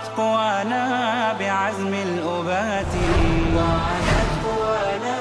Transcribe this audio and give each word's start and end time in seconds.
وعادت 0.00 0.16
قوانا 0.16 0.84
بعزم 1.40 1.92
الأبات. 1.94 2.92
وعادت 3.56 4.30
قوانا 4.44 5.18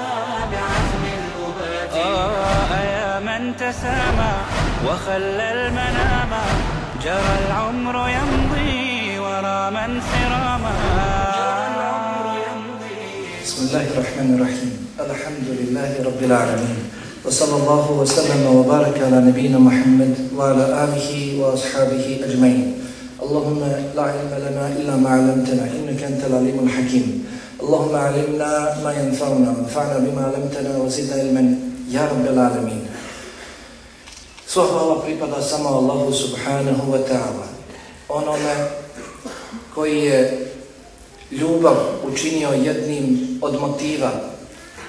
بعزم 0.52 1.04
الأبات. 1.20 1.92
آه 1.94 2.72
يا 2.96 3.20
من 3.20 3.42
تسامى 3.58 4.34
وخلى 4.88 5.48
المنام. 5.52 6.32
جرى 7.04 7.36
العمر 7.48 7.96
يمضي 8.10 9.20
ورا 9.20 9.70
من 9.70 10.02
سراما 10.12 10.76
جرى 11.36 11.60
العمر 11.76 12.26
يمضي. 12.48 13.04
بسم 13.44 13.60
الله 13.68 13.86
الرحمن 13.94 14.30
الرحيم. 14.36 14.74
الحمد 15.00 15.48
لله 15.60 15.92
رب 16.08 16.22
العالمين. 16.24 16.82
وصلى 17.26 17.56
الله 17.62 17.86
وسلم 17.92 18.42
وبارك 18.48 18.96
على 19.04 19.18
نبينا 19.28 19.60
محمد 19.60 20.14
وعلى 20.36 20.66
آله 20.84 21.10
وأصحابه 21.40 22.06
أجمعين. 22.24 22.80
اللهم 23.23 23.63
لا 23.97 24.03
علم 24.03 24.33
لنا 24.47 24.65
إلا 24.77 24.97
ما 24.97 25.09
علمتنا 25.09 25.65
إنك 25.65 26.03
أنت 26.03 26.23
العليم 26.27 26.67
الحكيم 26.67 27.07
اللهم 27.63 27.95
علمنا 27.97 28.51
ما 28.85 28.93
ينفعنا 28.93 29.49
وانفعنا 29.55 29.99
بما 29.99 30.23
علمتنا 30.29 30.77
وزدنا 30.79 31.15
علما 31.23 31.43
يا 31.91 32.03
رب 32.11 32.27
العالمين 32.27 32.83
Sva 34.55 34.71
hvala 34.71 35.03
pripada 35.03 35.43
samo 35.43 35.83
Allahu 35.83 36.15
subhanahu 36.15 36.95
wa 36.95 37.03
ta'ala. 37.03 37.43
Onome 38.07 38.55
koji 39.75 39.99
je 40.07 40.47
ljubav 41.31 41.75
učinio 42.07 42.55
jednim 42.55 43.39
od 43.43 43.61
motiva 43.61 44.11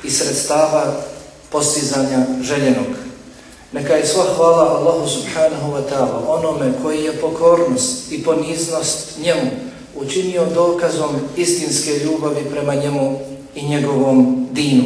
i 0.03 0.09
sredstava 0.09 1.01
postizanja 1.49 2.25
željenog. 2.41 2.85
Neka 3.72 3.94
je 3.94 4.06
sva 4.06 4.24
hvala 4.36 4.78
Allahu 4.78 5.06
subhanahu 5.08 5.72
wa 5.72 5.82
ta'ala 5.86 6.26
onome 6.26 6.72
koji 6.82 7.04
je 7.04 7.12
pokornost 7.12 8.12
i 8.12 8.22
poniznost 8.22 9.18
njemu 9.22 9.50
učinio 9.96 10.46
dokazom 10.54 11.10
istinske 11.36 11.98
ljubavi 11.98 12.44
prema 12.50 12.74
njemu 12.74 13.20
i 13.54 13.68
njegovom 13.68 14.48
dinu. 14.52 14.84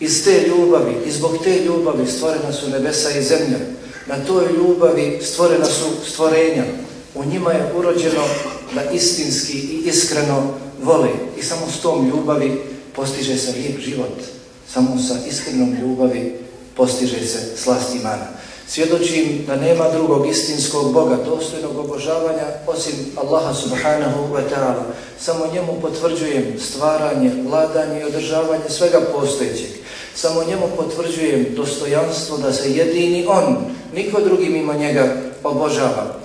Iz 0.00 0.24
te 0.24 0.46
ljubavi, 0.48 0.94
i 1.06 1.10
zbog 1.10 1.38
te 1.44 1.64
ljubavi 1.64 2.06
stvorena 2.06 2.52
su 2.52 2.70
nebesa 2.70 3.10
i 3.10 3.22
zemlja. 3.22 3.58
Na 4.06 4.24
toj 4.26 4.44
ljubavi 4.56 5.20
stvorena 5.22 5.64
su 5.64 5.84
stvorenja. 6.06 6.64
U 7.14 7.24
njima 7.24 7.52
je 7.52 7.72
urođeno 7.76 8.24
da 8.74 8.90
istinski 8.90 9.58
i 9.58 9.82
iskreno 9.86 10.54
vole. 10.82 11.08
I 11.38 11.42
samo 11.42 11.66
s 11.78 11.80
tom 11.80 12.08
ljubavi 12.08 12.62
postiže 12.94 13.36
se 13.36 13.52
lijep 13.52 13.80
život. 13.80 14.18
Samo 14.72 14.98
sa 15.08 15.14
iskrenom 15.28 15.76
ljubavi 15.80 16.41
postiže 16.76 17.26
se 17.26 17.56
slast 17.56 17.94
imana. 17.94 18.26
Svjedočim 18.68 19.44
da 19.46 19.56
nema 19.56 19.88
drugog 19.88 20.26
istinskog 20.26 20.92
Boga, 20.92 21.16
dostojnog 21.16 21.78
obožavanja, 21.78 22.46
osim 22.66 22.94
Allaha 23.16 23.54
subhanahu 23.54 24.34
wa 24.34 24.40
ta'ala. 24.50 24.82
Samo 25.20 25.46
njemu 25.52 25.80
potvrđujem 25.80 26.44
stvaranje, 26.60 27.30
vladanje 27.48 28.00
i 28.00 28.04
održavanje 28.04 28.64
svega 28.68 29.00
postojećeg. 29.12 29.70
Samo 30.14 30.44
njemu 30.44 30.66
potvrđujem 30.76 31.46
dostojanstvo 31.56 32.38
da 32.38 32.52
se 32.52 32.72
jedini 32.72 33.26
On, 33.28 33.56
niko 33.94 34.20
drugi 34.20 34.48
mimo 34.48 34.72
njega, 34.74 35.16
obožava. 35.44 36.16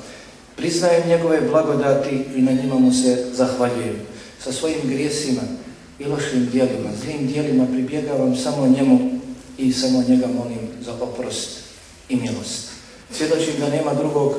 Priznajem 0.55 1.07
njegove 1.07 1.41
blagodati 1.41 2.23
i 2.35 2.41
na 2.41 2.51
njima 2.51 2.75
mu 2.75 2.91
se 2.93 3.25
zahvaljujem. 3.33 3.95
Sa 4.43 4.51
svojim 4.51 4.79
grijesima 4.83 5.41
i 5.99 6.05
lošim 6.05 6.49
dijelima, 6.51 6.89
zlim 7.03 7.27
dijelima 7.27 7.66
pribjegavam 7.66 8.35
samo 8.35 8.67
njemu 8.67 9.16
i 9.57 9.73
samo 9.73 10.03
njega 10.07 10.28
molim 10.28 10.69
za 10.85 10.94
oprost 11.01 11.50
i 12.09 12.16
milost. 12.16 12.69
Svjedočim 13.12 13.53
da 13.59 13.69
nema 13.69 13.94
drugog 13.94 14.34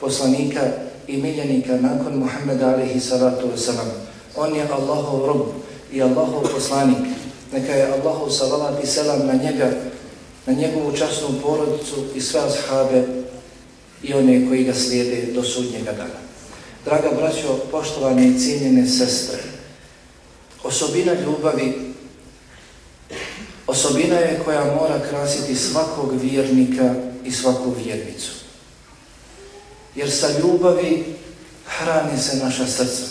poslanika 0.00 0.60
i 1.08 1.16
miljenika 1.16 1.76
nakon 1.80 2.14
Muhammeda 2.14 2.68
alihi 2.68 3.00
salatu 3.00 3.46
wasalam. 3.56 3.88
On 4.36 4.56
je 4.56 4.68
Allahov 4.70 5.26
rob 5.26 5.46
i 5.92 6.02
Allahov 6.02 6.42
poslanik. 6.54 6.98
Neka 7.52 7.72
je 7.72 7.92
Allahov 7.92 8.30
salavat 8.30 8.84
i 8.84 8.86
selam 8.86 9.26
na 9.26 9.32
njega, 9.32 9.70
na 10.46 10.52
njegovu 10.52 10.92
časnu 10.96 11.28
porodicu 11.42 12.04
i 12.14 12.20
sve 12.20 12.40
ashabe 12.40 13.04
i 14.02 14.14
one 14.14 14.48
koji 14.48 14.64
ga 14.64 14.74
slijede 14.74 15.32
do 15.32 15.42
sudnjega 15.42 15.92
dana. 15.92 16.20
Draga 16.84 17.10
braćo, 17.16 17.58
poštovane 17.70 18.28
i 18.28 18.38
cijenjene 18.38 18.88
sestre, 18.88 19.38
osobina 20.64 21.12
ljubavi 21.14 21.93
osobina 23.66 24.16
je 24.16 24.40
koja 24.44 24.64
mora 24.64 25.00
krasiti 25.10 25.54
svakog 25.54 26.12
vjernika 26.22 26.94
i 27.24 27.32
svaku 27.32 27.74
vjernicu. 27.84 28.30
Jer 29.94 30.10
sa 30.10 30.28
ljubavi 30.38 31.04
hrani 31.66 32.18
se 32.18 32.36
naša 32.36 32.66
srca, 32.66 33.02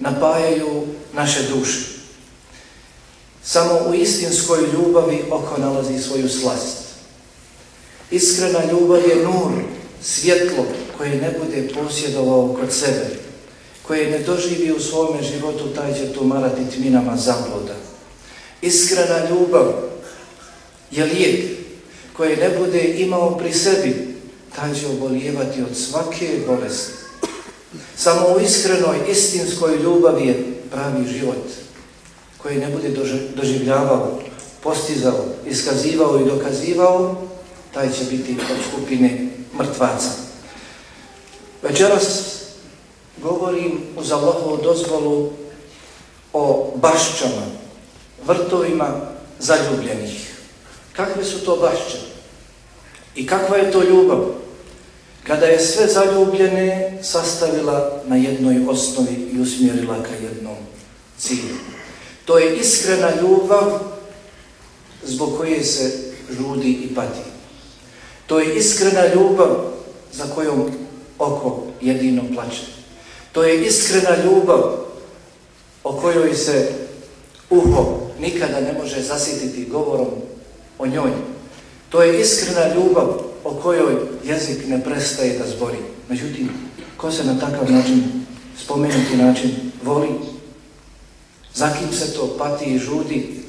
napajaju 0.00 0.86
naše 1.12 1.42
duše. 1.42 1.96
Samo 3.44 3.80
u 3.88 3.94
istinskoj 3.94 4.60
ljubavi 4.72 5.24
oko 5.30 5.60
nalazi 5.60 5.98
svoju 5.98 6.28
slast. 6.28 6.76
Iskrena 8.10 8.60
ljubav 8.72 8.98
je 9.08 9.24
nur, 9.24 9.52
svjetlo 10.02 10.64
koje 10.98 11.10
ne 11.10 11.38
bude 11.44 11.68
posjedovao 11.74 12.56
kod 12.60 12.72
sebe, 12.72 13.06
koje 13.82 14.10
ne 14.10 14.18
doživi 14.18 14.72
u 14.72 14.80
svome 14.80 15.22
životu, 15.22 15.68
taj 15.68 15.94
će 15.94 16.12
tu 16.12 16.24
marati 16.24 16.70
tminama 16.76 17.16
zabloda. 17.16 17.74
Iskrena 18.66 19.28
ljubav 19.30 19.72
je 20.90 21.04
lijek 21.04 21.44
koje 22.16 22.36
ne 22.36 22.58
bude 22.58 22.84
imao 22.98 23.38
pri 23.38 23.52
sebi, 23.52 24.16
taj 24.56 24.74
će 24.74 24.86
obolijevati 24.86 25.62
od 25.62 25.76
svake 25.76 26.38
bolesti. 26.46 26.92
Samo 27.96 28.26
u 28.36 28.40
iskrenoj, 28.40 28.98
istinskoj 29.10 29.76
ljubavi 29.76 30.26
je 30.26 30.44
pravi 30.70 31.08
život 31.08 31.44
koji 32.38 32.56
ne 32.56 32.66
bude 32.66 32.88
doživljavao, 33.34 34.20
postizao, 34.62 35.24
iskazivao 35.46 36.20
i 36.20 36.30
dokazivao, 36.30 37.26
taj 37.74 37.92
će 37.92 38.04
biti 38.10 38.36
od 38.50 38.56
skupine 38.70 39.28
mrtvaca. 39.58 40.10
Večeras 41.62 42.04
govorim 43.22 43.80
uz 43.96 44.12
Allahovu 44.12 44.56
dozvolu 44.62 45.30
o 46.32 46.72
bašćama, 46.74 47.46
vrtovima 48.26 49.00
zaljubljenih. 49.38 50.36
Kakve 50.92 51.24
su 51.24 51.44
to 51.44 51.56
bašće? 51.56 51.98
I 53.14 53.26
kakva 53.26 53.56
je 53.56 53.72
to 53.72 53.82
ljubav? 53.82 54.18
Kada 55.26 55.46
je 55.46 55.60
sve 55.60 55.86
zaljubljene 55.86 56.98
sastavila 57.02 58.02
na 58.06 58.16
jednoj 58.16 58.66
osnovi 58.68 59.30
i 59.32 59.40
usmjerila 59.40 60.02
ka 60.02 60.14
jednom 60.24 60.56
cilju. 61.18 61.56
To 62.24 62.38
je 62.38 62.56
iskrena 62.56 63.10
ljubav 63.20 63.78
zbog 65.04 65.36
koje 65.38 65.64
se 65.64 66.12
žudi 66.30 66.70
i 66.70 66.94
pati. 66.94 67.20
To 68.26 68.38
je 68.40 68.56
iskrena 68.56 69.14
ljubav 69.14 69.56
za 70.12 70.24
kojom 70.34 70.70
oko 71.18 71.62
jedino 71.80 72.22
plače. 72.34 72.62
To 73.32 73.44
je 73.44 73.66
iskrena 73.66 74.16
ljubav 74.24 74.76
o 75.84 75.92
kojoj 75.92 76.34
se 76.34 76.72
uho 77.50 78.05
nikada 78.20 78.60
ne 78.60 78.72
može 78.72 79.02
zasititi 79.02 79.64
govorom 79.70 80.08
o 80.78 80.86
njoj. 80.86 81.10
To 81.88 82.02
je 82.02 82.20
iskrena 82.20 82.74
ljubav 82.74 83.08
o 83.44 83.54
kojoj 83.54 83.94
jezik 84.24 84.66
ne 84.68 84.84
prestaje 84.84 85.38
da 85.38 85.50
zbori. 85.50 85.78
Međutim, 86.08 86.50
ko 86.96 87.12
se 87.12 87.24
na 87.24 87.38
takav 87.40 87.70
način, 87.72 88.26
spomenuti 88.64 89.16
način, 89.16 89.50
voli? 89.82 90.08
Za 91.54 91.70
kim 91.78 91.92
se 91.92 92.14
to 92.14 92.36
pati 92.38 92.64
i 92.64 92.78
žudi? 92.78 93.40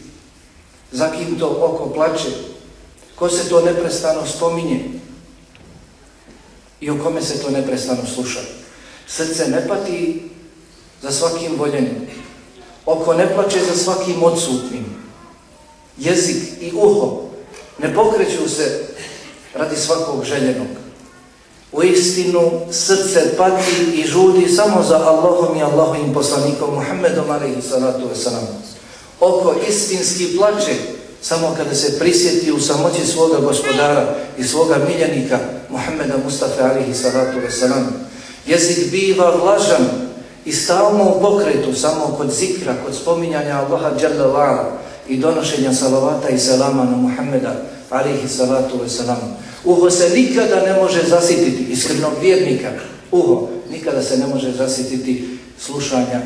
Za 0.92 1.12
kim 1.12 1.40
to 1.40 1.48
oko 1.62 1.94
plače? 1.94 2.30
Ko 3.16 3.30
se 3.30 3.50
to 3.50 3.62
neprestano 3.62 4.26
spominje? 4.26 4.86
I 6.82 6.90
o 6.90 7.04
kome 7.04 7.22
se 7.22 7.42
to 7.42 7.50
neprestano 7.50 8.06
sluša? 8.16 8.40
Srce 9.08 9.48
ne 9.48 9.68
pati 9.68 10.22
za 11.02 11.12
svakim 11.12 11.56
voljenim. 11.58 12.08
Oko 12.88 13.14
ne 13.14 13.34
plače 13.36 13.60
za 13.60 13.84
svakim 13.84 14.24
odsutnim. 14.24 14.86
Jezik 15.98 16.44
i 16.62 16.72
uho 16.76 17.22
ne 17.80 17.96
pokreću 17.96 18.50
se 18.50 18.86
radi 19.54 19.76
svakog 19.76 20.24
željenog. 20.24 20.68
u 21.72 21.84
istinu 21.84 22.52
srce 22.72 23.38
pati 23.38 23.72
i 23.94 24.08
žudi 24.08 24.50
samo 24.50 24.84
za 24.84 24.96
Allahom 24.96 25.58
i 25.58 25.64
Allahovim 25.64 26.14
poslanikom 26.14 26.76
Muhammedom 26.76 27.30
alaihi 27.30 27.62
salatu 27.62 28.02
wasalam. 28.14 28.46
Oko 29.20 29.56
istinski 29.70 30.38
plače 30.38 30.76
samo 31.22 31.54
kada 31.58 31.76
se 31.76 32.00
prisjeti 32.00 32.52
u 32.52 32.60
samoći 32.60 33.06
svoga 33.06 33.40
gospodara 33.40 34.16
i 34.38 34.44
svoga 34.44 34.78
miljenika 34.88 35.40
Muhammeda 35.70 36.14
Mustafa 36.26 36.64
alaihi 36.64 36.94
salatu 36.94 37.38
wasalam. 37.48 37.84
Jezik 38.46 38.92
biva 38.92 39.36
vlažan 39.36 40.07
i 40.48 40.52
stalno 40.52 41.04
u 41.04 41.22
pokretu 41.22 41.74
samo 41.74 42.16
kod 42.18 42.32
zikra, 42.32 42.76
kod 42.86 42.96
spominjanja 42.96 43.60
Allaha 43.60 43.92
Jalla 44.02 44.72
i 45.08 45.18
donošenja 45.18 45.74
salavata 45.74 46.30
i 46.30 46.40
selama 46.40 46.84
na 46.84 46.98
Muhammeda 46.98 47.56
alihi 47.90 48.28
salatu 48.28 48.78
wasalam. 48.78 49.18
Uho 49.66 49.90
se 49.90 50.10
nikada 50.10 50.62
ne 50.62 50.82
može 50.82 51.04
zasititi 51.08 51.66
iskrenog 51.70 52.12
vjernika. 52.22 52.72
Uho 53.12 53.48
nikada 53.72 54.04
se 54.04 54.18
ne 54.18 54.28
može 54.28 54.52
zasititi 54.52 55.38
slušanja 55.60 56.22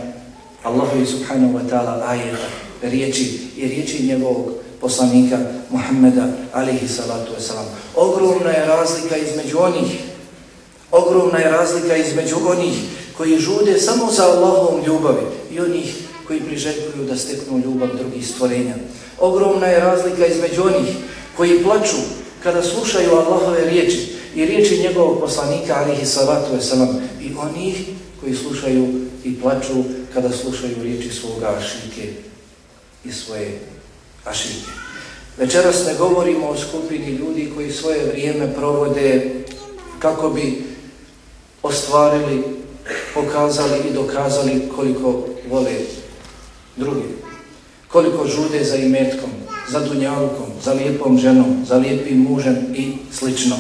Allahu 0.63 1.05
subhanahu 1.05 1.53
wa 1.57 1.69
ta'ala 1.69 2.01
ajeta, 2.07 2.47
riječi 2.81 3.39
i 3.57 3.67
riječi 3.67 4.03
njegovog 4.03 4.51
poslanika 4.81 5.37
Muhammeda 5.69 6.27
alihi 6.53 6.87
salatu 6.87 7.31
wasalam. 7.39 7.65
Ogromna 7.95 8.49
je 8.49 8.65
razlika 8.65 9.17
između 9.17 9.57
onih, 9.59 9.99
ogromna 10.91 11.39
je 11.39 11.51
razlika 11.51 11.95
između 11.95 12.35
onih 12.47 12.73
koji 13.17 13.39
žude 13.39 13.79
samo 13.79 14.11
za 14.11 14.23
Allahovom 14.23 14.85
ljubavi 14.85 15.25
i 15.51 15.59
onih 15.59 15.95
koji 16.27 16.39
priželjkuju 16.39 17.05
da 17.09 17.17
steknu 17.17 17.61
ljubav 17.65 17.89
drugih 17.97 18.27
stvorenja. 18.27 18.75
Ogromna 19.19 19.67
je 19.67 19.79
razlika 19.79 20.25
između 20.25 20.61
onih 20.61 20.95
koji 21.37 21.63
plaču 21.63 21.97
kada 22.43 22.63
slušaju 22.63 23.11
Allahove 23.11 23.65
riječi 23.65 24.07
i 24.35 24.45
riječi 24.45 24.83
njegovog 24.87 25.19
poslanika 25.19 25.75
alihi 25.75 26.05
salatu 26.05 26.55
wasalam 26.55 27.01
i 27.21 27.31
onih 27.37 27.75
koji 28.21 28.35
slušaju 28.35 28.87
i 29.23 29.41
plaču 29.41 29.83
kada 30.13 30.29
slušaju 30.29 30.75
riječi 30.83 31.09
svoga 31.09 31.55
ašike 31.57 32.13
i 33.05 33.11
svoje 33.11 33.59
ašike. 34.25 34.71
Večeras 35.37 35.85
ne 35.85 35.93
govorimo 35.97 36.47
o 36.47 36.57
skupini 36.57 37.11
ljudi 37.11 37.51
koji 37.55 37.71
svoje 37.71 38.05
vrijeme 38.05 38.53
provode 38.53 39.35
kako 39.99 40.29
bi 40.29 40.63
ostvarili, 41.63 42.43
pokazali 43.13 43.79
i 43.89 43.93
dokazali 43.93 44.69
koliko 44.75 45.25
vole 45.49 45.75
druge. 46.75 47.21
koliko 47.87 48.27
žude 48.27 48.63
za 48.63 48.75
imetkom, 48.75 49.29
za 49.69 49.79
dunjalukom, 49.79 50.45
za 50.63 50.73
lijepom 50.73 51.17
ženom, 51.17 51.65
za 51.67 51.75
lijepim 51.75 52.17
mužem 52.17 52.57
i 52.75 52.97
slično. 53.13 53.55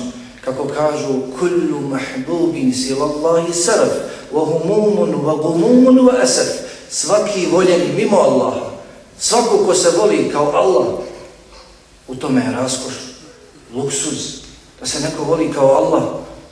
Kako 0.45 0.67
kažu, 0.67 1.13
kullu 1.39 1.81
mahbubin 1.81 2.73
silallahi 2.73 3.53
saraf, 3.53 3.89
wa 4.33 4.45
humumun, 4.45 5.15
wa 5.15 5.41
gumumun, 5.43 5.99
wa 5.99 6.23
asaf. 6.23 6.47
Svaki 6.89 7.47
voljeni 7.51 7.93
mimo 7.95 8.17
Allaha, 8.17 8.71
svako 9.19 9.57
ko 9.65 9.73
se 9.73 9.89
voli 9.97 10.29
kao 10.31 10.51
Allah, 10.55 10.87
u 12.07 12.15
tome 12.15 12.41
je 12.41 12.51
raskoš, 12.51 12.93
luksuz, 13.73 14.41
da 14.79 14.85
se 14.85 14.99
neko 14.99 15.23
voli 15.23 15.51
kao 15.53 15.75
Allah, 15.75 16.03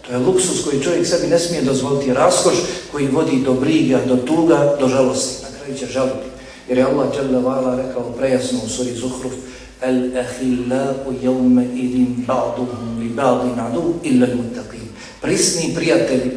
to 0.10 0.16
je 0.16 0.20
luksus 0.20 0.64
koji 0.64 0.84
čovjek 0.84 1.08
sebi 1.08 1.28
ne 1.28 1.40
smije 1.40 1.62
dozvoliti, 1.62 2.14
raskoš 2.14 2.56
koji 2.92 3.08
vodi 3.08 3.42
do 3.46 3.54
briga, 3.54 4.00
do 4.06 4.16
tuga, 4.16 4.76
do 4.80 4.88
žalosti, 4.88 5.44
na 5.44 5.50
kraju 5.58 5.78
će 5.78 5.86
žaliti. 5.86 6.28
Jer 6.70 6.78
je 6.78 6.84
Allah 6.84 7.08
Jalla 7.18 7.76
rekao 7.76 8.04
prejasno 8.04 8.60
u 8.66 8.70
suri 8.70 8.96
Zuhruf 8.96 9.34
Al-ahillahu 9.82 11.14
jevme 11.22 11.66
idin 11.76 12.26
ba'duhum 12.28 13.00
li 13.00 13.10
ba'di 13.10 13.56
nadu 13.56 13.94
illa 14.04 14.28
l-muttaqin. 14.28 14.88
Prisni 15.22 15.74
prijatelji, 15.76 16.32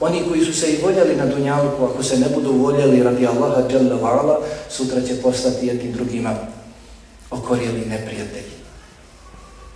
oni 0.00 0.22
koji 0.28 0.44
su 0.44 0.52
se 0.52 0.72
i 0.72 0.82
voljeli 0.82 1.16
na 1.16 1.26
dunjalku, 1.26 1.84
ako 1.84 2.02
se 2.02 2.18
ne 2.18 2.26
budu 2.34 2.52
voljeli 2.52 3.02
radi 3.02 3.26
Allaha 3.26 3.62
Jalla 3.70 4.40
sutra 4.70 5.00
će 5.00 5.22
postati 5.22 5.66
jednim 5.66 5.92
drugima 5.92 6.34
okorjeli 7.30 7.86
neprijatelji. 7.88 8.52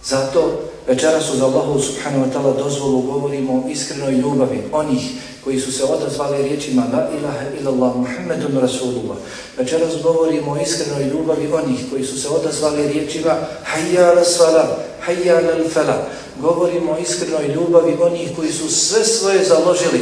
Zato 0.05 0.72
večeras 0.87 1.31
uz 1.35 1.43
Allahu 1.43 1.81
subhanahu 1.81 2.25
wa 2.25 2.33
ta'ala 2.33 2.59
dozvolu 2.59 3.01
govorimo 3.01 3.53
o 3.53 3.69
iskrenoj 3.69 4.13
ljubavi 4.13 4.63
onih 4.73 5.03
koji 5.45 5.61
su 5.61 5.73
se 5.73 5.85
odazvali 5.85 6.43
riječima 6.43 6.83
La 6.93 7.09
ilaha 7.19 7.47
illallah 7.61 7.97
Muhammedun 7.97 8.61
Rasulullah. 8.61 9.17
Večeras 9.59 10.03
govorimo 10.03 10.53
o 10.53 10.59
iskrenoj 10.63 11.05
ljubavi 11.05 11.53
onih 11.53 11.79
koji 11.91 12.05
su 12.05 12.21
se 12.21 12.29
odazvali 12.29 12.89
riječima 12.89 13.37
Hayya 13.75 14.17
la 14.17 14.25
salam, 14.25 14.69
Hayya 15.07 15.35
la 15.35 15.69
fala. 15.69 16.07
Govorimo 16.41 16.93
o 16.93 16.99
iskrenoj 16.99 17.49
ljubavi 17.55 17.97
onih 18.01 18.31
koji 18.37 18.53
su 18.53 18.69
sve 18.69 19.05
svoje 19.05 19.45
založili 19.45 20.01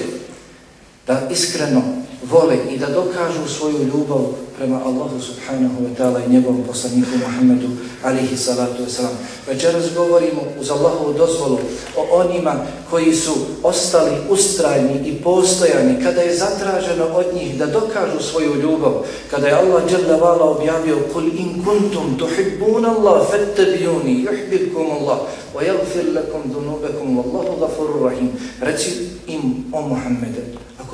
da 1.07 1.29
iskreno 1.31 2.00
vole 2.31 2.57
i 2.71 2.79
da 2.79 2.87
dokažu 2.87 3.49
svoju 3.49 3.79
ljubav 3.79 4.25
prema 4.61 4.81
Allahu 4.85 5.21
subhanahu 5.21 5.89
wa 5.89 5.93
ta'ala 5.97 6.21
i 6.21 6.31
njegovom 6.33 6.63
poslaniku 6.67 7.17
Muhammedu 7.17 7.69
alihi 8.05 8.37
salatu 8.37 8.83
wasalam. 8.83 9.17
Večeras 9.49 9.85
govorimo 9.97 10.43
uz 10.61 10.71
Allahovu 10.71 11.13
dozvolu 11.13 11.59
o 11.97 12.03
onima 12.13 12.55
koji 12.91 13.15
su 13.15 13.33
ostali 13.63 14.17
ustrajni 14.31 15.01
i 15.09 15.23
postojani 15.23 16.03
kada 16.03 16.21
je 16.21 16.37
zatraženo 16.37 17.05
od 17.15 17.27
njih 17.35 17.59
da 17.59 17.67
dokažu 17.67 18.21
svoju 18.21 18.55
ljubav. 18.55 18.93
Kada 19.31 19.47
je 19.47 19.55
Allah 19.55 19.83
dželle 19.89 20.17
vala 20.21 20.45
objavio 20.45 20.99
Kul 21.13 21.25
in 21.25 21.65
kuntum 21.65 22.19
tuhibbun 22.19 22.85
Allah 22.85 23.27
fattabijuni 23.31 24.27
yuhbibkum 24.29 24.91
Allah 25.01 25.19
wa 25.55 25.63
yagfir 25.63 26.15
lakum 26.15 26.53
dhunubakum 26.53 27.19
wallahu 27.19 27.61
ghafurur 27.61 28.11
rahim. 28.11 28.29
Reci 28.61 28.91
im 29.27 29.65
o 29.73 29.83
Muhammede, 29.83 30.50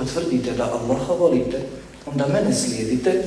tvrdite 0.06 0.52
da 0.52 0.64
Allaha 0.64 1.12
volite, 1.12 1.60
onda 2.06 2.26
mene 2.26 2.54
slijedite 2.54 3.22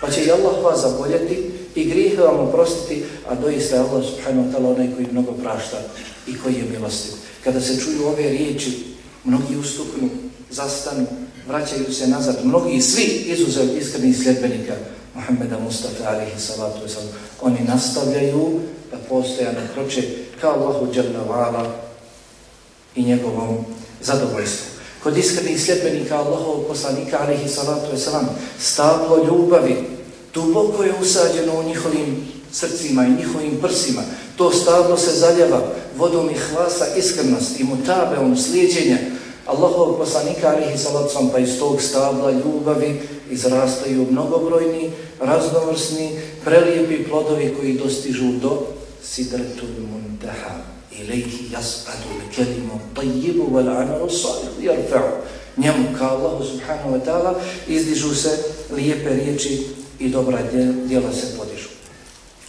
Pa 0.00 0.10
će 0.10 0.24
i 0.24 0.30
Allah 0.30 0.64
vas 0.64 0.80
zaboljeti 0.80 1.50
i 1.74 1.84
grijehe 1.84 2.22
vam 2.22 2.38
oprostiti, 2.38 3.04
a 3.28 3.34
doista 3.34 3.76
je 3.76 3.82
Allah 3.82 4.04
subhanahu 4.04 4.48
wa 4.48 4.52
ta'ala 4.52 4.74
onaj 4.74 4.94
koji 4.94 5.06
mnogo 5.12 5.32
prašta 5.32 5.76
i 6.26 6.38
koji 6.38 6.54
je 6.54 6.70
milostiv. 6.70 7.12
Kada 7.44 7.60
se 7.60 7.80
čuju 7.80 8.06
ove 8.06 8.28
riječi, 8.28 8.84
mnogi 9.24 9.56
ustupnu, 9.56 10.08
zastanu, 10.50 11.06
vraćaju 11.48 11.92
se 11.92 12.06
nazad, 12.06 12.44
mnogi 12.44 12.80
svi 12.80 13.04
izuzev 13.04 13.78
iskrenih 13.78 14.16
sljedbenika 14.16 14.74
Muhammeda 15.14 15.58
Mustafa 15.58 16.08
alihi 16.08 16.40
salatu 16.40 16.78
wasalam, 16.86 17.12
oni 17.40 17.58
nastavljaju 17.60 18.60
da 18.90 18.96
postojano 19.08 19.60
kroče 19.74 20.02
kao 20.40 20.52
Allahu 20.52 20.86
jalla 20.94 21.24
wa'ala 21.28 21.66
i 22.94 23.02
njegovom 23.02 23.64
zadovoljstvu 24.00 24.75
kod 25.06 25.16
iskrenih 25.16 25.64
sljedbenika 25.64 26.16
Allahovog 26.16 26.66
poslanika 26.68 27.18
alihi 27.20 27.48
salatu 27.48 27.86
ve 27.92 27.98
stablo 28.58 29.24
ljubavi 29.26 29.76
duboko 30.34 30.82
je 30.82 30.94
usađeno 31.02 31.60
u 31.60 31.62
njihovim 31.62 32.28
srcima 32.52 33.06
i 33.06 33.10
njihovim 33.10 33.58
prsima. 33.62 34.02
To 34.36 34.52
stablo 34.52 34.96
se 34.96 35.10
zaljeva 35.10 35.62
vodom 35.96 36.30
i 36.30 36.34
hlasa 36.34 36.86
iskrenosti 36.96 37.62
i 37.62 37.64
mutabeom 37.64 38.36
slijedjenja 38.36 38.98
Allahovog 39.46 39.98
poslanika 39.98 40.48
alihi 40.48 40.78
salatu 40.78 41.08
wasalam 41.08 41.32
pa 41.32 41.38
iz 41.38 41.58
tog 41.58 41.82
stabla 41.82 42.30
ljubavi 42.30 43.00
izrastaju 43.30 44.06
mnogobrojni 44.10 44.90
raznovrsni 45.20 46.20
prelijepi 46.44 47.04
plodovi 47.08 47.54
koji 47.60 47.78
dostižu 47.78 48.32
do 48.42 48.66
sidretul 49.02 49.68
muntaha 49.92 50.75
ilaihi 51.02 51.50
jas'adu 51.52 52.08
l-kelimu 52.18 52.80
tajibu 52.94 53.48
wal 53.52 53.68
amalu 53.68 54.10
salihu 54.10 54.60
yarfa'u. 54.60 55.22
Njemu 55.56 55.96
ka 55.98 56.10
Allahu 56.10 56.44
subhanahu 56.44 56.92
wa 56.92 57.00
ta'ala 57.00 57.40
izdižu 57.68 58.14
se 58.14 58.30
lijepe 58.76 59.14
riječi 59.14 59.66
i 59.98 60.08
dobra 60.08 60.38
djela 60.86 61.12
se 61.12 61.36
podižu. 61.38 61.68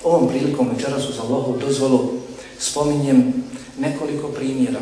Ovom 0.04 0.30
prilikom 0.30 0.70
večeras 0.70 1.10
uz 1.10 1.20
Allahu 1.20 1.60
dozvolu 1.60 2.14
spominjem 2.60 3.34
nekoliko 3.80 4.28
primjera 4.28 4.80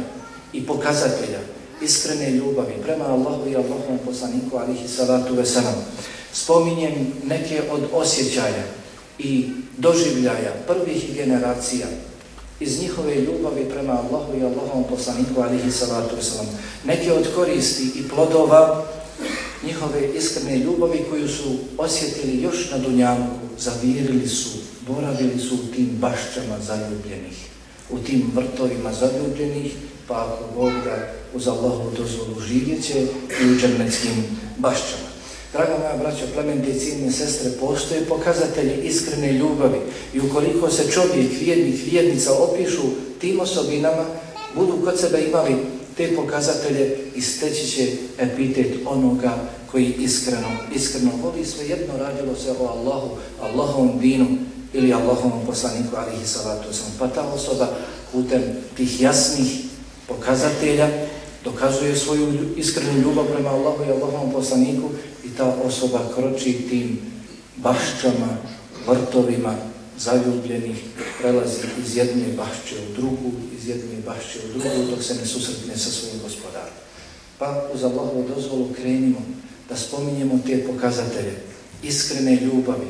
i 0.53 0.65
pokazatelja 0.65 1.39
iskrene 1.81 2.31
ljubavi 2.31 2.73
prema 2.83 3.05
Allahu 3.05 3.49
i 3.49 3.55
Allahom 3.55 3.97
poslaniku 4.05 4.57
alihi 4.57 4.87
salatu 4.87 5.33
veselam. 5.33 5.85
Spominjem 6.33 7.13
neke 7.23 7.61
od 7.71 7.81
osjećaja 7.93 8.63
i 9.19 9.49
doživljaja 9.77 10.53
prvih 10.67 11.15
generacija 11.15 11.87
iz 12.59 12.81
njihove 12.81 13.15
ljubavi 13.15 13.69
prema 13.69 13.93
Allahu 13.93 14.37
i 14.37 14.43
Allahom 14.43 14.83
poslaniku 14.89 15.41
alihi 15.41 15.71
salatu 15.71 16.15
wasalam. 16.15 16.45
Neki 16.85 17.11
od 17.11 17.27
koristi 17.35 17.91
i 17.99 18.09
plodova 18.09 18.85
njihove 19.65 20.09
iskrene 20.17 20.57
ljubavi 20.57 21.05
koju 21.09 21.27
su 21.29 21.57
osjetili 21.77 22.41
još 22.41 22.71
na 22.71 22.77
Dunjanku, 22.77 23.39
zavirili 23.57 24.27
su, 24.27 24.49
boravili 24.87 25.39
su 25.39 25.55
u 25.55 25.75
tim 25.75 25.89
bašćama 25.99 26.59
zaljubljenih, 26.67 27.37
u 27.89 27.99
tim 27.99 28.31
vrtovima 28.35 28.93
zaljubljenih, 28.93 29.73
pa 30.07 30.15
ako 30.15 30.61
Bog 30.61 30.71
da 30.85 31.13
uz 31.33 31.47
Allahu 31.47 31.91
dozvolu 31.97 32.41
živjeće 32.47 33.01
i 33.41 33.51
u 33.51 33.55
džernetskim 33.59 34.23
bašćama. 34.57 35.04
Draga 35.55 35.77
moja 35.79 35.97
braća, 35.97 36.25
plemente 36.33 36.69
i 36.69 36.79
ciljne 36.79 37.11
sestre, 37.11 37.51
postoje 37.59 38.05
pokazatelji 38.05 38.83
iskrene 38.83 39.31
ljubavi 39.31 39.79
i 40.13 40.19
ukoliko 40.19 40.69
se 40.69 40.91
čovjek, 40.91 41.31
vjednik, 41.39 41.75
vjednica 41.91 42.33
opišu 42.33 42.81
tim 43.21 43.39
osobinama, 43.39 44.05
budu 44.55 44.73
kod 44.83 44.99
sebe 44.99 45.21
imali 45.21 45.55
te 45.97 46.15
pokazatelje 46.15 46.97
i 47.15 47.21
steći 47.21 47.67
će 47.67 47.87
epitet 48.17 48.75
onoga 48.85 49.35
koji 49.71 49.93
iskreno, 49.99 50.47
iskreno 50.75 51.11
voli 51.23 51.45
sve 51.45 51.65
jedno 51.67 51.97
radilo 51.97 52.35
se 52.35 52.51
o 52.59 52.67
Allahu, 52.67 53.09
Allahovom 53.41 53.99
dinu 53.99 54.27
ili 54.73 54.93
Allahovom 54.93 55.45
poslaniku 55.45 55.95
alihi 55.95 56.25
salatu 56.25 56.73
sam. 56.73 56.87
Pa 56.99 57.07
ta 57.07 57.21
osoba 57.21 57.67
putem 58.11 58.41
tih 58.77 59.01
jasnih 59.01 59.65
pokazatelja 60.07 60.89
dokazuje 61.43 61.95
svoju 61.95 62.33
iskrenu 62.57 63.01
ljubav 63.01 63.25
prema 63.25 63.49
Allahu 63.49 63.83
i 63.83 63.91
Allahovom 63.91 64.31
poslaniku 64.31 64.89
ta 65.37 65.55
osoba 65.63 65.99
kroči 66.15 66.53
tim 66.69 66.99
bašćama, 67.55 68.37
vrtovima, 68.87 69.55
zaljubljenih, 69.97 70.83
prelazi 71.21 71.59
iz 71.85 71.97
jedne 71.97 72.25
bašće 72.37 72.75
u 72.89 72.93
drugu, 72.95 73.31
iz 73.57 73.67
jedne 73.67 73.95
bašće 74.05 74.39
u 74.45 74.59
drugu, 74.59 74.91
dok 74.91 75.03
se 75.03 75.15
ne 75.15 75.25
susretne 75.25 75.77
sa 75.77 75.89
svojim 75.89 76.19
gospodarom. 76.23 76.73
Pa 77.39 77.63
uz 77.73 77.83
Allahovu 77.83 78.25
dozvolu 78.35 78.69
krenimo 78.75 79.21
da 79.69 79.75
spominjemo 79.75 80.39
te 80.45 80.67
pokazatelje 80.67 81.33
iskrene 81.83 82.35
ljubavi 82.35 82.87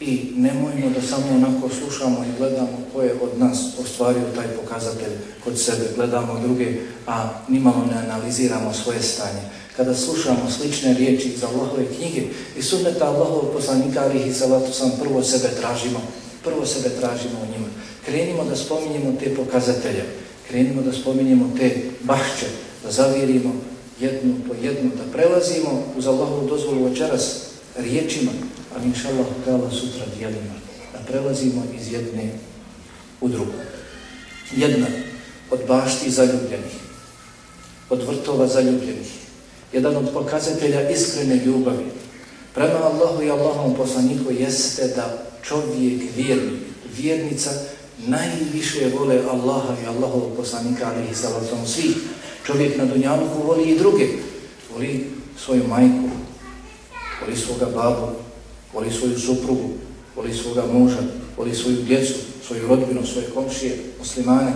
i 0.00 0.32
nemojmo 0.36 0.90
da 0.94 1.06
samo 1.06 1.26
onako 1.34 1.68
slušamo 1.68 2.24
i 2.24 2.38
gledamo 2.38 2.78
ko 2.92 3.02
je 3.02 3.14
od 3.22 3.38
nas 3.38 3.58
ostvario 3.80 4.22
taj 4.34 4.46
pokazatelj 4.48 5.12
kod 5.44 5.58
sebe, 5.60 5.84
gledamo 5.96 6.40
druge, 6.40 6.74
a 7.06 7.28
nimalo 7.48 7.86
ne 7.86 7.98
analiziramo 7.98 8.72
svoje 8.72 9.02
stanje. 9.02 9.40
Kada 9.78 9.94
slušamo 9.94 10.50
slične 10.50 10.94
riječi 10.94 11.28
iz 11.28 11.44
Allahove 11.44 11.84
knjige 11.96 12.22
i 12.56 12.62
sunneta 12.62 13.06
Allahov 13.06 13.52
poslanika 13.52 14.00
alihi 14.00 14.32
salatu 14.34 14.72
sam 14.72 14.92
prvo 15.02 15.22
sebe 15.22 15.48
tražimo, 15.60 16.02
prvo 16.44 16.66
sebe 16.66 16.88
tražimo 17.00 17.38
u 17.42 17.52
njima. 17.52 17.66
Krenimo 18.04 18.44
da 18.44 18.56
spominjemo 18.56 19.12
te 19.20 19.34
pokazatelje, 19.34 20.04
krenimo 20.48 20.82
da 20.82 20.92
spominjemo 20.92 21.50
te 21.58 21.76
bašće, 22.00 22.46
da 22.84 22.90
zavirimo 22.90 23.54
jednu 24.00 24.34
po 24.48 24.54
jednu, 24.62 24.90
da 24.96 25.12
prelazimo 25.12 25.82
uz 25.96 26.06
Allahovu 26.06 26.48
dozvolu 26.48 26.92
očeras 26.92 27.36
riječima, 27.76 28.30
a 28.76 28.84
inša 28.84 29.08
Allah 29.08 29.26
htjela 29.40 29.70
sutra 29.70 30.06
dijelima, 30.16 30.54
da 30.92 30.98
prelazimo 30.98 31.62
iz 31.80 31.92
jedne 31.92 32.30
u 33.20 33.28
drugu. 33.28 33.52
Jedna 34.56 34.86
od 35.50 35.60
bašti 35.68 36.10
zaljubljenih, 36.10 36.76
od 37.90 38.02
vrtova 38.02 38.46
zaljubljenih, 38.46 39.27
jedan 39.72 39.96
od 39.96 40.12
pokazatelja 40.12 40.90
iskrene 40.90 41.36
ljubavi 41.36 41.84
prema 42.54 42.78
Allahu 42.84 43.22
i 43.22 43.30
Allahom 43.30 43.74
poslaniku 43.74 44.30
jeste 44.30 44.88
da 44.96 45.28
čovjek 45.42 46.02
vjernik, 46.16 46.60
vjernica 46.96 47.50
najviše 48.06 48.90
vole 48.98 49.20
Allaha 49.30 49.74
i 49.82 49.86
Allahovog 49.86 50.36
poslanika 50.36 50.88
alihi 50.88 51.14
salatom 51.14 51.66
svih. 51.66 51.96
Čovjek 52.46 52.76
na 52.78 52.84
dunjaluku 52.84 53.46
voli 53.46 53.64
i 53.64 53.78
druge. 53.78 54.06
Voli 54.74 55.06
svoju 55.44 55.68
majku, 55.68 56.08
voli 57.20 57.36
svoga 57.36 57.66
babu, 57.66 58.06
voli 58.74 58.90
svoju 58.92 59.18
suprugu, 59.18 59.70
voli 60.16 60.34
svoga 60.34 60.62
muža, 60.72 61.02
voli 61.36 61.54
svoju 61.54 61.76
djecu, 61.76 62.14
svoju 62.46 62.68
rodbinu, 62.68 63.06
svoje 63.06 63.30
komšije, 63.34 63.78
muslimane. 63.98 64.52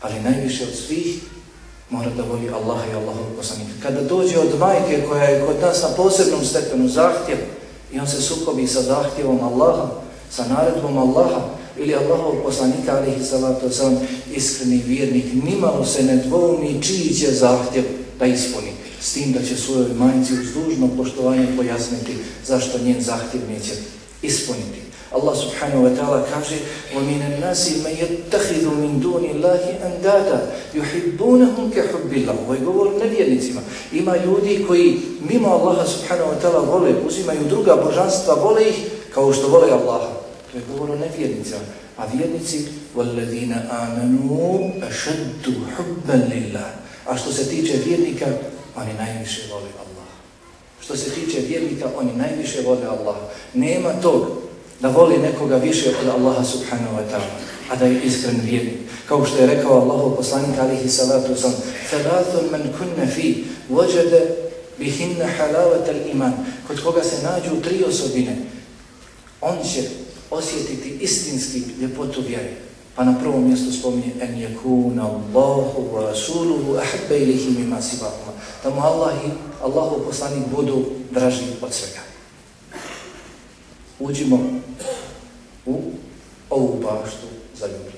Ali 0.00 0.20
najviše 0.20 0.64
od 0.64 0.74
svih 0.74 1.22
mora 1.94 2.10
da 2.16 2.22
voli 2.22 2.50
Allaha 2.50 2.84
i 2.90 2.94
Allahov 2.94 3.26
poslanika. 3.36 3.72
Kada 3.82 4.02
dođe 4.02 4.38
od 4.38 4.58
majke 4.58 5.04
koja 5.08 5.24
je 5.24 5.46
kod 5.46 5.60
nas 5.60 5.82
na 5.82 5.88
posebnom 5.96 6.44
stepenu 6.44 6.88
zahtjev, 6.88 7.38
I 7.94 8.00
on 8.00 8.06
se 8.06 8.22
sukobi 8.22 8.66
sa 8.66 8.82
zahtjevom 8.82 9.40
Allaha, 9.40 9.86
sa 10.30 10.44
naredbom 10.48 10.98
Allaha 10.98 11.40
ili 11.78 11.94
Allahov 11.94 12.42
poslanika 12.42 12.96
alihi 12.96 13.24
salatu 13.24 13.66
wasalam, 13.66 13.96
iskreni 14.34 14.82
vjernik, 14.86 15.24
nimalo 15.44 15.84
se 15.84 16.02
ne 16.02 16.16
dvoumi 16.16 16.82
čiji 16.82 17.14
će 17.14 17.32
zahtjev 17.32 17.84
da 18.18 18.26
ispuni. 18.26 18.72
S 19.00 19.12
tim 19.12 19.32
da 19.32 19.42
će 19.42 19.56
svojoj 19.56 19.94
majci 19.94 20.32
uz 20.32 20.52
dužno 20.54 20.88
poštovanje 20.96 21.46
pojasniti 21.56 22.16
zašto 22.46 22.78
njen 22.78 23.02
zahtjev 23.02 23.42
neće 23.50 23.72
ispuniti. 24.22 24.83
Allah 25.13 25.35
subhanahu 25.35 25.89
wa 25.89 25.91
ta'ala 25.95 26.25
kaže 26.29 26.57
وَمِنَ 26.95 27.21
النَّاسِ 27.21 27.85
مَنْ 27.85 27.93
يَتَّخِذُ 27.93 28.63
مِنْ 28.65 28.99
دُونِ 28.99 29.23
اللَّهِ 29.25 29.63
أَنْدَادًا 29.87 30.39
يُحِبُّونَهُمْ 30.73 31.65
كَحُبِّ 31.75 32.11
اللَّهُ 32.13 32.35
Ovo 32.45 32.53
je 32.53 32.59
govor 32.59 32.87
nevjernicima. 32.99 33.61
Ima 33.91 34.17
ljudi 34.17 34.65
koji 34.67 35.01
mimo 35.29 35.47
Allaha 35.47 35.85
subhanahu 35.87 36.31
wa 36.31 36.37
ta'ala 36.41 36.59
vole, 36.65 36.93
uzimaju 37.07 37.39
druga 37.49 37.75
božanstva, 37.85 38.33
vole 38.33 38.69
ih 38.69 38.77
kao 39.13 39.33
što 39.33 39.47
vole 39.47 39.71
Allaha. 39.71 40.11
To 40.51 40.57
je 40.57 40.63
govor 40.71 40.91
o 40.91 40.95
nevjernicima. 40.95 41.61
A 41.97 42.05
vjernici 42.13 42.65
وَالَّذِينَ 42.95 43.53
آمَنُوا 43.69 44.59
أَشَدُّ 44.89 45.45
حُبًّا 45.77 46.17
لِلَّهِ 46.31 46.69
A 47.05 47.17
što 47.17 47.31
se 47.33 47.49
tiče 47.49 47.77
vjernika, 47.85 48.25
oni 48.75 48.93
najviše 48.93 49.41
vole 49.51 49.69
Allah. 49.77 50.07
Što 50.81 50.97
se 50.97 51.09
tiče 51.09 51.39
vjernika, 51.47 51.85
oni 51.97 52.11
najviše 52.15 52.61
vole 52.61 52.85
Allah. 52.85 53.15
Nema 53.53 53.89
tog 54.01 54.42
da 54.84 54.90
voli 54.90 55.18
nekoga 55.18 55.56
više 55.56 55.88
od 55.88 56.08
Allaha 56.08 56.44
subhanahu 56.44 56.96
wa 56.96 57.04
ta'ala, 57.10 57.36
a 57.70 57.76
da 57.76 57.84
je 57.86 58.02
iskren 58.02 58.40
vjernik. 58.44 58.78
Kao 59.08 59.24
što 59.24 59.38
je 59.38 59.46
rekao 59.46 59.80
Allahu 59.80 60.16
poslanik 60.16 60.58
alihi 60.58 60.88
salatu 60.88 61.36
sam, 61.36 61.52
Thalatun 61.90 62.50
man 62.50 62.62
kunna 62.78 63.06
fi, 63.14 63.44
vođede 63.68 64.36
bihinna 64.78 65.26
halavat 65.38 65.88
al 65.88 66.10
iman. 66.12 66.32
Kod 66.66 66.82
koga 66.84 67.02
se 67.04 67.22
nađu 67.22 67.62
tri 67.62 67.84
osobine, 67.84 68.36
on 69.40 69.56
će 69.74 69.82
osjetiti 70.30 70.98
istinski 71.00 71.62
ljepotu 71.80 72.20
vjeri. 72.28 72.54
Pa 72.96 73.04
na 73.04 73.18
prvom 73.20 73.48
mjestu 73.48 73.72
spominje 73.72 74.12
en 74.20 74.34
yakuna 74.36 75.02
Allahu 75.02 75.82
wa 75.94 76.06
rasuluhu 76.10 76.76
ahabba 76.76 77.16
ilayhi 77.16 77.58
mimma 77.58 77.82
siwahuma. 77.82 78.32
Da 78.64 78.70
mu 78.70 78.80
Allah 78.80 79.14
i 79.26 79.28
Allahu 79.62 80.04
poslanik 80.06 80.44
budu 80.56 80.84
draži 81.10 81.44
od 81.62 81.72
svega 81.72 82.13
uđimo 83.98 84.60
u 85.66 85.82
ovu 86.50 86.80
baštu 86.82 87.26
zaljubljenih. 87.58 87.94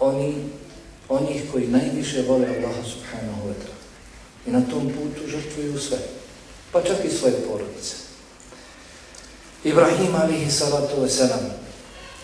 Oni, 0.00 0.34
onih 1.08 1.42
koji 1.52 1.66
najviše 1.66 2.22
vole 2.28 2.46
Allaha 2.46 2.82
subhanahu 2.82 3.48
wa 3.48 3.54
ta'ala. 3.54 3.84
I 4.46 4.50
na 4.50 4.60
tom 4.60 4.88
putu 4.88 5.30
žrtvuju 5.30 5.78
sve, 5.78 5.98
pa 6.72 6.82
čak 6.82 6.96
i 7.04 7.16
svoje 7.16 7.34
porodice. 7.34 7.94
Ibrahim 9.64 10.14
alihi 10.14 10.50
salatu 10.50 10.96
wa 11.02 11.08
salam. 11.08 11.50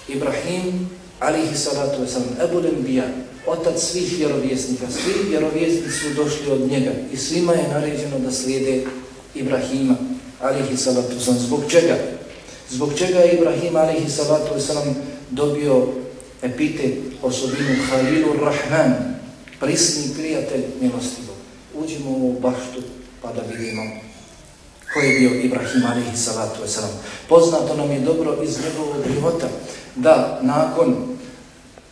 Ibrahim 0.08 0.90
alihi 1.20 1.56
salatu 1.56 2.02
wa 2.02 2.06
salam. 2.06 2.36
Ebu 2.44 2.60
Lembija, 2.60 3.04
otac 3.46 3.80
svih 3.80 4.18
vjerovjesnika. 4.18 4.86
Svi 4.90 5.28
vjerovjesnici 5.28 5.90
su 5.90 6.14
došli 6.14 6.52
od 6.52 6.70
njega 6.70 6.90
i 7.12 7.16
svima 7.16 7.52
je 7.52 7.68
naređeno 7.68 8.18
da 8.18 8.30
slijede 8.30 8.84
Ibrahima 9.34 9.96
alihi 10.40 10.76
salatu 10.76 11.16
wa 11.16 11.24
salam. 11.24 11.40
Zbog 11.40 11.60
čega? 11.68 12.19
Zbog 12.70 12.94
čega 12.98 13.18
je 13.18 13.32
Ibrahim 13.32 13.76
alaihi 13.76 14.10
salatu 14.10 14.54
wasalam 14.54 14.94
dobio 15.30 15.86
epitet 16.42 16.94
osobinu 17.22 17.76
Halilur 17.90 18.36
Rahman, 18.40 19.14
prisni 19.60 20.14
prijatelj 20.14 20.64
milostivo. 20.80 21.34
Uđimo 21.74 22.10
u 22.10 22.36
baštu 22.40 22.82
pa 23.22 23.32
da 23.32 23.42
vidimo 23.56 23.82
ko 24.94 25.00
je 25.00 25.18
bio 25.18 25.30
Ibrahim 25.30 25.82
alaihi 25.86 26.16
salatu 26.16 26.62
wasalam. 26.62 26.94
Poznato 27.28 27.76
nam 27.76 27.90
je 27.90 28.00
dobro 28.00 28.36
iz 28.42 28.58
njegovog 28.58 29.04
života 29.14 29.48
da 29.96 30.38
nakon 30.42 31.09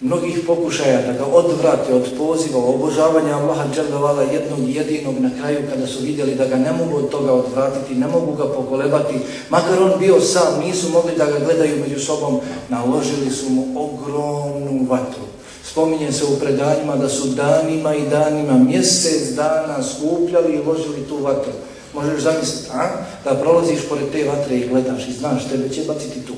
mnogih 0.00 0.38
pokušaja 0.46 1.02
da 1.06 1.12
ga 1.12 1.24
odvrate 1.24 1.94
od 1.94 2.06
poziva, 2.18 2.58
obožavanja 2.58 3.36
Allaha 3.36 3.64
dželjavala 3.74 4.22
jednog 4.22 4.68
jedinog 4.68 5.14
na 5.20 5.30
kraju 5.40 5.58
kada 5.70 5.86
su 5.86 6.02
vidjeli 6.02 6.34
da 6.34 6.46
ga 6.46 6.56
ne 6.56 6.72
mogu 6.72 6.96
od 6.96 7.10
toga 7.10 7.32
odvratiti, 7.32 7.94
ne 7.94 8.06
mogu 8.06 8.32
ga 8.32 8.44
pokolebati, 8.44 9.14
makar 9.50 9.82
on 9.82 9.98
bio 9.98 10.20
sam, 10.20 10.60
nisu 10.66 10.88
mogli 10.88 11.12
da 11.16 11.26
ga 11.26 11.38
gledaju 11.38 11.84
među 11.88 12.00
sobom, 12.00 12.40
naložili 12.68 13.30
su 13.30 13.50
mu 13.50 13.66
ogromnu 13.76 14.86
vatru. 14.88 15.22
Spominje 15.64 16.12
se 16.12 16.24
u 16.24 16.38
predanjima 16.40 16.96
da 16.96 17.08
su 17.08 17.28
danima 17.28 17.94
i 17.94 18.08
danima, 18.08 18.58
mjesec 18.58 19.34
dana 19.36 19.82
skupljali 19.82 20.54
i 20.54 20.62
ložili 20.66 21.06
tu 21.08 21.16
vatru. 21.16 21.52
Možeš 21.94 22.20
zamisliti, 22.22 22.70
a? 22.72 22.88
Da 23.24 23.34
prolaziš 23.34 23.88
pored 23.88 24.04
te 24.12 24.24
vatre 24.24 24.56
i 24.56 24.68
gledaš 24.68 25.08
i 25.08 25.12
znaš, 25.12 25.48
tebe 25.48 25.68
će 25.68 25.82
baciti 25.86 26.20
tu. 26.20 26.32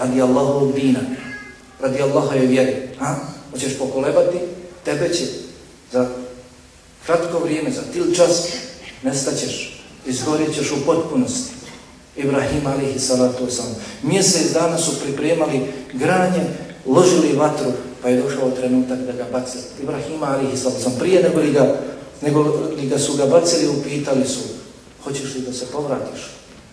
Radi 0.00 0.22
Allahov 0.22 0.72
dina 0.72 1.00
radi 1.82 2.02
Allaha 2.02 2.36
joj 2.36 2.46
vjeri. 2.46 2.76
Ha? 2.98 3.16
Hoćeš 3.52 3.78
pokolebati, 3.78 4.38
tebe 4.84 5.14
će 5.14 5.24
za 5.92 6.08
kratko 7.06 7.38
vrijeme, 7.38 7.70
za 7.70 7.82
til 7.92 8.14
čas, 8.14 8.48
nestaćeš, 9.02 9.82
izgorjet 10.06 10.54
ćeš 10.54 10.72
u 10.72 10.84
potpunosti. 10.86 11.52
Ibrahim 12.16 12.66
alihi 12.66 12.98
salatu 12.98 13.46
wasalam. 13.46 13.74
Mjesec 14.02 14.52
dana 14.52 14.78
su 14.78 15.00
pripremali 15.00 15.60
granje, 15.92 16.42
ložili 16.86 17.36
vatru, 17.36 17.72
pa 18.02 18.08
je 18.08 18.22
došao 18.22 18.50
trenutak 18.50 18.98
da 18.98 19.12
ga 19.12 19.26
baci. 19.32 19.58
Ibrahim 19.82 20.22
alihi 20.22 20.56
salatu 20.56 20.80
wasalam. 20.80 20.98
Prije 20.98 21.22
nego 21.22 21.40
li 21.40 21.52
ga, 21.52 21.80
nego 22.22 22.42
li 22.76 22.86
ga 22.88 22.98
su 22.98 23.16
ga 23.16 23.26
bacili, 23.26 23.68
upitali 23.68 24.26
su, 24.26 24.40
hoćeš 25.04 25.34
li 25.34 25.40
da 25.40 25.52
se 25.52 25.66
povratiš? 25.66 26.20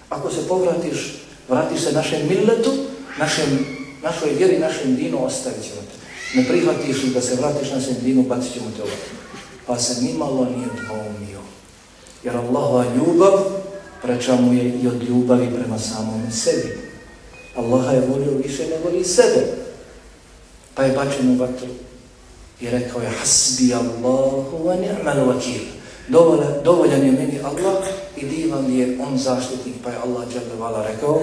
Ako 0.10 0.32
se 0.32 0.48
povratiš, 0.48 1.14
vratiš 1.50 1.82
se 1.82 1.92
našem 1.92 2.28
milletu, 2.28 2.72
našem 3.20 3.77
našoj 4.04 4.30
vjeri, 4.38 4.60
našem 4.60 4.96
dinu 4.96 5.26
ostavit 5.26 5.64
ćemo 5.64 5.82
te. 5.82 5.98
Ne 6.38 6.48
prihvatiš 6.48 7.04
li 7.04 7.10
da 7.10 7.22
se 7.22 7.36
vratiš 7.36 7.72
našem 7.72 7.96
dinu, 8.04 8.24
bacit 8.24 8.54
ćemo 8.54 8.66
te 8.78 8.82
ovdje. 8.82 8.98
pa 9.68 9.80
se 9.80 10.02
nimalo 10.02 10.46
nije 10.46 10.68
dvoumio. 10.86 11.40
Jer 12.24 12.38
Allahova 12.38 12.86
ljubav 12.96 13.40
preča 14.02 14.36
mu 14.36 14.54
je 14.54 14.80
i 14.84 14.88
od 14.88 15.04
ljubavi 15.04 15.50
prema 15.56 15.80
samom 15.80 16.32
sebi. 16.32 16.78
Allaha 17.56 17.92
je 17.92 18.08
volio 18.08 18.38
više 18.44 18.64
nego 18.64 18.98
li 18.98 19.04
sebe. 19.04 19.46
Pa 20.76 20.84
je 20.84 20.96
bačen 20.96 21.30
u 21.30 21.36
vatru 21.36 21.68
i 22.62 22.70
rekao 22.70 23.02
je 23.02 23.10
hasbi 23.10 23.74
Allahu 23.74 24.58
wa 24.66 24.80
ni'mal 24.80 25.28
vakil. 25.28 25.62
Dovoljan, 26.08 26.54
dovoljan 26.64 27.06
je 27.06 27.12
meni 27.12 27.40
Allah 27.44 27.84
i 28.16 28.26
divan 28.26 28.74
je 28.74 28.98
on 29.08 29.18
zaštitnik. 29.18 29.76
Pa 29.84 29.90
je 29.90 29.98
Allah 29.98 30.24
dželle 30.30 30.88
rekao 30.88 31.22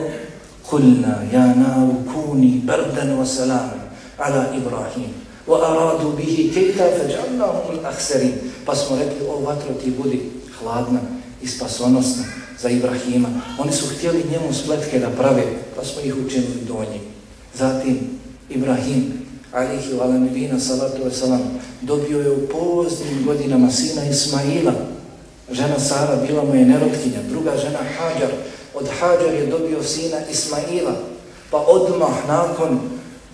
قلنا 0.72 1.28
يا 1.32 1.54
نار 1.60 2.08
kuni 2.08 2.64
بردا 2.64 3.14
وسلاما 3.20 3.84
على 4.18 4.40
ala 4.40 4.56
Ibrahim 4.56 5.12
wa 5.46 5.60
aradu 5.60 6.16
bihi 6.16 6.48
الأخسرين 6.50 7.04
fađalnahum 7.04 7.78
al-akhsarin. 7.78 8.34
Pa 8.64 8.74
smo 8.74 8.96
rekli, 8.96 9.26
o 9.28 9.44
vatro 9.44 9.74
ti 9.76 9.90
budi 9.90 10.32
hladna 10.58 11.00
i 11.42 11.46
spasonosna 11.46 12.24
za 12.60 12.70
Ibrahima. 12.70 13.28
Oni 13.58 13.72
su 13.72 13.86
htjeli 13.86 14.24
njemu 14.30 14.52
spletke 14.52 14.98
da 14.98 15.10
prave, 15.10 15.44
pa 15.76 15.84
smo 15.84 16.00
ih 16.02 16.14
učinili 16.26 16.64
do 16.68 16.80
njih. 16.92 17.02
Zatim, 17.54 17.98
Ibrahim, 18.50 19.12
alihi 19.52 19.92
wa 19.92 20.02
ala 20.02 20.60
salatu 20.60 21.04
wa 21.04 21.10
salam, 21.12 21.60
dobio 21.82 22.20
je 22.20 22.30
u 22.30 22.48
poznim 22.48 23.24
godinama 23.26 23.70
sina 23.70 24.04
Ismaila. 24.04 24.72
Žena 25.52 25.78
Sara 25.78 26.16
bila 26.26 26.44
mu 26.44 26.54
je 26.54 26.64
nerotkinja, 26.64 27.20
druga 27.28 27.52
žena 27.56 27.78
Hađar. 27.98 28.30
Od 28.74 28.88
Hađar 29.00 29.34
je 29.34 29.46
dobio 29.46 29.82
sina 29.82 30.16
Ismaila, 30.30 30.92
pa 31.50 31.56
odmah 31.56 32.28
nakon 32.28 32.80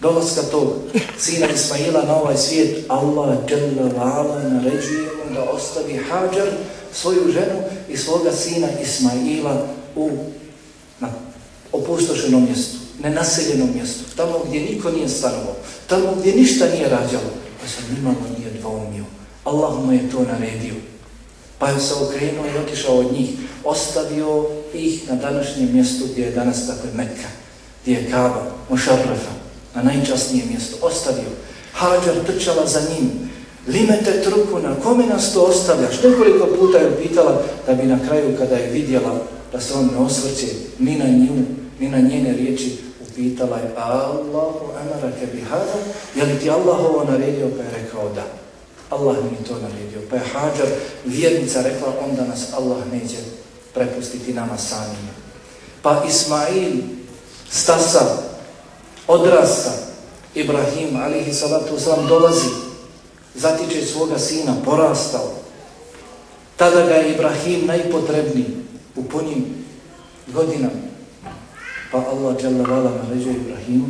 dolaska 0.01 0.43
tog 0.43 0.73
sina 1.19 1.47
Ismaila 1.55 2.03
na 2.03 2.17
ovaj 2.17 2.37
svijet, 2.37 2.85
Allah 2.89 3.39
jalla 3.51 4.43
naređuje 4.43 5.03
mu 5.03 5.35
da 5.35 5.51
ostavi 5.51 5.97
Hađar, 5.97 6.49
svoju 6.93 7.33
ženu 7.33 7.61
i 7.89 7.97
svoga 7.97 8.33
sina 8.33 8.69
Ismaila 8.83 9.67
u 9.97 10.11
na 11.01 11.09
opustošenom 11.73 12.45
mjestu, 12.45 12.79
nenaseljenom 13.03 13.71
mjestu, 13.75 14.05
tamo 14.17 14.39
gdje 14.49 14.61
niko 14.61 14.91
nije 14.91 15.09
stanovao, 15.09 15.55
tamo 15.87 16.15
gdje 16.19 16.35
ništa 16.35 16.67
nije 16.75 16.89
rađalo, 16.89 17.31
pa 17.61 17.69
se 17.69 17.95
nimalo 17.97 18.17
nije 18.39 18.51
dvoumio. 18.61 19.05
Allah 19.45 19.85
mu 19.85 19.93
je 19.93 20.11
to 20.11 20.19
naredio. 20.33 20.75
Pa 21.59 21.69
je 21.69 21.81
se 21.81 21.95
okrenuo 21.95 22.47
i 22.47 22.59
otišao 22.59 22.97
od 22.97 23.13
njih, 23.13 23.31
ostavio 23.65 24.47
ih 24.75 25.09
na 25.09 25.17
današnjem 25.17 25.73
mjestu 25.73 26.05
gdje 26.13 26.23
je 26.23 26.31
danas 26.31 26.67
dakle 26.67 26.91
Mekka, 26.95 27.29
gdje 27.83 27.93
je 27.93 28.11
Kaba, 28.11 28.43
Mošarrafa, 28.71 29.33
na 29.75 29.83
najčasnije 29.83 30.45
mjesto, 30.51 30.77
ostavio. 30.87 31.31
Hađar 31.73 32.15
trčala 32.27 32.67
za 32.67 32.81
njim, 32.81 33.31
limete 33.69 34.23
truku, 34.23 34.59
na 34.59 34.75
kome 34.83 35.07
nas 35.07 35.33
to 35.33 35.43
ostavljaš? 35.43 36.03
Nekoliko 36.03 36.47
puta 36.47 36.79
je 36.79 37.09
pitala 37.09 37.43
da 37.67 37.75
bi 37.75 37.83
na 37.83 37.99
kraju 38.09 38.37
kada 38.39 38.57
je 38.57 38.71
vidjela 38.71 39.21
da 39.53 39.61
se 39.61 39.75
on 39.75 39.91
ne 39.93 39.99
osvrće 39.99 40.47
ni 40.79 40.97
na 40.97 41.05
nju, 41.05 41.43
ni 41.81 41.89
na 41.89 41.99
njene 41.99 42.33
riječi, 42.33 42.77
upitala 43.03 43.57
je 43.57 43.75
Allahu 43.77 44.67
amara 44.81 45.13
kebi 45.21 45.41
hada, 45.41 45.75
je 46.15 46.25
li 46.25 46.39
ti 46.39 46.51
Allah 46.51 46.81
ovo 46.81 47.05
naredio? 47.05 47.49
Pa 47.57 47.63
je 47.63 47.83
rekao 47.83 48.09
da. 48.15 48.25
Allah 48.91 49.17
mi 49.25 49.47
to 49.47 49.55
naredio. 49.55 50.01
Pa 50.11 50.17
je 50.17 50.23
Hađar, 50.33 50.67
vjernica, 51.05 51.63
rekla 51.63 51.95
onda 52.11 52.27
nas 52.27 52.53
Allah 52.53 52.79
neće 52.93 53.17
prepustiti 53.75 54.33
nama 54.33 54.59
samima. 54.59 55.13
Pa 55.83 56.05
Ismail, 56.09 56.73
stasa, 57.51 58.23
odrasta, 59.07 59.73
Ibrahim, 60.35 60.97
alihi 60.97 61.33
salatu 61.33 61.75
wasalam, 61.75 62.09
dolazi, 62.09 62.49
zatiče 63.35 63.87
svoga 63.87 64.19
sina, 64.19 64.55
porastao. 64.65 65.33
Tada 66.57 66.87
ga 66.87 66.95
je 66.95 67.13
Ibrahim 67.15 67.67
najpotrebniji 67.67 68.57
u 68.97 69.05
punim 69.05 69.65
godinama. 70.27 70.91
Pa 71.93 71.99
Allah 71.99 72.37
dželle 72.41 72.65
vala 72.65 72.91
naređuje 73.03 73.35
Ibrahimu 73.35 73.87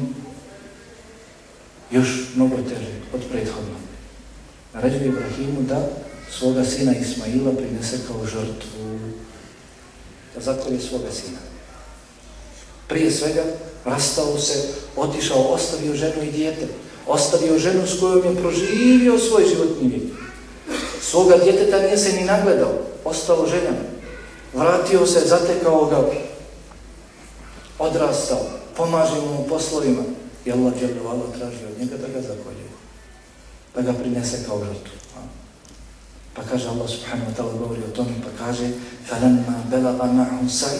još 1.90 2.08
mnogo 2.34 2.56
teže 2.56 2.92
od 3.14 3.20
prethodno. 3.30 3.76
Naređuje 4.74 5.06
Ibrahimu 5.06 5.62
da 5.68 5.88
svoga 6.38 6.64
sina 6.64 6.94
Ismaila 6.96 7.52
prinese 7.52 7.98
kao 8.08 8.26
žrtvu, 8.26 8.98
zakolje 10.42 10.80
svoga 10.80 11.12
sina. 11.12 11.38
Prije 12.88 13.10
svega, 13.10 13.44
rastao 13.84 14.38
se, 14.38 14.68
otišao, 14.96 15.42
ostavio 15.42 15.94
ženu 15.94 16.22
i 16.22 16.30
dijete, 16.30 16.68
ostavio 17.06 17.58
ženu 17.58 17.86
s 17.86 18.00
kojom 18.00 18.24
je 18.24 18.40
proživio 18.42 19.18
svoj 19.18 19.44
životni 19.48 19.88
vijek. 19.88 20.12
Svoga 21.02 21.36
djeteta 21.36 21.78
nije 21.78 21.98
se 21.98 22.12
ni 22.12 22.24
nagledao, 22.24 22.72
ostao 23.04 23.46
ženjan. 23.46 23.76
Vratio 24.54 25.06
se, 25.06 25.20
zatekao 25.26 25.86
ga, 25.86 26.10
odrastao, 27.78 28.40
pomaže 28.76 29.14
mu 29.14 29.40
u 29.40 29.48
poslovima. 29.48 30.02
I 30.44 30.52
Allah 30.52 30.72
dželjavala 30.80 31.20
traži 31.38 31.64
od 31.72 31.78
njega 31.78 31.96
da 31.96 32.08
ga 32.08 32.20
zakolje, 32.20 32.64
da 33.74 33.82
ga 33.82 33.98
prinese 33.98 34.44
kao 34.46 34.58
žrtvu. 34.58 34.92
Pa 36.33 36.41
kaže 36.43 36.67
Allah 36.67 36.89
subhanahu 36.89 37.31
wa 37.31 37.35
ta'ala 37.35 37.53
govori 37.59 37.81
o 37.83 37.95
tome, 37.95 38.11
pa 38.23 38.45
kaže 38.45 38.67
فَلَمَّا 39.09 39.69
بَلَغَ 39.71 39.97
مَعْهُ 40.01 40.49
سَيْ 40.49 40.79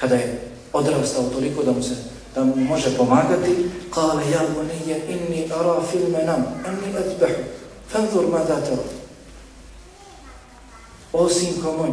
Kada 0.00 0.14
je 0.14 0.40
odrastao 0.72 1.30
toliko 1.30 1.62
da 1.62 1.72
mu 1.72 1.82
se 1.82 1.96
da 2.34 2.44
mu 2.44 2.56
može 2.56 2.96
pomagati, 2.96 3.68
kale, 3.90 4.30
ja 4.30 4.40
bunije, 4.54 5.02
inni 5.08 5.48
ara 5.52 5.82
fil 5.90 6.08
menam, 6.08 6.44
anni 6.66 6.96
adbehu, 6.98 7.42
fanzur 7.88 8.28
ma 8.30 8.38
da 8.38 8.60
tero. 8.60 8.84
O 11.12 11.28
sinko 11.28 11.72
moj, 11.72 11.90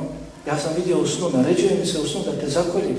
ja 0.48 0.60
sam 0.60 0.74
vidio 0.76 1.00
u 1.00 1.08
snu, 1.08 1.30
naređuje 1.34 1.78
mi 1.80 1.86
se 1.86 2.00
u 2.00 2.08
snu 2.08 2.22
da 2.26 2.40
te 2.40 2.50
zakolji. 2.50 2.96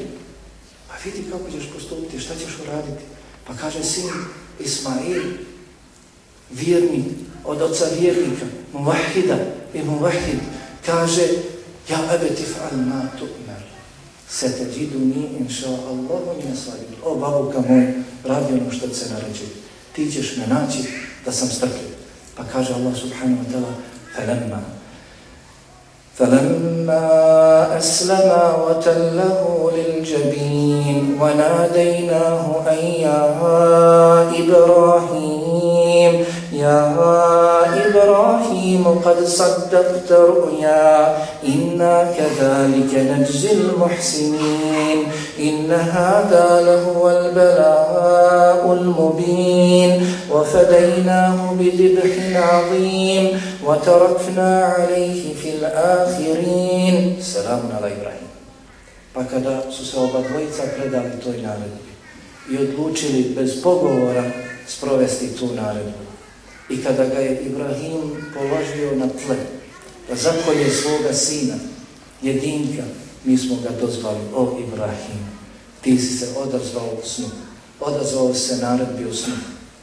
Pa 0.88 0.94
vidi 1.04 1.30
kako 1.30 1.50
ćeš 1.50 1.72
postupiti, 1.74 2.20
šta 2.20 2.34
ćeš 2.34 2.58
uraditi. 2.62 3.04
Pa 3.46 3.54
kaže 3.54 3.84
sin 3.84 4.10
Ismail, 4.60 5.22
vjernik, 6.50 7.04
od 7.44 7.62
oca 7.62 7.84
vjernika, 8.00 8.46
muvahida 8.72 9.36
muvahid, 9.73 10.39
kaže, 10.85 11.23
ja 11.89 11.99
ebeti 12.15 12.43
fa'al 12.43 12.77
ma 12.77 13.01
tu'mer 13.17 13.69
se 14.29 14.57
te 14.57 14.65
džidu 14.71 14.99
ni 14.99 15.29
inša 15.39 15.67
Allahu 15.67 16.37
mi 16.37 16.43
nasvadim. 16.49 16.85
O 17.05 17.15
babuka 17.15 17.59
moj, 17.69 17.93
radi 18.23 18.53
ono 18.53 18.71
što 18.71 18.93
se 18.93 19.13
naređe. 19.13 19.45
Ti 19.95 20.11
ćeš 20.11 20.37
me 20.37 20.47
naći 20.47 20.79
da 21.25 21.31
sam 21.31 21.47
strpljiv. 21.47 21.89
Pa 22.35 22.43
kaže 22.53 22.73
Allah 22.73 22.93
subhanahu 22.97 23.43
wa 23.43 23.51
ta'ala, 23.51 23.73
فَلَمَّا 24.15 24.61
فَلَمَّا 26.17 27.07
أَسْلَمَا 27.77 28.43
وَتَلَّهُ 28.65 29.71
لِلْجَبِينَ 29.77 31.17
وَنَادَيْنَاهُ 31.21 32.43
أَنْ 32.73 32.81
يَا 33.05 33.19
إِبْرَاهِيمُ 34.39 36.13
يَا 36.53 36.79
إبراهيم 37.87 38.48
قد 38.95 39.25
صدقت 39.25 40.11
رؤيا. 40.11 41.17
إنا 41.47 42.11
كذلك 42.17 42.91
نجزي 42.95 43.51
المحسنين. 43.51 44.99
إن 45.39 45.71
هذا 45.71 46.61
لهو 46.61 47.09
البلاء 47.09 48.73
المبين. 48.73 50.05
وفديناه 50.31 51.53
بذبح 51.59 52.13
عظيم. 52.35 53.41
وتركنا 53.65 54.65
عليه 54.65 55.33
في 55.35 55.49
الآخرين. 55.49 57.17
سلام 57.21 57.61
على 57.77 57.87
إبراهيم. 57.93 58.29
Pa 59.13 59.23
kada 59.25 59.71
su 59.71 59.85
se 59.85 59.97
oba 59.97 60.21
dvojica 60.29 60.63
predali 60.77 61.09
toj 61.23 61.41
naredbi 61.41 61.91
i 62.51 62.57
odlučili 62.57 63.33
bez 63.35 63.61
pogovora 63.63 64.23
sprovesti 64.67 65.27
tu 65.37 65.45
naredbu, 65.45 66.05
I 66.69 66.77
kada 66.83 67.05
ga 67.05 67.19
je 67.19 67.41
Ibrahim 67.45 68.01
položio 68.33 68.95
na 68.95 69.07
tle, 69.07 69.37
da 70.09 70.15
zakolje 70.15 70.69
svoga 70.69 71.13
sina, 71.13 71.55
jedinka, 72.21 72.83
mi 73.25 73.37
smo 73.37 73.55
ga 73.63 73.69
dozvali, 73.81 74.19
o 74.35 74.59
Ibrahim, 74.67 75.19
ti 75.81 75.97
si 75.99 76.17
se 76.17 76.27
odazvao 76.37 76.89
u 77.03 77.07
snu, 77.07 77.25
odazvao 77.79 78.33
se 78.33 78.57
naredbi 78.57 79.05
u 79.05 79.13
snu. 79.13 79.33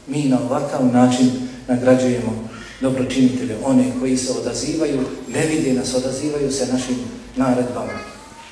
Mi 0.07 0.25
na 0.25 0.39
ovakav 0.41 0.87
način 0.87 1.31
nagrađujemo 1.69 2.49
dobročinitelje, 2.81 3.57
one 3.65 3.93
koji 4.01 4.17
se 4.17 4.33
odazivaju, 4.33 5.01
ne 5.29 5.47
vidi 5.47 5.73
nas, 5.73 5.95
odazivaju 5.95 6.53
se 6.53 6.73
našim 6.73 6.97
naredbama. 7.37 7.99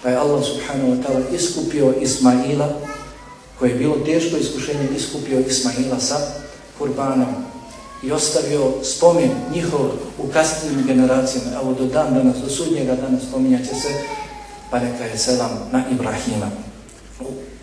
Pa 0.03 0.09
je 0.09 0.17
Allah 0.17 0.45
subhanahu 0.45 0.93
wa 0.93 1.03
ta'ala 1.03 1.35
iskupio 1.35 1.95
Ismaila, 2.01 2.81
koje 3.59 3.71
je 3.71 3.79
bilo 3.79 3.97
teško 3.97 4.37
iskušenje, 4.37 4.89
iskupio 4.97 5.41
Ismaila 5.41 6.01
sa 6.01 6.17
kurbanom, 6.79 7.44
i 8.04 8.12
ostavio 8.12 8.72
spomen 8.84 9.30
njihov 9.54 9.86
u 10.18 10.28
kasnijim 10.34 10.88
generacijama, 10.88 11.52
evo 11.62 11.74
do 11.74 11.86
dan 11.86 12.14
danas, 12.14 12.38
do 12.38 12.50
sudnjega 12.50 12.96
dana 12.96 13.18
spominjat 13.30 13.62
će 13.62 13.76
se, 13.76 13.90
pa 14.72 14.80
neka 14.80 15.04
je 15.04 15.18
selam 15.18 15.52
na 15.72 15.84
Ibrahima. 15.92 16.50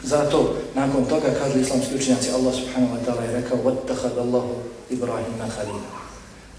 Zato, 0.03 0.57
nakon 0.75 1.05
toga, 1.05 1.27
kažu 1.39 1.59
islamski 1.59 1.95
učenjaci, 1.95 2.31
Allah 2.31 2.55
subhanahu 2.55 2.95
wa 2.95 3.01
ta'ala 3.07 3.23
je 3.23 3.33
rekao, 3.33 3.59
وَتَّخَدَ 3.65 4.15
اللَّهُ 4.19 4.47
إِبْرَاهِمَ 4.91 5.41
خَلِيلًا 5.57 5.91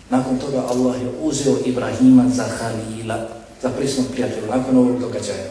Nakon 0.09 0.39
toga 0.39 0.63
Allah 0.67 1.01
je 1.01 1.09
uzeo 1.21 1.55
Ibrahima 1.65 2.25
za 2.35 2.43
Halila, 2.43 3.27
za 3.61 3.69
prisnog 3.69 4.05
prijatelja, 4.11 4.55
nakon 4.55 4.77
ovog 4.77 4.99
događaja. 4.99 5.47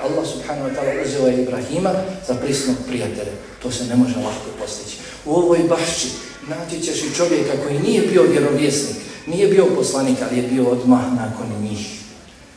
Allah 0.00 0.24
subhanahu 0.24 0.68
wa 0.68 0.74
ta'ala 0.74 1.04
uzeo 1.04 1.26
je 1.26 1.42
Ibrahima 1.42 1.92
za 2.28 2.34
prisnog 2.34 2.76
prijatelja. 2.88 3.32
To 3.62 3.70
se 3.70 3.84
ne 3.84 3.96
može 3.96 4.16
lahko 4.16 4.50
postići. 4.60 4.96
U 5.26 5.34
ovoj 5.34 5.58
bašći 5.68 6.08
naći 6.47 6.81
ćeš 6.81 7.03
i 7.03 7.15
čovjeka 7.15 7.51
koji 7.63 7.79
nije 7.79 8.01
bio 8.01 8.23
vjerovjesnik, 8.23 8.97
nije 9.27 9.47
bio 9.47 9.65
poslanik, 9.65 10.17
ali 10.29 10.37
je 10.37 10.47
bio 10.47 10.65
odmah 10.65 11.03
nakon 11.15 11.45
njih. 11.61 11.99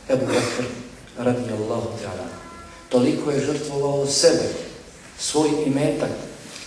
Ebu 0.09 0.25
Bakr, 0.25 0.69
radi 1.17 1.51
Allahu 1.51 1.87
ta'ala, 2.03 2.27
toliko 2.89 3.31
je 3.31 3.45
žrtvovao 3.45 4.07
sebe, 4.07 4.49
svoj 5.19 5.49
imetak, 5.65 6.09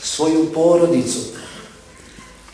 svoju 0.03 0.53
porodicu. 0.55 1.19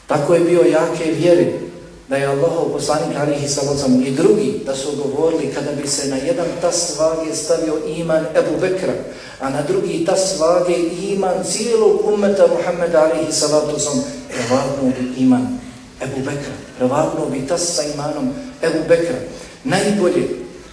Tako 0.07 0.35
je 0.35 0.40
bio 0.40 0.61
jake 0.61 1.12
vjeri, 1.12 1.68
da 2.09 2.16
je 2.16 2.26
Allahov 2.26 2.72
poslanik 2.72 3.16
alihi 3.16 3.48
salocam 3.48 4.02
i 4.07 4.11
drugi 4.11 4.61
da 4.66 4.74
su 4.74 4.88
govorili 4.96 5.54
kada 5.54 5.72
bi 5.72 5.88
se 5.88 6.09
na 6.09 6.16
jedan 6.16 6.46
tas 6.61 6.98
vage 6.98 7.35
stavio 7.35 7.74
iman 7.87 8.24
Ebu 8.35 8.61
Bekra, 8.61 8.92
a 9.40 9.50
na 9.50 9.62
drugi 9.62 10.04
tas 10.04 10.38
vage 10.38 10.76
iman 11.12 11.44
cijelog 11.44 12.00
ummeta 12.14 12.46
Muhammeda 12.46 13.00
alihi 13.00 13.33
salocam 13.33 14.04
prevagnuo 14.38 14.92
bi 14.94 15.22
iman 15.22 15.59
Ebu 15.98 16.22
Bekra, 16.22 16.55
prevagnuo 16.79 17.27
bi 17.27 17.46
tas 17.46 17.74
sa 17.74 17.83
imanom 17.83 18.31
Ebu 18.62 18.87
Bekra. 18.88 19.18
Najbolje 19.64 20.29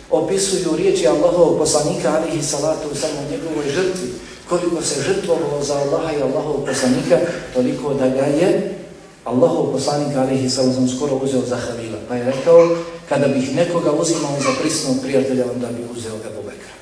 opisuju 0.10 0.76
riječi 0.78 1.08
Allahov 1.08 1.58
poslanika 1.58 2.22
alihi 2.22 2.44
salatu 2.44 2.96
samo 2.96 3.26
njegovoj 3.32 3.66
žrtvi, 3.74 4.10
koliko 4.50 4.82
se 4.82 5.02
žrtvovalo 5.02 5.64
za 5.64 5.74
Allaha 5.74 6.12
i 6.12 6.22
Allahov 6.22 6.66
poslanika, 6.66 7.18
toliko 7.54 7.94
da 7.94 8.10
ga 8.10 8.26
je 8.26 8.76
Allahov 9.26 9.74
poslanik 9.74 10.18
alihi 10.18 10.50
salatu 10.50 10.88
skoro 10.96 11.16
uzeo 11.16 11.42
za 11.42 11.58
Halila. 11.58 11.98
Pa 12.08 12.16
je 12.16 12.26
rekao, 12.26 12.78
kada 13.10 13.28
bih 13.28 13.56
nekoga 13.56 13.92
uzimao 13.92 14.38
za 14.40 14.54
prisnog 14.62 14.96
prijatelja, 15.02 15.46
onda 15.56 15.68
bi 15.68 15.84
uzeo 15.98 16.16
Ebu 16.16 16.42
Bekra. 16.46 16.74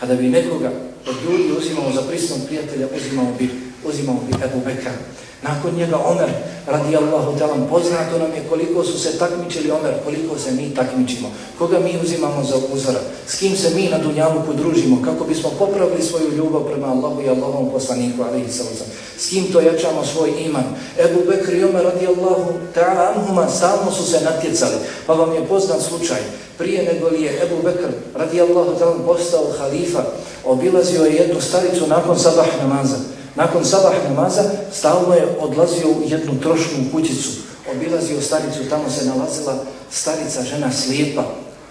Kada 0.00 0.14
bi 0.14 0.28
nekoga 0.28 0.70
od 1.06 1.14
ljudi 1.24 1.52
uzimao 1.58 1.92
za 1.92 2.02
prisnog 2.02 2.38
prijatelja, 2.46 2.86
uzimao 2.96 3.26
bi, 3.38 3.50
uzimao 3.84 4.16
bi 4.26 4.32
Ebu 4.44 4.60
Bekra. 4.64 4.92
Nakon 5.42 5.74
njega 5.74 5.96
Omer, 5.96 6.30
radi 6.66 6.96
Allahu 6.96 7.38
talan, 7.38 7.66
poznato 7.70 8.18
nam 8.18 8.32
je 8.34 8.48
koliko 8.48 8.84
su 8.84 8.98
se 8.98 9.18
takmičili 9.18 9.70
Omer, 9.70 9.94
koliko 10.04 10.38
se 10.38 10.50
mi 10.50 10.74
takmičimo, 10.74 11.28
koga 11.58 11.78
mi 11.78 11.98
uzimamo 12.02 12.44
za 12.44 12.56
uzora, 12.72 13.00
s 13.26 13.38
kim 13.38 13.56
se 13.56 13.70
mi 13.74 13.88
na 13.88 13.98
Dunjalu 13.98 14.40
podružimo, 14.46 15.02
kako 15.04 15.24
bismo 15.24 15.50
popravili 15.58 16.02
svoju 16.02 16.32
ljubav 16.36 16.62
prema 16.64 16.86
Allahu 16.86 17.22
i 17.22 17.28
Allahom 17.28 17.70
poslaniku, 17.70 18.22
alihi 18.22 18.52
sallam. 18.52 18.72
S 19.18 19.28
kim 19.28 19.52
to 19.52 19.60
jačamo 19.60 20.04
svoj 20.04 20.30
iman. 20.46 20.64
Ebu 20.98 21.20
Bekr 21.28 21.54
i 21.54 21.64
Omer, 21.64 21.84
radi 21.84 22.06
Allahu 22.06 22.52
ta'ala, 22.74 23.12
anhuma, 23.14 23.48
stalno 23.48 23.92
su 23.92 24.10
se 24.10 24.20
natjecali, 24.20 24.76
pa 25.06 25.14
vam 25.14 25.34
je 25.34 25.46
poznat 25.46 25.82
slučaj. 25.82 26.20
Prije 26.58 26.92
nego 26.92 27.08
li 27.08 27.22
je 27.22 27.42
Ebu 27.42 27.62
Bekr, 27.62 27.88
radi 28.14 28.40
Allahu 28.40 28.78
ta'ala, 28.78 29.06
postao 29.06 29.52
halifa, 29.58 30.04
obilazio 30.44 31.04
je 31.04 31.14
jednu 31.16 31.40
staricu 31.40 31.86
nakon 31.86 32.18
sabah 32.18 32.48
namaza. 32.62 33.15
Nakon 33.36 33.64
sabah 33.64 33.92
namaza 34.08 34.42
stalno 34.72 35.14
je 35.14 35.36
odlazio 35.40 35.88
u 35.88 36.02
jednu 36.06 36.40
trošnu 36.40 36.84
kućicu, 36.92 37.30
obilazio 37.72 38.20
staricu, 38.20 38.68
tamo 38.70 38.90
se 38.90 39.04
nalazila 39.04 39.64
starica, 39.90 40.42
žena 40.42 40.72
slijepa, 40.72 41.24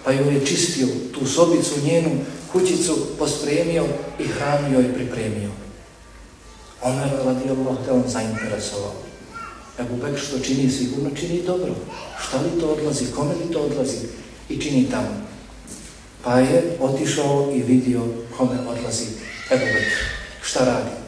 pa 0.04 0.12
joj 0.12 0.34
je 0.34 0.46
čistio 0.46 0.86
tu 1.14 1.26
sobicu, 1.26 1.74
njenu 1.84 2.10
kućicu, 2.52 2.96
pospremio 3.18 3.84
i 4.18 4.24
hranu 4.24 4.74
joj 4.74 4.94
pripremio. 4.94 5.50
Omer 6.82 7.08
radi 7.24 7.50
Allah 7.50 7.76
te 7.84 7.92
on 7.92 8.02
zainteresovao. 8.06 8.92
Ebu 9.80 9.96
Bek 9.96 10.18
što 10.18 10.38
čini 10.38 10.70
sigurno, 10.70 11.10
čini 11.20 11.42
dobro. 11.46 11.74
Šta 12.28 12.36
li 12.36 12.60
to 12.60 12.68
odlazi, 12.68 13.12
kome 13.16 13.34
li 13.34 13.52
to 13.52 13.60
odlazi 13.60 13.96
i 14.48 14.60
čini 14.60 14.90
tamo. 14.90 15.26
Pa 16.24 16.38
je 16.38 16.76
otišao 16.80 17.52
i 17.54 17.62
vidio 17.62 18.00
kome 18.36 18.58
odlazi 18.68 19.04
Ebu 19.50 19.64
Bek. 19.64 19.92
Šta 20.42 20.64
radi? 20.64 21.05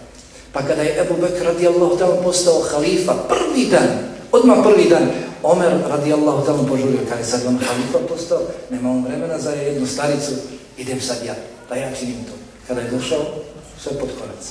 Pa 0.53 0.63
kada 0.63 0.83
je 0.83 1.01
Ebu 1.01 1.15
Bekr 1.21 1.45
radijallahu 1.45 1.99
ta'ala 1.99 2.23
postao 2.23 2.63
halifa, 2.73 3.15
prvi 3.29 3.67
dan, 3.71 3.89
odmah 4.33 4.59
prvi 4.65 4.89
dan, 4.89 5.09
Omer 5.43 5.71
radijallahu 5.87 6.43
ta'ala 6.43 6.67
požurio, 6.67 7.07
kada 7.09 7.21
je 7.21 7.25
sad 7.27 7.47
on 7.47 7.59
halifa 7.59 7.99
postao, 8.09 8.43
nema 8.71 8.91
on 8.91 9.05
vremena 9.05 9.39
za 9.39 9.51
jednu 9.51 9.87
staricu, 9.87 10.33
idem 10.77 11.01
sad 11.01 11.17
ja, 11.27 11.35
da 11.69 11.75
ja 11.75 11.95
činim 11.95 12.25
to. 12.25 12.33
Kada 12.69 12.81
je 12.81 12.91
došao, 12.91 13.25
sve 13.83 13.93
pod 13.99 14.09
korac. 14.19 14.43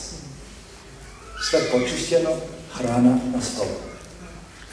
Sve 1.50 1.60
počišćeno, 1.72 2.30
hrana 2.74 3.20
na 3.36 3.42
stolu. 3.42 3.78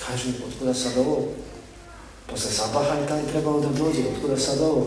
Kaže, 0.06 0.28
otkuda 0.48 0.74
sad 0.74 0.92
ovo? 0.98 1.28
Posle 2.30 2.50
sabaha 2.50 2.94
je 2.94 3.08
taj 3.08 3.22
trebao 3.32 3.60
da 3.60 3.68
dođe, 3.68 4.00
otkuda 4.16 4.36
sad 4.36 4.60
ovo? 4.60 4.86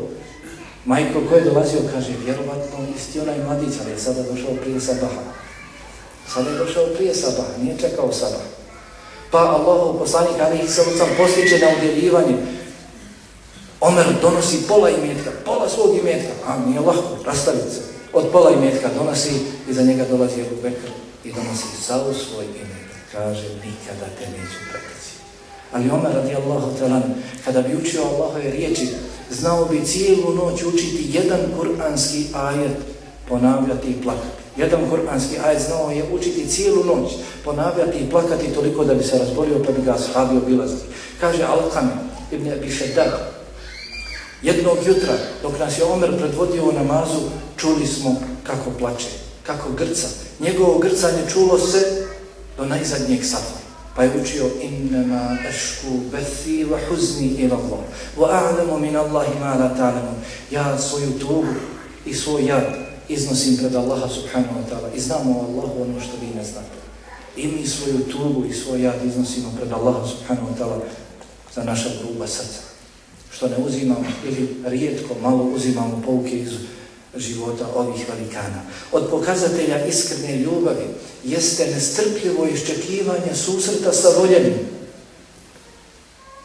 Majko 0.85 1.19
ko 1.29 1.35
je 1.35 1.43
dolazio, 1.43 1.79
kaže, 1.93 2.13
vjerovatno 2.25 2.77
isti 2.95 3.19
onaj 3.19 3.43
mladić, 3.43 3.73
ali 3.81 3.91
je 3.91 3.99
sada 3.99 4.23
došao 4.23 4.55
prije 4.61 4.79
sabaha. 4.79 5.21
Sada 6.33 6.49
je 6.49 6.57
došao 6.57 6.85
prije 6.95 7.15
sabah, 7.15 7.45
nije 7.61 7.77
čekao 7.77 8.13
sabah. 8.13 8.45
Pa 9.31 9.39
Allahov 9.39 9.99
poslanik 9.99 10.39
Ali 10.41 10.67
Salucam 10.67 11.07
postiče 11.17 11.59
na 11.59 11.67
udjeljivanje. 11.77 12.37
Omer 13.81 14.05
donosi 14.21 14.67
pola 14.67 14.89
imetka, 14.89 15.31
pola 15.45 15.69
svog 15.69 15.97
imetka, 15.97 16.33
a 16.47 16.57
nije 16.65 16.79
lahko, 16.79 17.17
rastavit 17.25 17.69
se. 17.73 17.81
Od 18.13 18.25
pola 18.31 18.51
imetka 18.51 18.89
donosi 18.97 19.31
i 19.69 19.73
za 19.73 19.83
njega 19.83 20.05
dolazi 20.05 20.41
Ebu 20.41 20.55
Bekr 20.63 20.89
i 21.23 21.33
donosi 21.33 21.83
sav 21.83 21.99
svoj 21.99 22.45
imetak. 22.45 22.97
Kaže, 23.11 23.49
nikada 23.49 24.07
te 24.19 24.25
neću 24.29 24.59
prekaći. 24.71 25.11
Ali 25.73 25.89
Omer 25.89 26.11
radi 26.15 26.35
Allahu 26.35 26.77
talan, 26.79 27.03
kada 27.45 27.61
bi 27.61 27.75
učio 27.75 28.03
Allahove 28.03 28.51
riječi, 28.51 28.87
znao 29.29 29.65
bi 29.65 29.85
cijelu 29.85 30.35
noć 30.35 30.63
učiti 30.63 31.09
jedan 31.13 31.39
kuranski 31.57 32.25
ajet, 32.33 32.77
ponavljati 33.29 33.87
i 33.87 34.01
plakati. 34.03 34.46
Jedan 34.57 34.89
kuranski 34.89 35.37
ajet 35.45 35.61
znao 35.61 35.91
je 35.91 36.05
učiti 36.13 36.47
cijelu 36.47 36.83
noć, 36.83 37.11
ponavljati 37.43 37.97
i 37.97 38.09
plakati 38.09 38.53
toliko 38.53 38.83
da 38.83 38.93
bi 38.93 39.03
se 39.03 39.17
razbolio 39.17 39.63
pa 39.65 39.71
bi 39.71 39.81
ga 39.81 39.93
ashabi 39.93 40.37
obilazili. 40.37 40.81
Kaže 41.21 41.43
Al-Qam 41.43 41.87
ibn 42.31 42.51
Abi 42.51 42.71
Shaddad, 42.71 43.11
jednog 44.41 44.77
jutra 44.85 45.13
dok 45.41 45.59
nas 45.59 45.79
je 45.79 45.83
Omer 45.83 46.17
predvodio 46.17 46.63
u 46.63 46.71
namazu, 46.71 47.19
čuli 47.57 47.87
smo 47.87 48.15
kako 48.43 48.71
plače, 48.79 49.07
kako 49.43 49.69
grca. 49.71 50.07
Njegovo 50.39 50.79
grcanje 50.79 51.21
čulo 51.33 51.59
se 51.59 52.05
do 52.57 52.65
najzadnjeg 52.65 53.25
safa. 53.25 53.57
Pa 53.95 54.03
je 54.03 54.21
učio 54.21 54.45
innama 54.61 55.37
ašku 55.49 55.87
bethi 56.11 56.65
wa 56.65 56.77
huzni 56.89 57.27
ila 57.27 57.55
Allah 57.55 57.79
wa 58.17 58.27
a'lamu 58.29 58.79
min 58.79 58.95
Allahi 58.95 59.39
ma 59.39 59.55
la 59.55 59.69
ta'lamu. 59.69 60.13
Ja 60.51 60.77
svoju 60.77 61.19
tugu 61.19 61.53
i 62.05 62.13
svoj 62.13 62.45
jad 62.45 62.86
iznosim 63.09 63.57
pred 63.57 63.75
Allaha 63.75 64.07
subhanahu 64.09 64.59
wa 64.59 64.65
ta'ala 64.69 64.95
i 64.95 64.99
znamo 64.99 65.31
o 65.31 65.45
Allahu 65.45 65.81
ono 65.81 66.01
što 66.01 66.11
vi 66.21 66.27
ne 66.35 66.43
znate. 66.43 66.77
I 67.37 67.47
mi 67.47 67.67
svoju 67.67 67.99
tugu 67.99 68.45
i 68.45 68.53
svoj 68.53 68.81
jad 68.81 69.05
iznosimo 69.05 69.53
pred 69.57 69.71
Allaha 69.71 70.07
subhanahu 70.07 70.47
wa 70.47 70.57
ta'ala 70.59 70.79
za 71.55 71.63
naša 71.63 71.89
gruba 72.03 72.27
srca. 72.27 72.59
Što 73.31 73.47
ne 73.47 73.57
uzimamo 73.57 74.05
ili 74.27 74.55
rijetko 74.65 75.15
malo 75.21 75.43
uzimamo 75.43 76.01
pouke 76.05 76.39
iz 76.39 76.49
života 77.15 77.65
ovih 77.75 78.05
velikana. 78.09 78.61
Od 78.91 79.07
pokazatelja 79.09 79.85
iskrene 79.85 80.35
ljubavi 80.35 80.85
jeste 81.23 81.67
nestrpljivo 81.67 82.47
iščekivanje 82.47 83.35
susreta 83.35 83.93
sa 83.93 84.09
voljenim. 84.19 84.53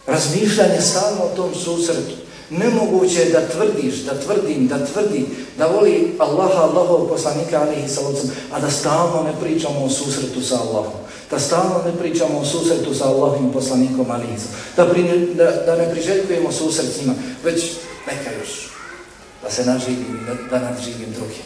Razmišljanje 0.06 0.80
stalno 0.80 1.22
o 1.22 1.36
tom 1.36 1.54
susretu. 1.54 2.21
Nemoguće 2.58 3.20
je 3.20 3.30
da 3.30 3.48
tvrdiš, 3.48 3.94
da 3.94 4.20
tvrdim, 4.20 4.68
da 4.68 4.86
tvrdi, 4.86 5.26
da 5.58 5.66
voli 5.66 6.14
Allaha, 6.18 6.62
Allahov 6.62 7.08
poslanika, 7.08 7.60
alihi 7.60 7.88
sallam, 7.88 8.14
a 8.52 8.60
da 8.60 8.70
stalno 8.70 9.22
ne 9.22 9.32
pričamo 9.40 9.84
o 9.84 9.90
susretu 9.90 10.42
sa 10.42 10.60
Allahom. 10.60 10.92
Da 11.30 11.38
stalno 11.38 11.80
ne 11.84 11.98
pričamo 11.98 12.38
o 12.38 12.44
susretu 12.44 12.94
sa 12.94 13.04
Allahim 13.04 13.52
poslanikom, 13.52 14.10
alihi 14.10 14.36
da, 14.76 14.84
da, 15.34 15.62
da 15.66 15.76
ne 15.76 15.90
priželjkujemo 15.90 16.52
susret 16.52 16.86
s 16.92 17.00
njima, 17.00 17.14
već 17.44 17.64
neka 18.06 18.30
još, 18.40 18.70
da 19.42 19.50
se 19.50 19.64
naživim, 19.64 20.20
da, 20.26 20.58
da 20.58 20.64
nadživim 20.64 21.12
drugim. 21.12 21.44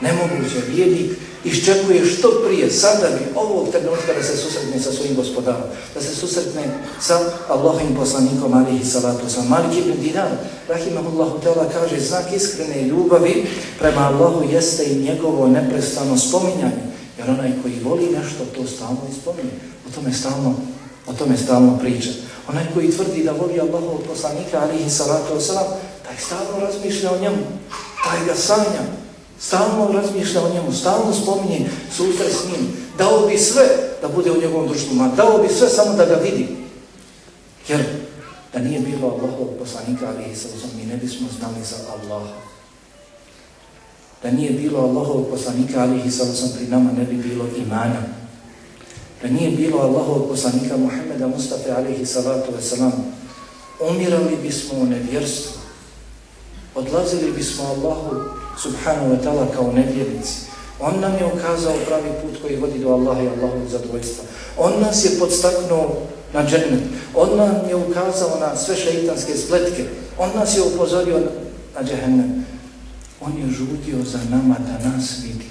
Nemoguće, 0.00 0.60
vijednik 0.68 1.18
iščekuje 1.44 2.06
što 2.06 2.28
prije, 2.46 2.70
sada 2.70 3.08
bi 3.08 3.24
ovog 3.34 3.68
trenutka 3.70 4.12
da 4.16 4.22
se 4.22 4.36
susretne 4.36 4.80
sa 4.80 4.92
svojim 4.92 5.16
gospodarom, 5.16 5.62
da 5.94 6.00
se 6.00 6.14
susretne 6.14 6.64
sa 7.00 7.20
Allahim 7.48 7.94
poslanikom 7.96 8.54
alihi 8.54 8.84
salatu 8.84 9.28
sa 9.28 9.42
Malik 9.42 9.78
ibn 9.78 10.00
Dinar, 10.00 10.30
rahimahullahu 10.68 11.40
ta'ala 11.44 11.70
kaže, 11.72 12.00
znak 12.00 12.32
iskrene 12.36 12.82
ljubavi 12.82 13.46
prema 13.78 14.08
Allahu 14.08 14.44
jeste 14.50 14.84
i 14.84 15.02
njegovo 15.02 15.48
neprestano 15.48 16.18
spominjanje, 16.18 16.82
jer 17.18 17.30
onaj 17.30 17.52
koji 17.62 17.74
voli 17.84 18.06
nešto, 18.06 18.44
to 18.54 18.66
stalno 18.66 19.00
ispominje, 19.10 19.54
o 19.88 19.94
tome 19.94 20.12
stalno, 20.12 20.54
o 21.06 21.12
tome 21.12 21.36
stalno 21.36 21.78
priča. 21.78 22.10
Onaj 22.48 22.64
koji 22.74 22.90
tvrdi 22.90 23.24
da 23.24 23.32
voli 23.32 23.60
Allahov 23.60 23.98
poslanika 24.08 24.60
alihi 24.60 24.90
salatu 24.90 25.34
wasalam, 25.34 25.66
taj 26.06 26.16
stalno 26.18 26.66
razmišlja 26.66 27.12
o 27.12 27.20
njemu, 27.20 27.36
taj 28.04 28.26
ga 28.26 28.34
sanja, 28.34 28.82
Stalno 29.40 29.92
razmišlja 29.92 30.42
o 30.42 30.54
njemu, 30.54 30.72
stalno 30.72 31.14
spominje 31.14 31.70
susret 31.96 32.32
s 32.32 32.44
njim. 32.44 32.76
Dao 32.98 33.26
bi 33.26 33.38
sve 33.38 33.64
da 34.02 34.08
bude 34.08 34.30
u 34.30 34.40
njegovom 34.40 34.68
društvu, 34.68 35.02
a 35.02 35.16
dao 35.16 35.38
bi 35.38 35.48
sve 35.48 35.68
samo 35.68 35.96
da 35.96 36.04
ga 36.04 36.14
vidi. 36.14 36.48
Jer 37.68 37.84
da 38.52 38.58
nije 38.58 38.80
bilo 38.80 39.08
Allahovog 39.08 39.50
poslanika, 39.58 40.06
ali 40.08 40.24
mi 40.76 40.86
ne 40.86 40.96
bismo 40.96 41.28
znali 41.38 41.64
za 41.64 41.76
Allaha. 41.92 42.34
Da 44.22 44.30
nije 44.30 44.50
bilo 44.50 44.80
Allahovog 44.80 45.26
poslanika, 45.30 45.82
ali 45.82 46.02
pri 46.56 46.66
nama 46.66 46.92
ne 46.92 47.04
bi 47.04 47.16
bilo 47.16 47.44
imana. 47.56 48.02
Da 49.22 49.28
nije 49.28 49.50
bilo 49.50 49.78
Allahovog 49.78 50.28
poslanika 50.28 50.76
Muhammeda 50.76 51.26
Mustafa, 51.26 51.76
alihi 51.76 52.06
salatu 52.06 52.52
wasalam, 52.52 52.92
umirali 53.90 54.36
bismo 54.42 54.78
u 54.78 54.86
nevjerstvu. 54.86 55.52
Odlazili 56.74 57.32
bismo 57.32 57.64
Allahu 57.64 58.37
subhanahu 58.62 59.14
wa 59.14 59.18
ta'ala 59.22 59.46
kao 59.54 59.72
nevjernici. 59.72 60.48
On 60.80 61.00
nam 61.00 61.12
je 61.12 61.26
ukazao 61.26 61.74
pravi 61.86 62.10
put 62.22 62.42
koji 62.42 62.56
vodi 62.56 62.78
do 62.78 62.88
Allaha 62.88 63.22
i 63.22 63.28
Allahovog 63.28 63.68
zadovoljstva. 63.70 64.24
On 64.56 64.80
nas 64.80 65.04
je 65.04 65.18
podstaknuo 65.18 66.06
na 66.32 66.46
džennet. 66.46 66.82
On 67.14 67.36
nam 67.36 67.68
je 67.68 67.76
ukazao 67.76 68.38
na 68.40 68.56
sve 68.56 68.76
šeitanske 68.76 69.36
spletke. 69.36 69.84
On 70.18 70.30
nas 70.34 70.56
je 70.56 70.62
upozorio 70.62 71.18
na 71.74 71.82
džehennem. 71.82 72.46
On 73.20 73.32
je 73.38 73.50
žudio 73.50 74.04
za 74.04 74.18
nama 74.30 74.56
da 74.58 74.90
nas 74.90 75.22
vidi. 75.22 75.46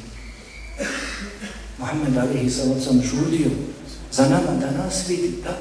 Muhammed 1.77 2.17
Alihi 2.17 2.49
Salacom 2.49 3.01
žudio 3.01 3.49
za 4.11 4.23
nama 4.23 4.59
da 4.59 4.83
nas 4.83 5.07
vidi. 5.07 5.33
Da. 5.43 5.57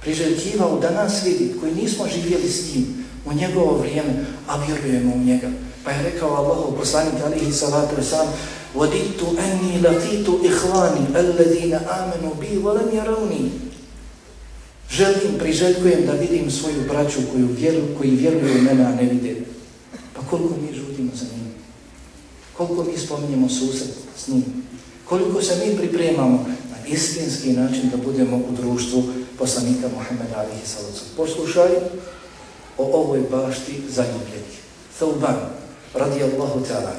Priželjkivao 0.00 0.78
da 0.80 0.90
nas 0.90 1.24
vidi, 1.24 1.54
koji 1.60 1.74
nismo 1.74 2.04
živjeli 2.14 2.48
s 2.48 2.74
njim 2.74 2.86
u 3.24 3.32
njegovo 3.32 3.78
vrijeme, 3.78 4.24
a 4.48 4.64
vjerujemo 4.66 5.14
u 5.14 5.18
njega. 5.18 5.48
Pa 5.84 5.90
je 5.90 6.02
rekao 6.02 6.36
Allahu 6.36 6.76
poslanik 6.76 7.14
alihi 7.24 7.52
salatu 7.52 7.96
wasalam, 7.96 8.32
Vodittu 8.74 9.36
enni 9.38 9.78
lakitu 9.78 10.40
ihvani 10.42 11.06
alledina 11.14 11.80
amenu 11.90 12.34
bi 12.40 12.58
volem 12.58 12.90
jarauni. 12.94 13.50
Želim, 14.90 15.38
priželjkujem 15.38 16.06
da 16.06 16.12
vidim 16.12 16.50
svoju 16.50 16.82
braću 16.88 17.20
koju 17.32 17.46
vjeru, 17.46 17.82
koji 17.98 18.10
vjeruju 18.10 18.58
u 18.58 18.62
mene, 18.62 18.84
a 18.84 18.94
ne 18.94 19.02
vide. 19.02 19.36
Pa 20.14 20.22
koliko 20.30 20.54
mi 20.60 20.76
žudimo 20.76 21.10
za 21.14 21.24
njim? 21.24 21.54
Koliko 22.56 22.84
mi 22.84 22.98
spominjemo 22.98 23.48
susret 23.48 23.90
s 24.16 24.28
njim? 24.28 24.44
Koliko 25.04 25.42
se 25.42 25.66
mi 25.66 25.76
pripremamo 25.76 26.46
na 26.70 26.86
istinski 26.86 27.52
način 27.52 27.90
da 27.90 27.96
budemo 27.96 28.36
u 28.36 28.52
društvu 28.62 29.04
poslanika 29.38 29.88
Muhammeda 29.94 30.38
alihi 30.38 30.66
salatu 30.66 31.00
Poslušaj 31.16 31.70
o 32.78 32.84
ovoj 33.00 33.20
bašti 33.30 33.82
zaljubljenih. 33.88 34.58
Thauban, 34.98 35.36
radijallahu 35.94 36.60
ta'ala, 36.68 36.92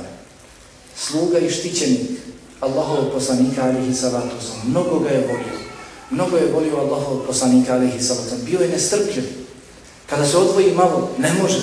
sluga 0.95 1.39
i 1.39 1.49
štićenik 1.49 2.09
Allahovog 2.59 3.13
poslanika 3.13 3.63
alihi 3.63 3.93
salatu 3.93 4.35
sam, 4.41 4.69
mnogo 4.69 4.99
ga 4.99 5.09
je 5.09 5.27
volio, 5.27 5.59
mnogo 6.11 6.37
je 6.37 6.51
volio 6.51 6.77
Allahovog 6.77 7.25
poslanika 7.27 7.73
alihi 7.73 8.01
salatu 8.01 8.29
sam, 8.29 8.39
bio 8.45 8.59
je 8.59 8.69
nestrpljiv, 8.69 9.23
kada 10.09 10.25
se 10.25 10.37
odvoji 10.37 10.73
malo, 10.73 11.09
ne 11.17 11.33
može 11.41 11.59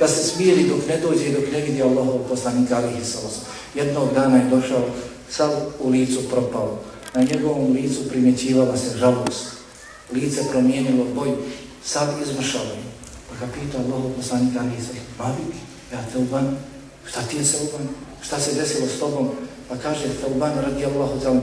da 0.00 0.08
se 0.08 0.24
smiri 0.24 0.68
dok 0.68 0.88
ne 0.88 1.00
dođe 1.00 1.24
i 1.24 1.32
dok 1.32 1.52
ne 1.52 1.60
vidi 1.60 1.82
Allahovog 1.82 2.20
poslanika 2.28 2.76
alihi 2.76 3.04
salatu 3.04 3.34
sam. 3.34 3.44
Jednog 3.74 4.14
dana 4.14 4.36
je 4.36 4.50
došao, 4.50 4.84
sav 5.30 5.50
u 5.80 5.88
licu 5.88 6.28
propao, 6.30 6.78
na 7.14 7.22
njegovom 7.22 7.72
licu 7.72 8.08
primjećivala 8.08 8.76
se 8.76 8.98
žalost, 8.98 9.46
lice 10.12 10.40
promijenilo 10.50 11.04
boju, 11.14 11.36
sav 11.84 12.08
izmršao 12.22 12.62
je, 12.62 12.82
pa 13.28 13.46
ga 13.46 13.52
pita 13.52 13.78
Allahov 13.78 14.10
poslanika 14.16 14.60
alihi 14.60 14.82
salatu 14.82 15.00
sam, 15.18 15.26
Mavik, 15.26 15.54
ja 15.92 15.98
te 16.12 16.18
uban, 16.18 16.56
šta 17.08 17.20
ti 17.22 17.36
je 17.36 17.44
se 17.44 17.56
uban? 17.62 17.88
šta 18.24 18.40
se 18.40 18.52
desilo 18.52 18.86
s 18.88 19.00
tobom, 19.00 19.30
pa 19.68 19.76
kaže 19.76 20.08
Tauban 20.20 20.52
radijallahu 20.64 21.20
ta'ala, 21.20 21.40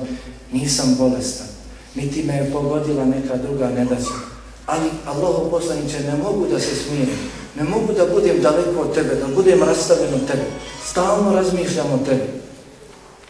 nisam 0.52 0.96
bolestan, 1.00 1.48
niti 1.96 2.24
me 2.24 2.34
je 2.34 2.52
pogodila 2.52 3.06
neka 3.06 3.38
druga 3.38 3.70
nedaća, 3.70 4.18
ali 4.66 4.90
Allahov 5.06 5.50
poslaniće 5.50 6.00
ne 6.00 6.18
mogu 6.24 6.48
da 6.48 6.60
se 6.60 6.76
smijem, 6.76 7.10
ne 7.56 7.64
mogu 7.64 7.94
da 7.94 8.06
budem 8.06 8.42
daleko 8.42 8.82
od 8.82 8.94
tebe, 8.94 9.16
da 9.16 9.28
budem 9.36 9.64
rastavljen 9.64 10.14
od 10.14 10.28
tebe, 10.28 10.46
stalno 10.90 11.36
razmišljam 11.36 11.92
o 11.94 12.06
tebi, 12.06 12.28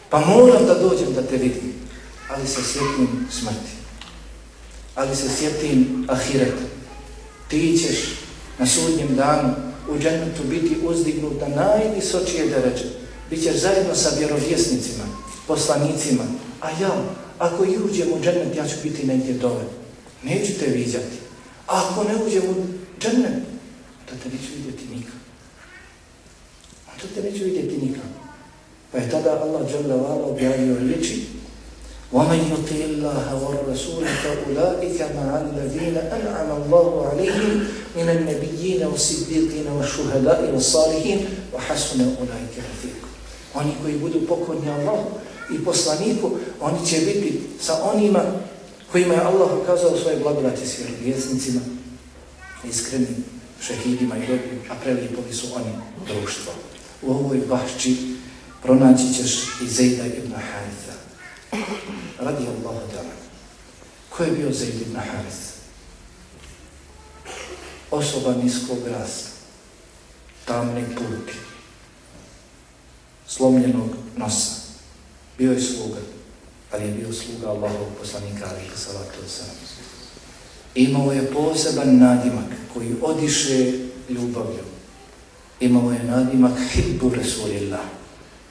pa 0.09 0.19
moram 0.19 0.65
da 0.65 0.73
dođem 0.73 1.13
da 1.13 1.21
te 1.21 1.37
vidim, 1.37 1.73
ali 2.29 2.47
se 2.47 2.61
sjetim 2.63 3.27
smrti, 3.31 3.71
ali 4.95 5.15
se 5.15 5.29
sjetim 5.29 6.05
ahireta, 6.09 6.63
ti 7.47 7.77
ćeš 7.77 8.15
na 8.59 8.65
sudnjem 8.65 9.15
danu 9.15 9.70
u 9.91 9.99
džennetu 9.99 10.43
biti 10.49 10.77
uzdignut 10.83 11.41
na 11.41 11.47
najvisočije 11.47 12.47
deređe, 12.47 12.85
Bićeš 13.29 13.55
zajedno 13.55 13.95
sa 13.95 14.09
vjerovjesnicima, 14.17 15.03
poslanicima, 15.47 16.23
a 16.61 16.69
ja, 16.69 17.03
ako 17.39 17.65
i 17.65 17.77
uđem 17.77 18.07
u 18.13 18.23
džennet, 18.23 18.55
ja 18.55 18.67
ću 18.67 18.75
biti 18.83 19.07
negdje 19.07 19.33
dole. 19.33 19.63
Neću 20.23 20.51
te 20.59 20.65
vidjeti. 20.65 21.17
A 21.67 21.89
ako 21.89 22.03
ne 22.03 22.15
uđem 22.25 22.43
u 22.43 22.55
džennet, 22.99 23.43
to 24.05 24.15
te 24.23 24.29
neću 24.29 24.51
vidjeti 24.55 24.83
nikak. 24.95 25.13
Onda 26.87 27.01
to 27.01 27.07
te 27.15 27.31
neću 27.31 27.43
vidjeti 27.43 27.85
nikak. 27.85 28.09
Pa 28.91 28.97
je 28.97 29.09
tada 29.09 29.41
Allah 29.41 29.61
Jalla 29.71 30.25
objavio 30.25 30.79
riječi 30.79 31.25
وَمَنْ 32.12 32.40
يُطِي 32.52 32.84
اللَّهَ 32.84 33.26
وَالرَّسُولَ 33.42 34.04
فَأُولَٰئِكَ 34.22 35.00
مَعَ 35.18 35.30
الَّذِينَ 35.40 35.96
أَنْعَمَ 35.96 36.50
اللَّهُ 36.62 37.06
عَلَيْهِمْ 37.10 37.52
مِنَ 37.96 38.08
النَّبِيِّينَ 38.08 38.82
وَالصِّدِّيقِينَ 38.86 39.66
وَالشُّهَدَاءِ 39.66 40.40
وَالصَّالِحِينَ 40.54 41.18
وَحَسُنَ 41.54 42.00
أُولَٰئِكَ 42.00 42.54
رَفِيقًا 42.70 43.06
Oni 43.54 43.72
koji 43.82 43.98
budu 43.98 44.26
pokorni 44.28 44.70
Allahu 44.70 45.06
i 45.50 45.64
poslaniku, 45.64 46.30
oni 46.60 46.86
će 46.86 46.98
biti 46.98 47.40
sa 47.60 47.82
onima 47.94 48.22
kojima 48.92 49.14
je 49.14 49.20
Allah 49.20 49.50
ukazao 49.62 49.98
svoje 49.98 50.16
blagodati 50.16 50.66
s 50.66 50.78
vjerovjesnicima, 50.78 51.60
iskrenim 52.68 53.24
šehidima 53.60 54.16
i 54.16 54.20
dobrim, 54.20 54.60
a 54.70 54.74
prelijepovi 54.82 55.32
su 55.32 55.46
oni 55.56 55.72
društvo. 56.06 56.52
U 57.02 57.10
ovoj 57.10 57.40
bašči 57.48 57.96
pronaći 58.62 59.14
ćeš 59.14 59.32
i 59.62 59.68
Zejda 59.68 60.06
ibn 60.06 60.32
Haritha. 60.32 60.99
Radi 62.19 62.47
Allahu 62.47 62.87
ta'ala. 62.91 63.15
Ko 64.09 64.23
je 64.23 64.31
bio 64.31 64.51
Zaid 64.51 64.81
ibn 64.81 64.95
Haris? 64.95 65.51
Osoba 67.91 68.35
niskog 68.43 68.87
rasta, 68.87 69.29
tamne 70.45 70.85
puti, 70.95 71.35
slomljenog 73.27 73.95
nosa. 74.15 74.79
Bio 75.37 75.51
je 75.51 75.61
sluga, 75.61 75.99
ali 76.71 76.85
je 76.85 76.91
bio 76.91 77.13
sluga 77.13 77.49
Allahov 77.49 77.87
poslanika 77.99 78.47
alihi 78.49 78.71
salatu 78.75 79.19
wasalam. 79.19 79.59
Imao 80.75 81.11
je 81.11 81.33
poseban 81.33 81.97
nadimak 81.97 82.51
koji 82.73 82.95
odiše 83.01 83.71
ljubavljom. 84.09 84.71
Imao 85.59 85.91
je 85.91 86.03
nadimak 86.03 86.57
hibbu 86.71 87.11
Rasulillah. 87.15 88.00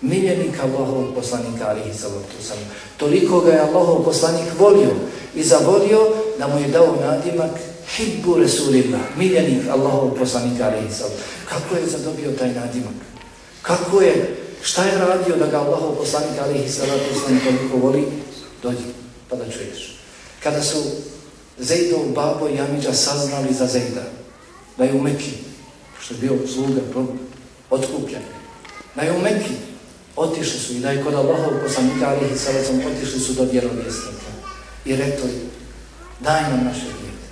Miljenik 0.01 0.61
Allahovog 0.63 1.15
poslanika 1.15 1.69
alihi 1.69 1.95
salatu 1.95 2.37
wasalam. 2.41 2.69
Toliko 2.97 3.41
ga 3.41 3.53
je 3.53 3.61
Allahov 3.61 4.05
poslanik 4.05 4.49
volio 4.59 4.91
i 5.35 5.43
zavolio 5.43 6.01
da 6.39 6.49
mu 6.49 6.61
je 6.61 6.69
dao 6.69 6.97
nadimak 7.01 7.51
hibbu 7.97 8.39
Rasulillah. 8.39 9.01
Miljenik 9.17 9.69
Allahov 9.69 10.15
poslanika 10.19 10.65
alihi 10.65 10.95
salatu 10.95 11.23
Kako 11.49 11.77
je 11.77 11.87
zadobio 11.87 12.33
taj 12.39 12.49
nadimak? 12.55 12.95
Kako 13.63 14.01
je 14.01 14.37
Šta 14.63 14.85
je 14.85 14.99
radio 14.99 15.37
da 15.37 15.47
ga 15.47 15.59
Allahov 15.59 15.97
poslanik 15.97 16.39
alihi 16.43 16.69
salatu 16.69 17.15
sallam 17.15 17.41
toliko 17.45 17.77
voli? 17.77 18.05
Dođi, 18.63 18.85
pa 19.29 19.37
da 19.37 19.45
čuješ. 19.45 19.97
Kada 20.43 20.63
su 20.63 20.79
Zejdov 21.59 22.13
babo 22.15 22.49
i 22.49 22.61
Amidža 22.61 22.93
saznali 22.93 23.55
za 23.55 23.67
Zejda, 23.67 24.05
da 24.79 24.85
je 24.85 24.93
u 24.93 25.03
Mekiji, 25.03 25.39
što 26.01 26.15
je 26.15 26.21
bio 26.21 26.47
sluga, 26.47 26.81
otkupljen, 27.71 28.23
da 28.97 29.03
je 29.03 29.13
u 29.13 29.21
Mekiji, 29.21 29.57
otišli 30.21 30.61
su 30.61 30.73
i 30.73 30.81
da 30.81 30.91
je 30.91 31.05
kod 31.05 31.15
Allahov 31.15 31.53
poslanika 31.63 32.09
alihi 32.09 32.39
salatu 32.39 32.73
otišli 32.95 33.21
su 33.21 33.33
do 33.33 33.45
vjerovjesnika 33.53 34.31
i 34.85 34.97
rekli, 34.97 35.31
daj 36.21 36.43
nam 36.43 36.65
naše 36.65 36.81
dijete. 36.81 37.27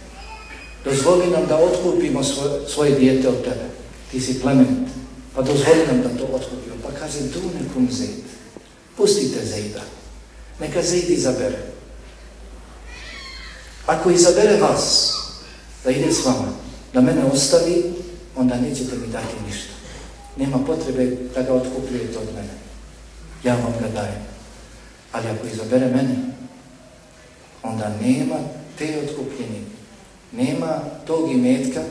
Dozvoli 0.84 1.30
nam 1.30 1.46
da 1.46 1.56
otkupimo 1.56 2.24
svoje, 2.24 2.68
svoje 2.68 2.94
dijete 2.94 3.28
od 3.28 3.44
tebe. 3.44 3.66
Ti 4.10 4.20
si 4.20 4.40
plemenit. 4.40 4.88
Pa 5.34 5.42
dozvoli 5.42 5.86
nam 5.86 6.02
da 6.02 6.08
to 6.08 6.24
otkupimo. 6.24 6.76
Pa 6.82 6.90
kaže, 7.00 7.18
tu 7.18 7.40
nekom 7.60 7.88
Zaid. 7.90 8.24
Pustite 8.96 9.46
Zaida. 9.46 9.82
Neka 10.60 10.82
Zaid 10.82 11.10
izabere. 11.10 11.58
Ako 13.86 14.10
izabere 14.10 14.56
vas, 14.56 15.12
da 15.84 15.90
ide 15.90 16.12
s 16.12 16.24
vama, 16.24 16.52
da 16.94 17.00
mene 17.00 17.24
ostavi, 17.24 17.82
onda 18.36 18.56
nećete 18.56 18.96
mi 18.96 19.06
dati 19.12 19.34
ništa. 19.46 19.72
Nema 20.36 20.58
potrebe 20.66 21.16
da 21.34 21.42
ga 21.42 21.52
otkupljujete 21.52 22.18
od 22.18 22.34
mene. 22.34 22.67
Ja 23.44 23.54
vam 23.54 23.72
ga 23.80 23.88
dajem. 24.00 24.22
Ali 25.12 25.28
ako 25.28 25.46
izabere 25.46 25.86
mene, 25.86 26.16
onda 27.62 27.92
nema 28.02 28.36
te 28.78 28.98
otkupljenje. 29.04 29.60
Nema 30.32 30.80
tog 31.06 31.30
imetka 31.30 31.82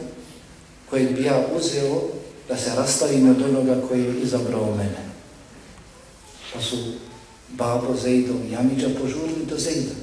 kojeg 0.90 1.16
bi 1.16 1.24
ja 1.24 1.46
uzeo 1.58 2.02
da 2.50 2.58
se 2.58 2.76
rastavim 2.76 3.30
od 3.30 3.42
onoga 3.42 3.88
koji 3.88 4.04
je 4.04 4.22
izabrao 4.22 4.76
mene. 4.76 5.08
Pa 6.54 6.62
su 6.62 6.78
babo 7.50 7.96
Zejdom 8.04 8.38
i 8.52 8.56
Amidža 8.56 8.88
požurili 9.02 9.46
do 9.50 9.58
Zejda, 9.58 9.94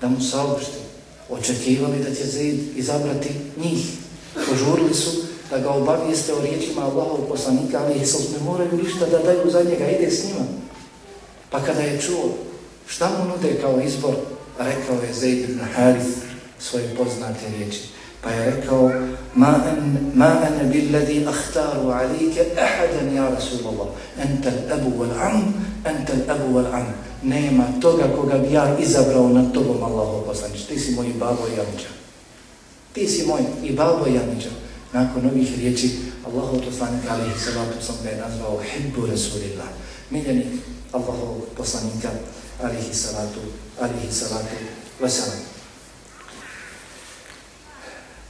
da 0.00 0.08
mu 0.08 0.20
saopšte 0.20 0.78
očekivali 1.30 2.04
da 2.04 2.14
će 2.14 2.24
Zaid 2.24 2.58
izabrati 2.76 3.28
njih. 3.56 3.86
Požurili 4.48 4.94
su 4.94 5.10
da 5.50 5.58
ga 5.58 5.70
obavijeste 5.70 6.34
o 6.34 6.40
riječima 6.40 6.82
Allahov 6.82 7.28
poslanika, 7.28 7.80
ali 7.84 8.00
Isus 8.00 8.32
ne 8.32 8.38
moraju 8.44 8.82
ništa 8.82 9.06
da 9.06 9.18
daju 9.18 9.50
za 9.50 9.62
njega, 9.62 9.88
ide 9.88 10.10
s 10.10 10.24
njima. 10.24 10.44
Pa 11.50 11.60
kada 11.60 11.80
je 11.80 12.00
čuo 12.00 12.34
šta 12.86 13.10
mu 13.10 13.24
nude 13.24 13.60
kao 13.60 13.80
izbor, 13.80 14.14
rekao 14.58 14.94
je 15.06 15.14
Zaid 15.14 15.38
ibn 15.38 15.60
Harith 15.74 16.08
svoje 16.58 16.94
poznate 16.96 17.48
riječi. 17.58 17.80
Pa 18.22 18.30
je 18.30 18.50
rekao, 18.50 18.90
ma 19.34 19.46
an, 19.46 20.10
ma 20.14 20.26
an 20.26 20.70
billadi 20.72 21.26
ahtaru 21.26 21.88
alike 21.88 22.44
ahadan 22.58 23.14
ja 23.14 23.30
Rasulallah, 23.30 23.88
entel 24.18 24.52
abu 24.72 24.90
wal 24.98 25.12
am, 25.20 25.54
entel 25.84 26.30
abu 26.30 26.54
wal 26.54 26.74
am. 26.74 26.86
Nema 27.22 27.64
toga 27.80 28.04
koga 28.16 28.38
bi 28.38 28.52
ja 28.52 28.78
izabrao 28.78 29.28
nad 29.28 29.54
tobom, 29.54 29.82
Allaho 29.82 30.24
poslanič. 30.26 30.62
Ti 30.62 30.78
si 30.78 30.92
moj 30.92 31.06
babo 31.18 31.48
i 31.48 31.60
amidža. 31.60 31.88
Ti 32.92 33.08
si 33.08 33.26
moj 33.26 33.40
i 33.62 33.72
babo 33.72 34.06
i 34.06 34.18
amidža. 34.18 34.50
Nakon 34.92 35.26
ovih 35.26 35.58
riječi, 35.58 35.90
Allaho 36.26 36.60
poslanika 36.64 37.14
alihi 37.14 37.38
salatu 37.38 37.86
sam 37.86 37.96
ga 38.02 38.10
je 38.10 38.16
nazvao 38.16 38.60
hibbu 38.72 39.06
Rasulillah. 39.06 39.68
Miljenik 40.10 40.46
Allahovog 40.92 41.46
poslanika 41.56 42.08
alihi 42.62 42.94
salatu, 42.94 43.40
alihi 43.80 44.12
salatu 44.12 44.56
veselam. 45.00 45.38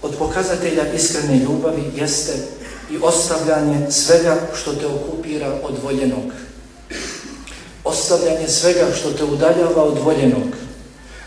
Od 0.02 0.14
pokazatelja 0.18 0.92
iskrene 0.92 1.38
ljubavi 1.38 1.92
jeste 1.96 2.32
i 2.90 2.98
ostavljanje 3.02 3.90
svega 3.90 4.36
što 4.60 4.74
te 4.74 4.86
okupira 4.86 5.52
od 5.62 5.74
voljenog. 5.82 6.32
Ostavljanje 7.84 8.48
svega 8.48 8.86
što 9.00 9.12
te 9.12 9.24
udaljava 9.24 9.82
od 9.82 9.98
voljenog. 9.98 10.56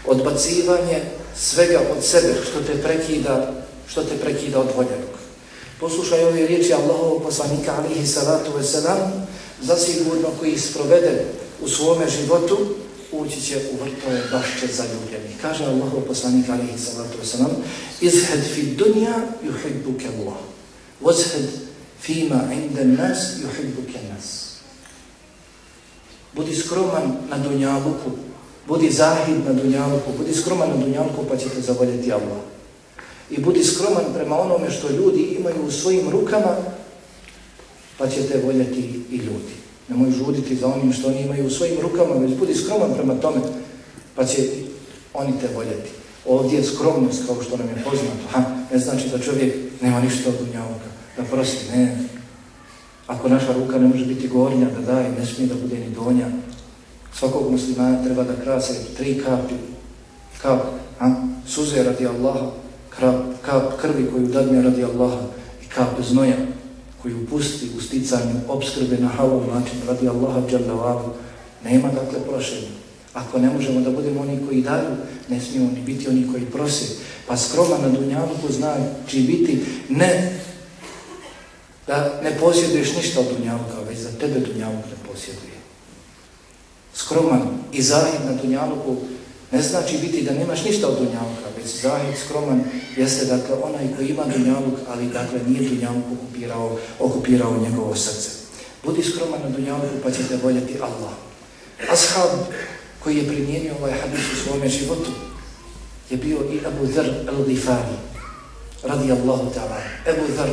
Odbacivanje 0.07 1.01
svega 1.35 1.79
od 1.97 2.03
sebe 2.03 2.33
što 2.49 2.61
te 2.61 2.81
prekida, 2.81 3.53
što 3.87 4.03
te 4.03 4.17
prekida 4.17 4.59
od 4.59 4.69
voljenog. 4.75 5.13
Poslušaj 5.79 6.23
ove 6.23 6.47
riječi 6.47 6.73
Allahovog 6.73 7.23
poslanika 7.23 7.73
alihi 7.77 8.07
salatu 8.07 8.51
veselam 8.57 9.27
zasigurno 9.63 10.29
koji 10.39 10.57
sprovede 10.57 11.25
u 11.61 11.67
svome 11.67 12.05
životu, 12.09 12.57
ući 13.11 13.41
će 13.41 13.57
u 13.57 13.83
vrtove 13.83 14.21
bašće 14.31 14.67
zaljubljenih. 14.73 15.37
Kaže 15.41 15.65
Allahu 15.65 16.01
poslanik 16.07 16.49
alihi 16.49 16.77
sallatu 16.77 17.17
wasalam, 17.23 17.51
izhed 18.01 18.43
fi 18.55 18.61
dunja 18.61 19.15
yuhibbuke 19.43 20.07
Allah, 20.17 20.37
vozhed 21.01 21.49
fima 22.01 22.41
inda 22.53 23.03
nas 23.03 23.17
yuhibbuke 23.17 23.99
nas. 24.13 24.53
Budi 26.35 26.55
skroman 26.55 27.17
na 27.29 27.37
dunjaluku, 27.37 28.11
budi 28.67 28.91
zahid 28.91 29.45
na 29.45 29.53
dunjaluku, 29.53 30.11
budi 30.17 30.33
skroman 30.33 30.69
na 30.69 30.75
dunjaluku 30.75 31.25
pa 31.29 31.37
ćete 31.37 31.61
zavoljeti 31.61 32.13
Allah. 32.13 32.41
I 33.29 33.41
budi 33.41 33.63
skroman 33.63 34.05
prema 34.13 34.39
onome 34.39 34.71
što 34.71 34.89
ljudi 34.89 35.21
imaju 35.21 35.65
u 35.67 35.71
svojim 35.71 36.09
rukama, 36.09 36.55
pa 38.03 38.09
ćete 38.09 38.41
voljeti 38.45 39.01
i 39.11 39.17
ljudi. 39.17 39.53
Nemoj 39.89 40.11
žuditi 40.11 40.55
za 40.55 40.67
onim 40.67 40.93
što 40.93 41.07
oni 41.07 41.21
imaju 41.21 41.47
u 41.47 41.49
svojim 41.49 41.79
rukama, 41.81 42.15
već 42.15 42.37
budi 42.39 42.55
skroman 42.55 42.93
prema 42.93 43.15
tome, 43.15 43.37
pa 44.15 44.25
će 44.25 44.41
oni 45.13 45.33
te 45.41 45.47
voljeti. 45.55 45.89
Ovdje 46.25 46.57
je 46.57 46.63
skromnost, 46.63 47.27
kao 47.27 47.43
što 47.43 47.57
nam 47.57 47.67
je 47.67 47.83
poznato. 47.83 48.27
Ha, 48.31 48.43
ne 48.71 48.79
znači 48.79 49.09
da 49.09 49.19
čovjek 49.19 49.55
nema 49.81 50.01
ništa 50.01 50.29
od 50.29 50.35
dunjavoga, 50.39 50.89
da 51.17 51.23
prosti, 51.23 51.77
ne. 51.77 51.97
Ako 53.07 53.29
naša 53.29 53.53
ruka 53.53 53.79
ne 53.79 53.87
može 53.87 54.05
biti 54.05 54.27
gornja, 54.27 54.67
da 54.69 54.93
daje, 54.93 55.11
ne 55.11 55.25
smije 55.25 55.47
da 55.47 55.55
bude 55.61 55.75
ni 55.75 55.89
donja. 55.95 56.27
Svakog 57.13 57.51
muslimana 57.51 58.03
treba 58.03 58.23
da 58.23 58.41
krase 58.43 58.73
tri 58.97 59.21
kapi, 59.25 59.55
kap, 60.41 60.59
ha, 60.99 61.15
suze 61.47 61.83
radi 61.83 62.07
Allaha, 62.07 62.51
kap, 62.99 63.15
kap 63.45 63.81
krvi 63.81 64.07
koju 64.11 64.27
dadne 64.27 64.61
radi 64.61 64.83
Allaha 64.83 65.21
i 65.65 65.69
kap 65.69 66.01
znoja 66.01 66.35
koji 67.03 67.15
upusti 67.15 67.69
u 67.77 67.81
sticanju 67.81 68.35
obskrbe 68.47 68.97
na 68.97 69.07
halal 69.07 69.41
način 69.53 69.77
radi 69.87 70.07
Allaha 70.07 70.41
džalavadu, 70.49 71.09
nema 71.63 71.87
dakle 71.87 72.19
prošenja. 72.29 72.71
Ako 73.13 73.39
ne 73.39 73.49
možemo 73.49 73.81
da 73.81 73.91
budemo 73.91 74.21
oni 74.21 74.39
koji 74.47 74.61
daju, 74.61 74.95
ne 75.29 75.41
smijemo 75.41 75.71
ni 75.71 75.81
biti 75.81 76.09
oni 76.09 76.27
koji 76.31 76.45
prose. 76.45 76.85
Pa 77.27 77.37
skroma 77.37 77.77
na 77.77 77.89
dunjavku 77.89 78.51
znači 78.51 79.21
biti 79.21 79.65
ne 79.89 80.39
da 81.87 82.19
ne 82.23 82.37
posjeduješ 82.39 82.95
ništa 82.95 83.19
od 83.19 83.25
dunjavka, 83.37 83.77
već 83.89 83.97
za 83.97 84.09
tebe 84.19 84.39
dunjaluk 84.39 84.85
ne 84.85 85.11
posjeduje. 85.11 85.53
Skroman 86.93 87.41
i 87.73 87.81
zahid 87.81 88.21
na 88.25 88.41
dunjaluku 88.41 88.95
ne 89.51 89.61
znači 89.61 89.97
biti 89.97 90.21
da 90.21 90.33
nemaš 90.33 90.65
ništa 90.65 90.87
od 90.87 90.97
dunjavka, 90.97 91.52
zahid 91.67 92.15
skroman 92.25 92.63
jeste 92.97 93.25
dakle 93.25 93.55
onaj 93.63 93.87
koji 93.95 94.07
ima 94.07 94.23
dunjaluk, 94.35 94.79
ali 94.87 95.09
dakle 95.09 95.39
nije 95.47 95.69
dunjaluk 95.69 96.03
okupirao, 96.13 96.77
okupirao 96.99 97.57
njegovo 97.57 97.95
srce. 97.95 98.29
Budi 98.83 99.03
skroman 99.03 99.41
na 99.41 99.49
dunjaluku 99.49 99.95
pa 100.03 100.11
ćete 100.11 100.37
voljeti 100.43 100.79
Allah. 100.81 101.13
Ashab 101.91 102.39
koji 103.03 103.17
je 103.17 103.27
primijenio 103.27 103.73
ovaj 103.79 103.91
hadis 103.91 104.21
u 104.33 104.43
svome 104.43 104.69
životu 104.69 105.11
je 106.09 106.17
bio 106.17 106.37
i 106.37 106.65
Abu 106.65 106.85
Dhr 106.85 107.09
al-Difari 107.27 107.97
radijallahu 108.83 109.51
ta'ala. 109.55 109.77
Abu 110.07 110.33
Dhr 110.35 110.49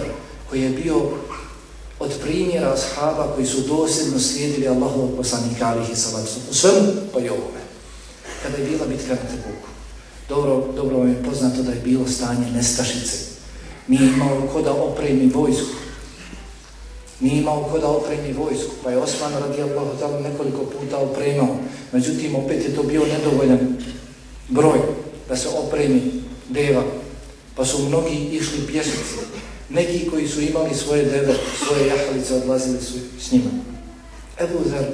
koji 0.51 0.63
je 0.63 0.71
bio 0.71 0.97
od 1.99 2.13
primjera 2.23 2.73
ashaba 2.73 3.33
koji 3.35 3.47
su 3.47 3.61
dosljedno 3.61 4.19
slijedili 4.19 4.69
Allahov 4.69 5.09
poslanika 5.17 5.67
alihi 5.67 5.97
salatu. 5.97 6.31
U 6.51 6.55
svemu 6.55 6.93
pa 7.13 7.21
i 7.21 7.29
ovome. 7.29 7.61
Kada 8.43 8.57
je 8.57 8.65
bila 8.65 8.87
bitka 8.87 9.15
na 9.15 9.31
Tebuku, 9.31 9.69
dobro, 10.31 10.73
dobro 10.77 10.99
vam 10.99 11.09
je 11.09 11.23
poznato 11.23 11.63
da 11.63 11.73
je 11.73 11.81
bilo 11.85 12.07
stanje 12.07 12.51
nestašice. 12.55 13.17
Nije 13.89 14.09
imao 14.09 14.49
ko 14.53 14.63
da 14.63 14.73
opremi 14.73 15.31
vojsku. 15.35 15.75
Nije 17.21 17.41
imao 17.41 17.65
ko 17.65 17.79
da 17.79 17.89
opremi 17.89 18.33
vojsku. 18.33 18.71
Pa 18.85 18.91
je 18.91 18.99
Osman 18.99 19.33
radijallahu 19.33 19.91
ta'ala 20.01 20.23
nekoliko 20.23 20.65
puta 20.65 20.99
opremao. 20.99 21.57
Međutim, 21.93 22.35
opet 22.35 22.65
je 22.65 22.75
to 22.75 22.83
bio 22.83 23.03
nedovoljan 23.07 23.77
broj 24.49 24.79
da 25.29 25.37
se 25.37 25.49
opremi 25.49 26.03
deva. 26.49 26.83
Pa 27.57 27.65
su 27.65 27.79
mnogi 27.79 28.17
išli 28.33 28.67
pješice. 28.67 29.21
Neki 29.71 30.11
koji 30.11 30.29
su 30.29 30.41
imali 30.41 30.75
svoje 30.75 31.05
deve, 31.05 31.35
svoje 31.67 31.87
jahalice, 31.87 32.35
odlazili 32.35 32.81
su 32.83 32.99
s 33.21 33.33
njima. 33.33 33.51
Ebu 34.41 34.59
Zer, 34.69 34.87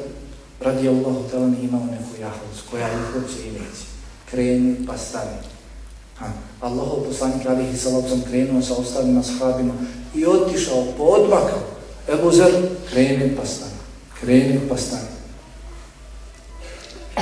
radi 0.60 0.88
Allahu 0.88 1.24
ta'ala, 1.32 1.50
nije 1.50 1.64
imao 1.64 1.84
neku 1.84 2.20
jahalicu 2.20 2.62
koja 2.70 2.86
je 2.86 2.96
uopće 3.14 3.48
i 3.48 3.52
neće. 3.52 3.95
Kreni 4.30 4.86
pa 4.86 4.98
stani. 4.98 5.38
Ha. 6.18 6.32
Allahov 6.60 7.04
poslanik 7.04 7.46
alihi 7.46 7.76
salacom 7.76 8.24
krenuo 8.24 8.62
sa 8.62 8.74
ostalim 8.74 9.18
ashabima 9.18 9.74
i 10.14 10.26
otišao, 10.26 10.96
podmakao. 10.96 11.76
Ebu 12.08 12.32
Zer, 12.32 12.52
kreni 12.90 13.36
pa 13.36 13.46
stani. 13.46 13.78
Kreni 14.20 14.60
pa 14.68 14.76
stani. 14.76 15.12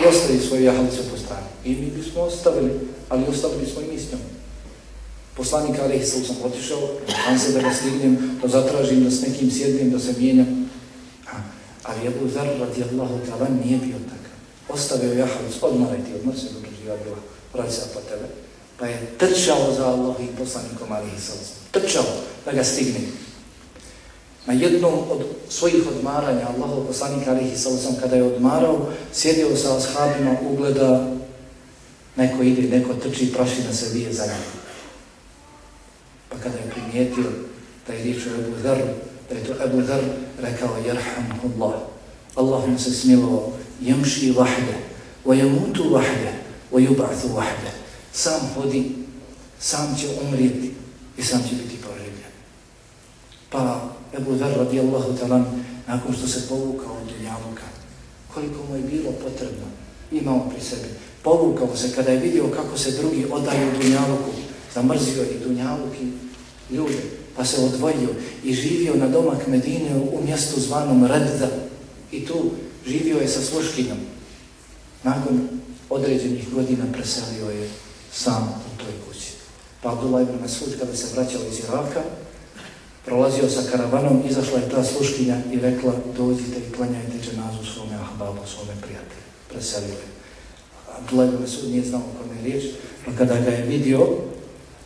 I 0.00 0.06
ostavi 0.06 0.38
svoju 0.38 0.64
jahalicu 0.64 1.02
po 1.10 1.16
stani. 1.16 1.46
I 1.64 1.70
mi 1.74 1.90
bismo 1.90 2.22
ostavili, 2.22 2.70
ali 3.08 3.26
ostavili 3.28 3.66
smo 3.66 3.80
i 3.80 3.92
mi 3.92 3.98
s 3.98 4.12
njom. 4.12 4.20
Poslanik 5.36 5.78
Alihi 5.78 6.06
sallam 6.06 6.26
sam 6.26 6.36
otišao, 6.44 6.88
tam 7.24 7.38
se 7.38 7.52
da 7.52 7.60
ga 7.60 7.74
stignem, 7.74 8.38
da 8.42 8.48
zatražim, 8.48 9.04
da 9.04 9.10
s 9.10 9.22
nekim 9.22 9.50
sjednem, 9.50 9.90
da 9.90 9.98
se 9.98 10.14
mijenjam. 10.18 10.70
Ha. 11.24 11.38
Ali 11.82 12.06
Ebu 12.06 12.28
Zar 12.28 12.46
radijallahu 12.60 13.18
ta'ala 13.26 13.48
nije 13.64 13.78
bio 13.78 13.98
takav. 13.98 14.34
Ostavio 14.68 15.12
jahalic, 15.12 15.54
odmaraj 15.62 15.98
ti, 15.98 16.14
odmar 16.20 16.34
se 16.36 16.46
dobro 16.54 16.70
živa 16.85 16.97
bila, 17.05 17.16
radi 17.55 17.73
se 17.73 17.81
po 17.94 18.01
tebe. 18.01 18.29
Pa 18.79 18.87
je 18.87 19.16
trčao 19.18 19.73
za 19.77 19.87
Allah 19.87 20.16
i 20.20 20.37
poslanikom 20.37 20.92
Alihi 20.92 21.20
sallam. 21.20 21.44
Trčao 21.70 22.05
da 22.44 22.53
ga 22.53 22.64
stigne. 22.64 23.01
Na 24.47 24.53
jednom 24.53 24.94
od 25.11 25.25
svojih 25.49 25.88
odmaranja 25.88 26.49
Allahov 26.49 26.87
poslanik 26.87 27.29
Alihi 27.29 27.57
sallam 27.57 27.97
kada 28.01 28.16
je 28.16 28.23
odmarao, 28.23 28.92
sjedio 29.12 29.57
sa 29.57 29.77
ashabima, 29.77 30.37
ugleda 30.51 31.14
neko 32.16 32.42
ide, 32.42 32.77
neko 32.77 32.94
trči, 32.94 33.33
prašina 33.33 33.72
se 33.72 33.89
vije 33.93 34.12
za 34.12 34.26
njim. 34.26 34.45
Pa 36.28 36.37
kada 36.39 36.57
je 36.57 36.70
primijetio 36.70 37.24
da 37.87 37.93
je 37.93 38.03
riječ 38.03 38.26
o 38.26 38.41
Ebu 38.41 38.57
Dhar, 38.62 38.78
da 39.30 39.35
je 39.35 39.45
to 39.45 39.64
Ebu 39.64 39.82
Dhar 39.82 40.01
rekao, 40.43 40.76
Jerhamullah, 40.87 41.74
Allah 42.35 42.68
mu 42.68 42.78
se 42.78 42.91
smilovao, 42.91 43.53
jemši 43.80 44.30
vahde, 44.30 44.74
wa 45.24 45.35
jamutu 45.35 45.91
vahde, 45.91 46.43
وَيُبْعَثُ 46.72 47.24
وَحْدَ. 47.34 47.64
Sam 48.12 48.40
hodi, 48.54 48.92
sam 49.60 49.96
će 50.00 50.06
umrijeti 50.22 50.74
i 51.18 51.22
sam 51.22 51.42
će 51.48 51.54
biti 51.54 51.76
poživljen. 51.76 52.32
Pa 53.50 53.90
Ebu 54.16 54.34
Dhar 54.34 54.56
radijallahu 54.56 55.16
talan, 55.20 55.64
nakon 55.86 56.14
što 56.16 56.28
se 56.28 56.48
povukao 56.48 56.92
od 56.92 57.08
dunjavuka, 57.08 57.62
koliko 58.34 58.58
mu 58.68 58.76
je 58.76 58.82
bilo 58.82 59.10
potrebno, 59.10 59.66
imao 60.12 60.50
pri 60.50 60.60
sebi, 60.60 60.88
povukao 61.22 61.76
se 61.76 61.92
kada 61.94 62.10
je 62.10 62.18
vidio 62.18 62.44
kako 62.56 62.78
se 62.78 62.90
drugi 62.90 63.26
odaju 63.30 63.72
dunjavuku, 63.80 64.30
zamrzio 64.74 65.22
i 65.22 65.44
dunjavuk 65.44 65.94
i 66.02 66.74
ljude, 66.74 67.02
pa 67.36 67.44
se 67.44 67.60
odvojio 67.60 68.08
i 68.44 68.54
živio 68.54 68.94
na 68.94 69.08
domak 69.08 69.46
Medine 69.46 69.96
u 70.12 70.24
mjestu 70.24 70.60
zvanom 70.60 71.06
Redda 71.06 71.48
i 72.12 72.26
tu 72.26 72.50
živio 72.86 73.18
je 73.18 73.28
sa 73.28 73.40
sluškinom. 73.42 73.98
Nakon 75.02 75.48
određenih 75.91 76.51
godina 76.55 76.85
preselio 76.93 77.51
je 77.51 77.68
sam 78.12 78.62
u 78.66 78.82
toj 78.82 78.93
kući. 79.07 79.32
Pa 79.82 79.93
Abdullah 79.93 80.22
ibn 80.22 80.43
Masud 80.43 80.78
kada 80.78 80.97
se 80.97 81.07
vraćao 81.14 81.41
iz 81.51 81.59
Iraka, 81.59 82.03
prolazio 83.05 83.51
sa 83.51 83.70
karavanom, 83.70 84.22
izašla 84.28 84.59
je 84.59 84.70
ta 84.70 84.85
sluškinja 84.85 85.37
i 85.53 85.59
rekla 85.59 85.93
dođite 86.16 86.59
i 86.59 86.72
klanjajte 86.72 87.18
dženazu 87.24 87.64
svome 87.74 87.95
ahbabu, 87.95 88.47
svome 88.47 88.72
prijatelju. 88.80 89.24
Preselio 89.49 89.89
je. 89.89 90.14
Abdullah 90.99 91.28
ibn 91.28 91.43
Masud 91.43 91.70
nije 91.70 91.85
znao 91.85 92.01
o 92.01 92.22
kome 92.22 92.37
je 92.37 92.43
riječ, 92.43 92.64
pa 93.05 93.12
kada 93.18 93.41
ga 93.41 93.51
je 93.51 93.62
vidio, 93.62 94.09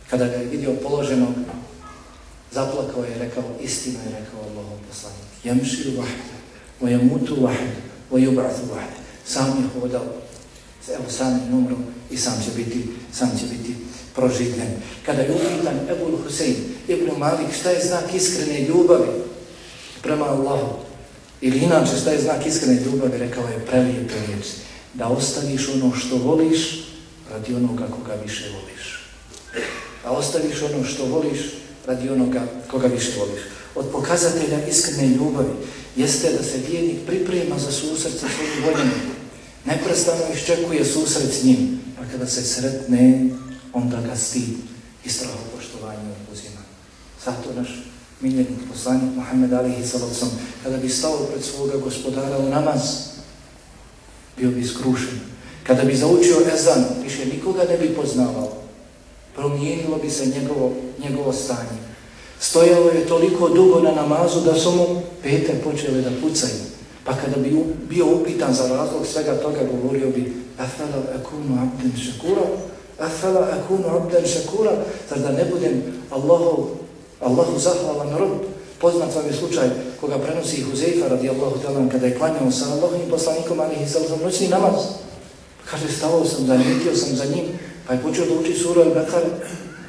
kada 0.09 0.27
ga 0.27 0.33
je 0.33 0.45
vidio 0.45 0.73
položenog, 0.83 1.33
zaplakao 2.51 3.03
je 3.03 3.15
i 3.15 3.19
rekao, 3.19 3.43
istinu 3.61 3.97
je 4.05 4.19
rekao 4.19 4.39
Allahom 4.39 4.79
poslanik. 4.89 5.29
Jemši 5.43 5.97
vahde, 5.97 6.35
o 6.81 6.85
vahde, 7.43 7.75
o 8.11 8.15
vahde. 8.73 8.99
Sam 9.25 9.47
je 9.47 9.81
hodao, 9.81 10.05
evo 10.95 11.09
sam 11.09 11.49
umru 11.53 11.77
i 12.11 12.17
sam 12.17 12.33
će 12.45 12.51
biti, 12.57 12.83
sam 13.13 13.29
će 13.39 13.45
biti 13.45 13.75
proživljen. 14.15 14.71
Kada 15.05 15.21
je 15.21 15.31
upitan 15.35 15.79
Ebu 15.89 16.17
Husein, 16.23 16.55
Ibn 16.87 17.19
Malik, 17.19 17.47
šta 17.59 17.69
je 17.69 17.85
znak 17.87 18.15
iskrene 18.15 18.61
ljubavi 18.61 19.09
prema 20.01 20.25
Allahu? 20.25 20.89
Ili 21.41 21.57
inače, 21.57 21.91
šta 22.01 22.11
je 22.11 22.21
znak 22.21 22.45
iskrene 22.45 22.81
ljubavi? 22.85 23.17
Rekao 23.17 23.43
je 23.43 23.65
prelijepe 23.65 24.13
riječi. 24.27 24.49
Da 24.93 25.07
ostaviš 25.07 25.69
ono 25.69 25.95
što 25.95 26.15
voliš 26.17 26.85
radi 27.31 27.55
onoga 27.55 27.87
koga 27.87 28.13
više 28.23 28.45
voliš. 28.53 28.99
Da 30.03 30.11
ostaviš 30.11 30.61
ono 30.61 30.83
što 30.83 31.05
voliš 31.05 31.39
radi 31.87 32.09
onoga 32.09 32.41
koga 32.71 32.87
više 32.87 33.11
voliš. 33.19 33.41
Od 33.75 33.85
pokazatelja 33.91 34.67
iskrene 34.67 35.07
ljubavi 35.07 35.53
jeste 35.95 36.31
da 36.37 36.43
se 36.43 36.57
vijenik 36.69 36.97
priprema 37.07 37.59
za 37.59 37.71
susret 37.71 38.13
sa 38.13 38.27
svojim 38.35 38.63
voljenim. 38.65 39.08
Neprestano 39.69 40.33
iščekuje 40.33 40.85
susret 40.85 41.33
s 41.33 41.43
njim. 41.43 41.79
Pa 41.97 42.05
kada 42.11 42.25
se 42.25 42.43
sretne, 42.43 43.29
onda 43.73 44.01
ga 44.01 44.15
stid 44.15 44.57
i 45.05 45.09
straho 45.09 45.37
poštovanje 45.55 46.09
uzima. 46.33 46.61
Zato 47.25 47.53
naš 47.55 47.67
miljenik 48.21 48.57
poslanik 48.71 49.15
Muhammed 49.15 49.53
Alihi 49.53 49.87
Salocom, 49.87 50.29
kada 50.63 50.77
bi 50.77 50.89
stao 50.89 51.17
pred 51.17 51.43
svoga 51.43 51.77
gospodara 51.77 52.37
u 52.37 52.49
namaz, 52.49 52.81
bio 54.37 54.49
bi 54.51 54.67
skrušen. 54.67 55.19
Kada 55.63 55.83
bi 55.83 55.95
zaučio 55.95 56.41
ezan, 56.53 56.85
više 57.03 57.25
nikoga 57.25 57.63
ne 57.69 57.77
bi 57.77 57.95
poznavao. 57.95 58.53
Promijenilo 59.35 59.97
bi 59.97 60.09
se 60.09 60.25
njegovo, 60.25 60.73
njegovo 61.03 61.33
stanje. 61.33 61.79
Stojalo 62.39 62.89
je 62.89 63.07
toliko 63.07 63.49
dugo 63.49 63.79
na 63.79 63.91
namazu 63.91 64.41
da 64.41 64.59
su 64.59 64.71
mu 64.71 65.01
pete 65.23 65.61
počele 65.63 66.01
da 66.01 66.09
pucaju. 66.21 66.68
Pa 67.03 67.13
kada 67.13 67.41
bi 67.41 67.63
bio 67.89 68.05
upitan 68.05 68.53
za 68.53 68.67
razlog 68.67 69.05
svega 69.05 69.35
toga, 69.41 69.59
govorio 69.71 70.07
bi 70.09 70.33
Afala 70.59 70.99
akunu 71.15 71.55
abden 71.55 71.93
šakura, 71.95 72.43
afala 72.99 73.47
akunu 73.55 73.87
abden 73.95 74.25
šakura, 74.27 74.71
zar 75.09 75.19
da 75.19 75.31
ne 75.31 75.45
budem 75.45 75.83
Allahu, 76.11 76.75
Allahu 77.21 77.59
zahvalan 77.59 78.17
rob. 78.17 78.43
Poznat 78.79 79.15
vam 79.15 79.25
je 79.27 79.33
slučaj 79.33 79.69
koga 80.01 80.17
prenosi 80.17 80.61
Huzeifa 80.61 81.07
radijallahu 81.07 81.59
talan 81.63 81.89
kada 81.89 82.05
je 82.07 82.17
klanjao 82.17 82.51
sa 82.51 82.65
Allahom 82.65 83.01
i 83.07 83.09
poslanikom 83.09 83.59
alihi 83.59 83.89
sallam 83.89 84.19
noćni 84.23 84.47
namaz. 84.47 84.75
Kaže, 85.71 85.91
stavao 85.97 86.25
sam 86.25 86.45
za 86.47 86.59
sam 86.95 87.15
za 87.15 87.25
njim, 87.25 87.45
pa 87.87 87.93
je 87.93 88.01
počeo 88.01 88.25
da 88.25 88.33
uči 88.33 88.53
suru 88.53 88.81
al-Bakar. 88.81 89.23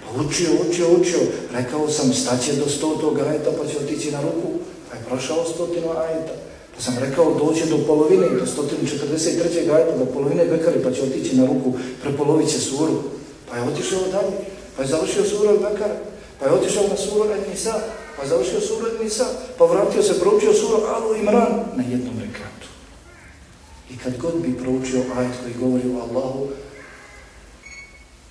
Pa 0.03 0.23
učio, 0.23 0.51
učio, 0.69 0.87
učio. 1.01 1.21
Rekao 1.53 1.89
sam, 1.89 2.13
staće 2.13 2.53
do 2.53 2.69
stotog 2.69 3.19
ajeta 3.19 3.51
pa 3.59 3.67
će 3.67 3.79
otići 3.79 4.13
na 4.13 4.21
ruku. 4.21 4.49
Pa 4.91 4.97
je 4.97 5.05
prošao 5.09 5.45
stotinu 5.45 5.91
ajeta. 5.91 6.50
Sam 6.81 6.99
rekao, 7.01 7.35
doće 7.35 7.67
do 7.67 7.79
polovine, 7.87 8.29
do 8.29 8.47
143. 8.47 9.75
ajeta, 9.75 9.97
do 9.99 10.05
polovine 10.05 10.45
Bekari, 10.45 10.83
pa 10.85 10.93
će 10.93 11.03
otići 11.03 11.37
na 11.37 11.47
ruku, 11.47 11.73
prepolovit 12.03 12.49
će 12.49 12.59
suru. 12.59 13.03
Pa 13.51 13.57
je 13.57 13.63
otišao 13.63 14.01
dalje, 14.13 14.37
pa 14.77 14.83
je 14.83 14.89
završio 14.89 15.25
suru 15.25 15.49
al-Bakara. 15.49 15.97
Pa 16.39 16.47
je 16.47 16.53
otišao 16.53 16.89
na 16.89 16.97
suru 16.97 17.25
al-Nisa, 17.25 17.75
pa 18.17 18.23
je 18.23 18.29
završio 18.29 18.61
suru 18.61 18.87
al-Nisa, 18.87 19.25
pa 19.59 19.65
vratio 19.65 20.03
se, 20.03 20.21
proučio 20.21 20.55
suru 20.55 20.77
Al-Imran 20.77 21.53
na 21.77 21.83
jednom 21.91 22.15
rekatu. 22.21 22.67
I 23.91 23.99
kad 23.99 24.19
god 24.19 24.35
bi 24.43 24.59
proučio 24.63 25.03
ajet 25.17 25.33
koji 25.43 25.55
govori 25.61 25.89
o 25.89 26.01
Allahu, 26.01 26.49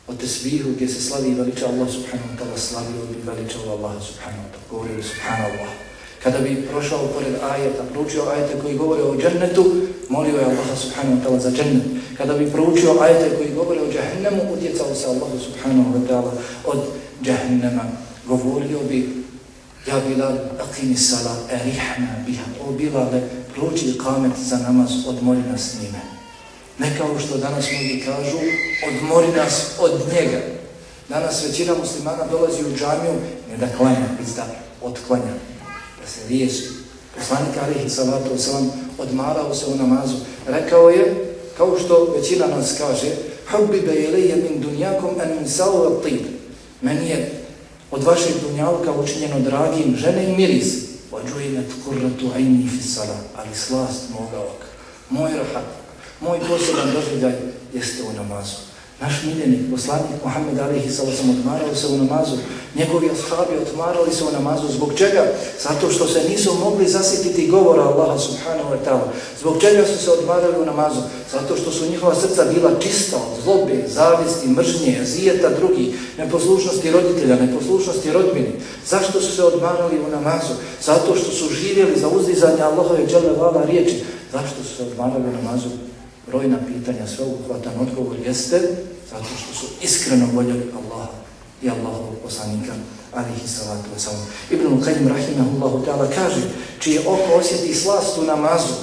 o 0.07 0.13
tesbihu 0.13 0.69
gdje 0.75 0.87
se 0.87 1.01
slavi 1.01 1.29
i 1.29 1.33
veliča 1.33 1.65
Allah 1.67 1.89
subhanahu 1.89 2.29
wa 2.33 2.37
ta'ala, 2.39 2.57
slavio 2.57 3.05
bi 3.11 3.31
veličao 3.31 3.61
Allah 3.61 4.03
subhanahu 4.03 4.43
wa 4.43 4.51
ta'ala, 4.51 4.69
govorio 4.71 4.95
bi 4.95 5.03
subhanallah. 5.03 5.88
Kada 6.23 6.39
bi 6.39 6.67
prošao 6.71 7.07
pored 7.13 7.35
ajeta, 7.51 7.83
proučio 7.93 8.23
ajete 8.33 8.59
koji 8.61 8.77
govore 8.77 9.03
o 9.03 9.17
džennetu, 9.17 9.65
molio 10.09 10.37
je 10.37 10.45
Allah 10.45 10.77
subhanahu 10.77 11.15
wa 11.17 11.23
ta'ala 11.23 11.39
za 11.39 11.51
džennet. 11.51 11.83
Kada 12.17 12.33
bi 12.33 12.51
proučio 12.51 12.99
ajete 13.01 13.35
koji 13.37 13.55
govore 13.55 13.81
o 13.81 13.91
džahennemu, 13.91 14.53
utjecao 14.53 14.95
se 14.95 15.07
Allah 15.07 15.29
subhanahu 15.45 15.89
wa 15.95 16.07
ta'ala 16.07 16.31
od 16.65 16.79
džahennema. 17.23 17.83
Govorio 18.27 18.79
bi, 18.89 19.23
ja 19.87 19.95
Bilal, 20.07 20.37
aqimi 20.59 20.97
sala, 20.97 21.35
erihna 21.51 22.23
biha, 22.25 22.45
o 22.67 22.71
Bilale, 22.71 23.21
prouči 23.55 23.97
kamet 23.97 24.31
za 24.43 24.57
namaz, 24.57 24.91
odmori 25.07 25.41
nas 25.51 25.75
njime. 25.81 26.01
Ne 26.79 26.97
kao 26.97 27.19
što 27.19 27.37
danas 27.37 27.65
mnogi 27.71 28.03
kažu, 28.05 28.37
odmori 28.87 29.27
nas 29.27 29.71
od 29.79 29.91
njega. 30.13 30.41
Danas 31.09 31.43
većina 31.47 31.73
muslimana 31.81 32.23
dolazi 32.31 32.63
u 32.63 32.77
džamiju, 32.77 33.13
ne 33.51 33.57
da 33.57 33.77
klanja, 33.77 34.07
već 34.19 34.29
da 34.35 34.45
otklanja, 34.81 35.33
se 36.09 36.27
riješi. 36.29 36.63
Poslanik 37.15 37.57
Alihi 37.63 37.89
Salatu 37.89 38.33
Osalam 38.33 38.71
odmarao 38.97 39.55
se 39.55 39.65
u 39.65 39.75
namazu. 39.75 40.15
Rekao 40.47 40.89
je, 40.89 41.35
kao 41.57 41.79
što 41.79 42.13
većina 42.17 42.47
nas 42.47 42.75
kaže, 42.77 43.07
Hubbi 43.51 43.81
be 43.81 43.93
min 44.35 44.61
dunjakom 44.61 45.09
en 45.23 45.37
min 45.37 45.49
salu 45.49 46.01
tib. 46.03 46.21
Meni 46.81 47.09
je 47.09 47.31
od 47.91 48.03
vašeg 48.03 48.33
dunjalka 48.41 48.91
učinjeno 48.91 49.39
dragim 49.39 49.95
žene 49.97 50.29
i 50.29 50.35
miris. 50.37 50.73
Ođujimet 51.11 51.65
kurratu 51.85 52.31
ajni 52.35 52.69
fisala, 52.77 53.17
ali 53.35 53.55
slast 53.55 54.01
moga 54.19 54.39
oka. 54.39 54.65
Moj 55.09 55.31
rahat, 55.31 55.65
Moj 56.21 56.39
poseban 56.39 56.93
doživljaj 56.93 57.33
jeste 57.73 58.03
u 58.03 58.13
namazu. 58.13 58.68
Naš 59.01 59.13
miljenik, 59.23 59.71
poslanik 59.71 60.11
Muhammed 60.23 60.59
Alihi 60.59 60.89
sam 60.91 61.29
odmarao 61.29 61.75
se 61.75 61.87
u 61.87 61.97
namazu. 61.97 62.35
Njegovi 62.75 63.09
ashabi 63.11 63.55
odmarali 63.67 64.11
se 64.13 64.23
u 64.23 64.31
namazu. 64.31 64.67
Zbog 64.67 64.93
čega? 64.97 65.23
Zato 65.63 65.91
što 65.91 66.07
se 66.07 66.29
nisu 66.29 66.53
mogli 66.53 66.87
zasititi 66.87 67.47
govora 67.47 67.83
Allaha 67.83 68.19
subhanahu 68.19 68.69
wa 68.73 68.77
ta'ala. 68.85 69.07
Zbog 69.39 69.61
čega 69.61 69.85
su 69.85 70.03
se 70.03 70.11
odmarali 70.11 70.61
u 70.61 70.65
namazu? 70.65 71.01
Zato 71.31 71.55
što 71.55 71.71
su 71.71 71.89
njihova 71.89 72.15
srca 72.15 72.45
bila 72.53 72.71
čista 72.79 73.17
od 73.17 73.43
zlobe, 73.43 73.83
zavisti, 73.87 74.47
mržnje, 74.47 75.05
zijeta 75.05 75.49
drugi, 75.49 75.93
neposlušnosti 76.17 76.91
roditelja, 76.91 77.35
neposlušnosti 77.35 78.11
rodbini. 78.11 78.51
Zašto 78.87 79.21
su 79.21 79.35
se 79.35 79.43
odmarali 79.43 79.99
u 79.99 80.11
namazu? 80.11 80.53
Zato 80.83 81.15
što 81.15 81.31
su 81.31 81.53
živjeli 81.53 81.99
za 81.99 82.07
uzdizanje 82.07 82.61
Allahove 82.61 83.07
džele 83.07 83.33
vala 83.37 83.65
riječi. 83.65 84.03
Zašto 84.31 84.63
su 84.63 84.75
se 84.75 84.83
odmarali 84.83 85.23
u 85.23 85.43
namazu? 85.43 85.69
Brojna 86.29 86.57
pitanja, 86.67 87.07
sveobuhvatan 87.07 87.73
odgovor 87.81 88.17
jeste 88.25 88.59
zato 89.09 89.25
što 89.25 89.53
su 89.53 89.65
iskreno 89.81 90.27
voljeli 90.33 90.71
Allaha 90.75 91.11
i 91.61 91.69
Allahovog 91.69 92.15
poslanika 92.23 92.73
alihi 93.13 93.47
salatu 93.47 93.89
wasalam. 93.97 94.25
Ibn 94.51 94.81
Qayyim 94.85 95.07
rahimahullahu 95.07 95.85
ta'ala 95.85 96.07
kaže 96.15 96.41
čije 96.79 96.99
oko 96.99 97.33
osjeti 97.39 97.73
slast 97.73 98.17
u 98.17 98.23
namazu, 98.23 98.73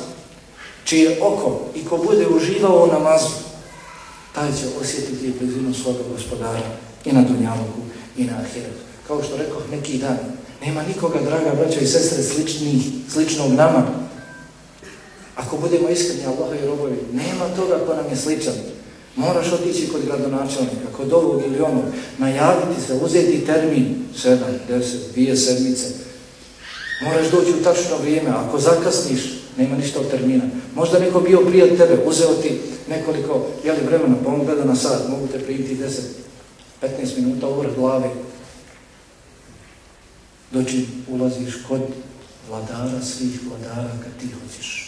čije 0.84 1.22
oko 1.22 1.60
i 1.74 1.84
ko 1.84 1.96
bude 1.96 2.26
uživao 2.26 2.84
u 2.84 2.92
namazu, 2.92 3.30
taj 4.34 4.48
će 4.48 4.66
osjetiti 4.80 5.34
blizinu 5.40 5.74
svoga 5.74 5.98
gospodara 6.12 6.60
i 7.04 7.12
na 7.12 7.22
dunjaluku 7.22 7.80
i 8.16 8.24
na 8.24 8.32
ahiretu. 8.32 8.82
Kao 9.06 9.22
što 9.22 9.36
rekao 9.36 9.60
neki 9.70 9.98
dan, 9.98 10.18
nema 10.64 10.82
nikoga, 10.82 11.20
draga 11.20 11.54
braća 11.54 11.80
i 11.80 11.86
sestre, 11.86 12.22
sličnih, 12.22 12.82
sličnog 13.12 13.52
nama, 13.52 14.05
Ako 15.36 15.56
budemo 15.56 15.88
iskreni 15.88 16.26
Allahovi 16.26 16.66
robovi, 16.66 16.96
nema 17.12 17.48
toga 17.56 17.78
ko 17.86 17.94
nam 17.94 18.10
je 18.10 18.16
sličan. 18.16 18.54
Moraš 19.16 19.52
otići 19.52 19.88
kod 19.88 20.04
gradonačelnika, 20.04 20.88
kod 20.96 21.12
ovog 21.12 21.42
ili 21.46 21.60
onog, 21.60 21.84
najaviti 22.18 22.80
se, 22.86 22.94
uzeti 23.02 23.46
termin, 23.46 24.04
sedam, 24.16 24.58
deset, 24.68 25.00
dvije 25.12 25.36
sedmice. 25.36 25.84
Moraš 27.04 27.30
doći 27.30 27.50
u 27.50 27.64
tačno 27.64 27.96
vrijeme, 28.02 28.30
ako 28.30 28.58
zakasniš, 28.58 29.20
nema 29.56 29.76
ništa 29.76 30.00
od 30.00 30.10
termina. 30.10 30.44
Možda 30.74 30.98
neko 30.98 31.20
bio 31.20 31.40
prije 31.40 31.76
tebe, 31.76 31.98
uzeo 32.06 32.34
ti 32.34 32.60
nekoliko 32.88 33.46
jeli, 33.64 33.86
vremena, 33.86 34.14
pa 34.24 34.30
on 34.30 34.44
gleda 34.44 34.64
na 34.64 34.76
sad, 34.76 35.10
mogu 35.10 35.26
te 35.26 35.38
primiti 35.38 35.78
10-15 36.82 37.16
minuta 37.16 37.48
uvr 37.48 37.66
glave. 37.76 38.10
Doći 40.52 40.86
ulaziš 41.08 41.54
kod 41.68 41.80
vladara 42.48 43.02
svih 43.02 43.40
vladara 43.48 43.90
kad 44.02 44.12
ti 44.20 44.26
hoćeš 44.42 44.85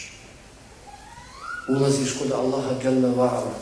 ulaziš 1.69 2.13
kod 2.19 2.31
Allaha 2.31 2.75
Jalla 2.83 3.07
wa'ala. 3.07 3.53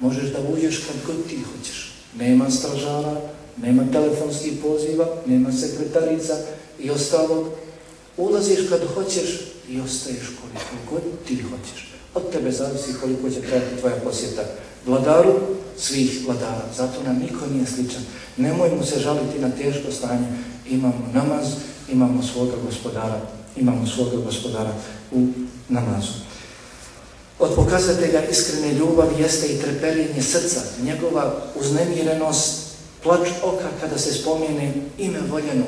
Možeš 0.00 0.30
da 0.32 0.38
uđeš 0.52 0.78
kad 0.78 0.96
god 1.06 1.26
ti 1.28 1.38
hoćeš. 1.42 1.92
Nema 2.18 2.50
stražara, 2.50 3.20
nema 3.56 3.82
telefonskih 3.92 4.52
poziva, 4.62 5.06
nema 5.26 5.52
sekretarica 5.52 6.36
i 6.78 6.90
ostalo. 6.90 7.52
Ulaziš 8.16 8.58
kad 8.68 8.80
hoćeš 8.94 9.40
i 9.68 9.80
ostaješ 9.80 10.26
koliko 10.40 10.90
god 10.90 11.02
ti 11.26 11.42
hoćeš. 11.42 11.92
Od 12.14 12.30
tebe 12.32 12.52
zavisi 12.52 12.94
koliko 13.00 13.30
će 13.30 13.40
trajati 13.40 13.80
tvoja 13.80 13.96
posjeta 14.04 14.42
vladaru, 14.86 15.34
svih 15.78 16.26
vladara. 16.26 16.64
Zato 16.76 17.02
nam 17.02 17.18
niko 17.18 17.46
nije 17.52 17.66
sličan. 17.66 18.02
Nemojmo 18.36 18.84
se 18.84 19.00
žaliti 19.00 19.38
na 19.38 19.50
teško 19.50 19.92
stanje. 19.92 20.26
Imamo 20.70 21.10
namaz, 21.14 21.46
imamo 21.92 22.22
svoga 22.22 22.56
gospodara, 22.66 23.20
imamo 23.56 23.86
svoga 23.86 24.16
gospodara 24.16 24.72
u 25.12 25.26
namazu. 25.68 26.27
Od 27.38 27.54
pokazatelja 27.54 28.28
iskrene 28.30 28.72
ljubavi 28.72 29.22
jeste 29.22 29.46
i 29.46 29.58
treperenje 29.58 30.22
srca, 30.22 30.60
njegova 30.82 31.34
uznemirenost, 31.60 32.68
plač 33.02 33.28
oka 33.42 33.68
kada 33.80 33.98
se 33.98 34.14
spomene 34.14 34.72
ime 34.98 35.18
voljenog. 35.30 35.66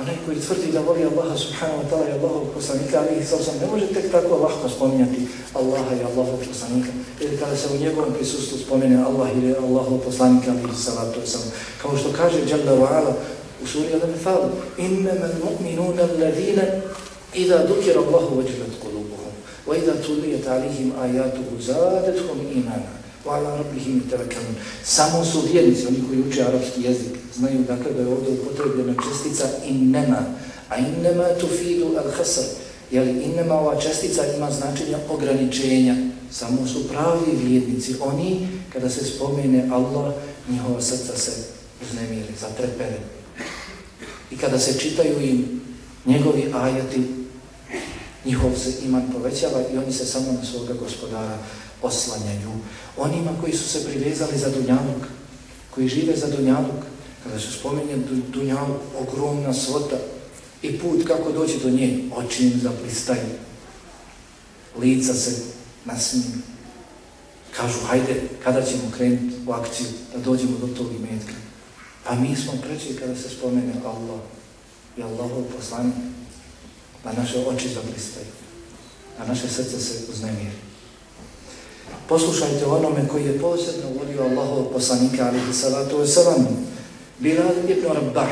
Onaj 0.00 0.14
koji 0.26 0.40
tvrdi 0.40 0.72
da 0.72 0.80
voli 0.80 1.04
Allaha 1.04 1.36
subhanahu 1.36 1.82
wa 1.82 1.90
ta'ala 1.90 2.08
i 2.08 2.12
Allahov 2.12 2.44
poslanika, 2.54 2.98
ali 3.00 3.20
ih 3.20 3.28
sam 3.28 3.58
ne 3.60 3.66
može 3.66 3.86
tek 3.86 4.12
tako 4.12 4.36
lahko 4.36 4.68
spominjati 4.68 5.28
Allaha 5.54 5.94
i 5.94 6.04
Allahov 6.04 6.38
poslanika. 6.48 6.88
Jer 7.20 7.40
kada 7.40 7.56
se 7.56 7.68
u 7.74 7.80
njegovom 7.80 8.12
prisustvu 8.14 8.58
spomene 8.58 9.04
Allah 9.04 9.28
ili 9.36 9.56
Allahov 9.56 9.98
poslanika, 9.98 10.50
ali 10.50 10.72
ih 10.72 10.78
salatu 10.84 11.20
sam. 11.26 11.40
Kao 11.82 11.96
što 11.96 12.12
kaže 12.12 12.38
Jalla 12.50 12.72
wa 12.72 12.88
ala 12.96 13.14
u 13.62 13.66
suri 13.66 13.88
Al-Anfal, 13.94 14.42
innama 14.78 15.26
al-mu'minuna 15.30 16.02
alladhina 16.02 16.62
idha 17.34 17.66
dhukira 17.66 18.00
Allahu 18.00 18.36
wajilat 18.36 18.74
qulubuhum 18.82 19.27
wa 19.68 19.76
تُلِيَتْ 19.76 20.48
عَلِهِمْ 20.48 20.92
آيَاتُهُ 21.04 21.48
زَادَتْهُمْ 21.60 21.60
zadatuhum 21.60 22.40
imana 22.56 22.88
رَبِّهِمْ 23.26 24.00
ala. 24.12 24.24
Samo 24.84 25.24
su 25.24 25.40
vjernici, 25.52 25.86
oni 25.86 26.02
koji 26.08 26.20
uče 26.20 26.42
arapski 26.42 26.82
jezik, 26.82 27.18
znaju 27.34 27.58
dakle 27.68 27.92
da 27.92 28.00
je 28.02 28.08
ovdje 28.08 28.32
upotrebljena 28.32 28.94
čestica 29.08 29.48
innema, 29.66 30.24
a 30.68 30.78
innema 30.78 31.24
tufidu 31.40 31.86
al-hasr, 31.86 32.44
jer 32.90 33.08
innema 33.08 33.54
ova 33.54 33.80
čestica 33.80 34.22
ima 34.36 34.50
značenje 34.50 34.96
ograničenja, 35.08 35.96
samo 36.30 36.66
su 36.66 36.88
pravi 36.88 37.36
vjernici, 37.44 37.94
oni 38.00 38.48
kada 38.72 38.90
se 38.90 39.04
spomene 39.04 39.68
Allah, 39.72 40.14
njihova 40.50 40.80
srca 40.80 41.16
se 41.16 41.32
uznemiri, 41.82 42.32
zatrepere. 42.40 42.98
I 44.30 44.36
kada 44.36 44.58
se 44.58 44.78
čitaju 44.78 45.20
im 45.20 45.60
njegovi 46.06 46.52
ajati, 46.54 47.00
njihov 48.28 48.50
se 48.56 48.72
iman 48.84 49.02
povećava 49.12 49.60
i 49.72 49.78
oni 49.78 49.92
se 49.92 50.06
samo 50.06 50.32
na 50.32 50.44
svoga 50.44 50.74
gospodara 50.74 51.38
oslanjaju. 51.82 52.52
Onima 52.96 53.30
koji 53.40 53.52
su 53.52 53.68
se 53.68 53.84
privezali 53.84 54.38
za 54.38 54.50
Dunjanuk, 54.50 55.02
koji 55.74 55.88
žive 55.88 56.16
za 56.16 56.26
Dunjanuk, 56.26 56.84
kada 57.24 57.40
se 57.40 57.52
spominje 57.52 57.96
Dunjanuk, 58.32 58.80
ogromna 59.00 59.54
svota 59.54 59.96
i 60.62 60.78
put 60.78 61.06
kako 61.06 61.32
doći 61.32 61.58
do 61.62 61.70
nje, 61.70 62.04
oči 62.16 62.46
im 62.46 62.60
zaplistaju, 62.62 63.28
lica 64.80 65.14
se 65.14 65.42
nasmiju. 65.84 66.38
Kažu, 67.56 67.78
hajde, 67.86 68.22
kada 68.44 68.62
ćemo 68.62 68.82
krenuti 68.96 69.34
u 69.46 69.52
akciju 69.52 69.86
da 70.14 70.18
dođemo 70.20 70.58
do 70.58 70.66
tog 70.66 70.86
imetka. 70.98 71.32
Pa 72.04 72.14
mi 72.14 72.36
smo 72.36 72.52
preći 72.62 72.96
kada 73.00 73.16
se 73.16 73.28
spomene 73.28 73.72
Allah 73.84 74.20
i 74.96 75.02
Allahov 75.02 75.42
poslanik, 75.56 75.94
a 77.08 77.20
naše 77.20 77.38
oči 77.48 77.68
zablistaju, 77.68 78.26
a 79.18 79.24
naše 79.24 79.48
srce 79.48 79.80
se 79.80 79.94
uznemiri. 80.12 80.56
Poslušajte 82.08 82.66
onome 82.66 83.08
koji 83.08 83.24
je 83.24 83.40
posebno 83.40 83.88
volio 83.98 84.22
Allahov 84.22 84.64
poslanika, 84.72 85.26
alihi 85.26 85.52
salatu 85.52 85.96
wasalam, 85.96 86.44
Bilal 87.18 87.56
ibn 87.68 87.86
Rabbah, 87.94 88.30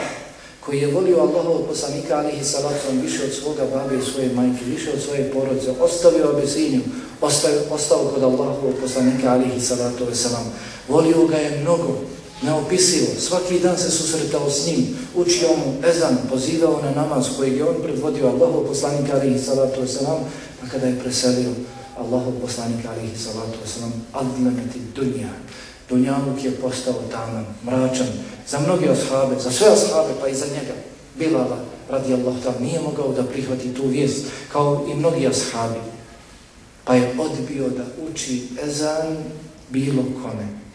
koji 0.61 0.79
je 0.79 0.93
volio 0.93 1.19
Allahov 1.21 1.67
poslanika, 1.69 2.19
alihi 2.19 2.45
salatu 2.45 2.77
wasalam, 2.77 3.03
više 3.03 3.25
od 3.25 3.33
svoga 3.33 3.65
babe 3.75 3.97
i 3.97 4.11
svoje 4.13 4.33
majke, 4.33 4.65
više 4.65 4.93
od 4.93 5.03
svoje 5.03 5.31
porodce, 5.33 5.71
ostavio 5.81 6.31
obezinju, 6.31 6.81
ostao, 7.21 7.51
ostao 7.71 8.11
kod 8.15 8.23
Allahov 8.23 8.73
poslanika, 8.83 9.33
alihi 9.33 9.61
salatu 9.61 10.05
wasalam, 10.05 10.45
volio 10.89 11.27
ga 11.27 11.37
je 11.37 11.61
mnogo, 11.61 12.01
neopisivo. 12.43 13.07
Svaki 13.19 13.61
dan 13.61 13.79
se 13.79 13.91
susretao 13.91 14.51
s 14.51 14.67
njim, 14.67 14.97
učio 15.15 15.49
mu 15.49 15.89
ezan, 15.89 16.17
pozivao 16.31 16.83
na 16.83 16.91
namaz 16.91 17.27
koji 17.37 17.57
je 17.57 17.69
on 17.69 17.77
predvodio 17.83 18.27
Allahov 18.27 18.67
poslanika 18.67 19.13
alihi 19.15 19.39
salatu 19.39 19.81
wasalam, 19.81 20.19
pa 20.61 20.69
kada 20.69 20.87
je 20.87 20.99
preselio 20.99 21.51
Allahov 21.99 22.33
poslanika 22.41 22.91
alihi 22.91 23.19
salatu 23.19 23.59
wasalam, 23.65 23.93
adlameti 24.13 24.81
dunja. 24.95 25.29
Dunjaluk 25.89 26.45
je 26.45 26.51
postao 26.51 26.95
taman, 27.11 27.47
mračan, 27.65 28.07
za 28.49 28.61
mnoge 28.61 28.89
ashabe, 28.91 29.41
za 29.41 29.51
sve 29.51 29.67
ashabe, 29.67 30.15
pa 30.21 30.29
i 30.29 30.35
za 30.35 30.47
njega. 30.47 30.75
Bilala, 31.19 31.59
radi 31.91 32.15
Allah, 32.15 32.35
tam 32.45 32.55
nije 32.61 32.81
mogao 32.81 33.13
da 33.13 33.23
prihvati 33.23 33.75
tu 33.75 33.87
vijest, 33.87 34.25
kao 34.53 34.87
i 34.91 34.95
mnogi 34.95 35.27
ashabi. 35.27 35.81
Pa 36.85 36.95
je 36.95 37.15
odbio 37.19 37.69
da 37.69 37.85
uči 38.11 38.49
ezan 38.65 39.17
bilo 39.71 40.03
kome 40.23 40.66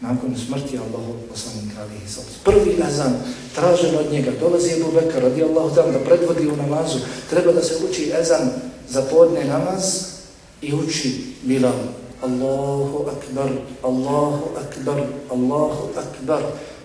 nakon 0.00 0.32
smrti 0.36 0.80
Allahov 0.80 1.28
poslanika 1.28 1.84
alihi 1.84 2.08
sallam. 2.08 2.32
Prvi 2.44 2.82
azan 2.82 3.20
tražen 3.54 3.96
od 3.96 4.12
njega, 4.12 4.32
dolazi 4.40 4.80
Ebu 4.80 4.92
Bekar 4.92 5.22
radi 5.22 5.44
Allahu 5.44 5.74
tam 5.74 5.92
da 5.92 5.98
predvodi 5.98 6.48
u 6.48 6.56
namazu, 6.56 6.98
treba 7.30 7.52
da 7.52 7.62
se 7.62 7.74
uči 7.84 8.12
ezan 8.20 8.50
za 8.88 9.02
podne 9.02 9.44
namaz 9.44 9.84
i 10.62 10.74
uči 10.74 11.34
Bilal. 11.42 12.00
Allahu 12.22 13.08
akbar, 13.08 13.48
Allahu 13.82 14.56
akbar, 14.56 15.00
Allahu 15.30 15.88
akbar, 15.96 16.42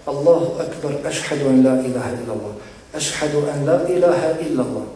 Allahu 0.08 0.60
akbar, 0.60 0.92
ašhadu 1.08 1.48
an 1.48 1.64
la 1.64 1.76
ilaha 1.84 2.12
illallah, 2.16 2.56
ašhadu 2.96 3.44
an 3.52 3.66
la 3.66 3.84
ilaha 3.90 4.40
illallah. 4.40 4.88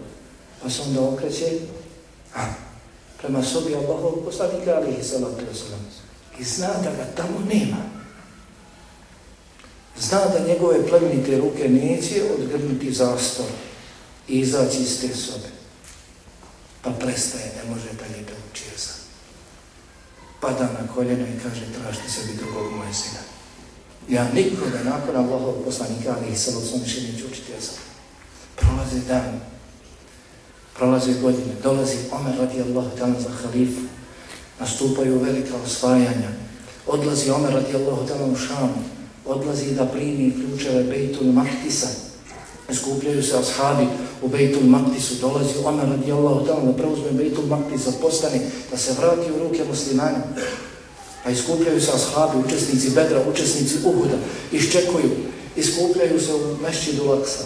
Pa 0.63 0.69
se 0.69 0.81
onda 0.81 1.01
okreće, 1.01 1.59
a, 2.35 2.45
prema 3.21 3.43
sobi 3.43 3.75
Allahu 3.75 4.23
poslanika 4.25 4.75
alihi 4.75 5.03
sallatu 5.03 5.43
wasallam. 5.43 5.83
I 6.39 6.43
zna 6.43 6.67
da 6.67 6.91
ga 6.91 7.05
tamo 7.15 7.39
nema. 7.53 7.98
Zna 9.99 10.19
da 10.19 10.47
njegove 10.47 10.87
plemenite 10.87 11.37
ruke 11.37 11.69
neće 11.69 12.23
odgrnuti 12.37 12.93
zastor 12.93 13.45
i 14.27 14.39
izaći 14.39 14.77
iz 14.81 15.01
te 15.01 15.15
sobe. 15.15 15.47
Pa 16.81 16.89
prestaje, 16.91 17.51
ne 17.57 17.69
može 17.69 17.85
dalje 17.85 18.23
da 18.23 18.33
uči 18.51 18.63
za. 18.77 18.93
Pada 20.41 20.63
na 20.63 20.93
koljeno 20.95 21.27
i 21.27 21.39
kaže, 21.43 21.65
tražite 21.81 22.09
sebi 22.09 22.37
drugog 22.37 22.73
moje 22.73 22.93
sina. 22.93 23.19
Ja 24.09 24.27
nikoga 24.33 24.79
nakon 24.83 25.15
Allahov 25.15 25.53
poslanika, 25.65 26.15
ali 26.17 26.31
ih 26.31 26.39
samo 26.39 26.59
sam 26.61 26.79
više 26.83 27.01
neću 27.01 27.25
učiti 27.25 27.51
za. 27.61 27.71
Prolaze 28.55 28.99
dan, 29.07 29.39
prolaze 30.77 31.13
godine, 31.13 31.53
dolazi 31.63 31.97
Omer 32.11 32.37
radi 32.39 32.61
Allah 32.61 32.85
dan 32.99 33.15
za 33.19 33.29
halifu, 33.29 33.81
nastupaju 34.59 35.19
velika 35.19 35.55
osvajanja, 35.65 36.29
odlazi 36.87 37.31
Omer 37.31 37.53
radi 37.53 37.75
Allah 37.75 38.07
dan 38.07 38.31
u 38.31 38.35
Šamu, 38.35 38.83
odlazi 39.29 39.75
da 39.75 39.85
primi 39.85 40.33
ključeve 40.33 40.83
Bejtul 40.83 41.31
Maktisa. 41.31 41.87
Skupljaju 42.73 43.23
se 43.23 43.37
ashabi 43.37 43.87
u 44.21 44.27
Bejtul 44.27 44.63
Maktisu, 44.63 45.15
dolazi 45.21 45.53
Omer 45.65 45.89
radijallahu 45.89 46.45
ta'ala 46.45 46.65
da 46.65 46.73
preuzme 46.73 47.11
Bejtul 47.11 47.45
Maktis, 47.45 47.85
da 47.85 47.91
postane, 48.01 48.39
da 48.71 48.77
se 48.77 48.93
vrati 48.93 49.31
u 49.31 49.39
ruke 49.39 49.63
muslimanima. 49.69 50.23
Pa 51.23 51.29
iskupljaju 51.29 51.81
se 51.81 51.91
ashabi, 51.91 52.37
učesnici 52.45 52.89
Bedra, 52.89 53.23
učesnici 53.29 53.75
Uhuda, 53.85 54.17
iščekuju, 54.51 55.09
iskupljaju 55.55 56.19
se 56.19 56.33
u 56.33 56.57
mešćidu 56.61 57.05
Laksa. 57.05 57.43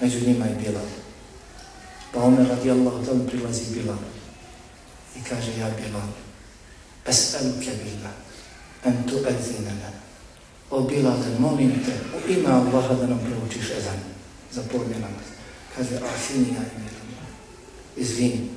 Među 0.00 0.26
njima 0.26 0.44
je 0.44 0.58
Bilal. 0.64 0.86
Pa 2.14 2.22
Omer 2.22 2.48
radijallahu 2.48 3.04
ta'ala 3.04 3.28
prilazi 3.28 3.62
Bilal 3.74 3.98
i 5.16 5.28
kaže, 5.28 5.50
ja 5.60 5.70
Bilal, 5.76 6.08
es'aluke 7.06 7.70
Bilal, 7.84 8.16
en 8.84 9.08
tu 9.08 9.16
edzinana, 9.16 9.99
O 10.70 10.80
Bilade, 10.80 11.38
molim 11.38 11.72
te, 11.84 11.92
u 12.16 12.32
ime 12.32 12.48
Allaha 12.48 12.94
da 12.94 13.06
nam 13.06 13.18
proučiš 13.18 13.70
ezan 13.70 14.00
za 14.52 14.62
podne 14.72 14.94
namaz. 14.94 15.26
Kaže, 15.76 15.96
a 15.96 16.18
sini 16.26 16.46
ja 16.48 16.62
ime 16.76 16.90
Izvini, 17.96 18.48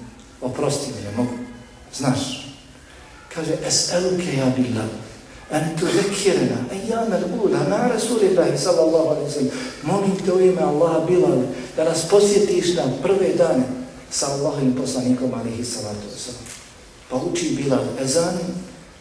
oprosti 0.42 0.92
mi, 0.96 1.02
ne 1.04 1.18
mogu. 1.18 1.38
Znaš. 1.94 2.48
Kaže, 3.36 3.58
es'eluke 3.68 4.38
ja 4.38 4.46
Bilal, 4.58 4.90
an 5.52 5.64
tu 5.80 5.86
zekirena, 5.86 6.58
en 6.72 6.88
ja 6.90 7.06
na 7.70 7.88
Rasulillahi 7.88 8.58
sallallahu 8.58 9.08
alaihi 9.08 9.32
sallam. 9.32 9.50
Molim 9.84 10.16
te 10.26 10.34
u 10.34 10.40
ime 10.40 10.62
Allaha 10.62 11.06
Bilal, 11.06 11.42
da 11.76 11.84
nas 11.84 12.10
posjetiš 12.10 12.76
na 12.76 12.84
prve 13.04 13.34
dane 13.38 13.64
sa 14.12 14.28
Allahim 14.28 14.76
poslanikom 14.76 15.34
alaihi 15.34 15.66
sallatu 15.66 16.14
sallam. 16.18 16.46
Pa 17.10 17.16
uči 17.16 17.56
Bilal 17.56 17.86
ezan, 18.02 18.38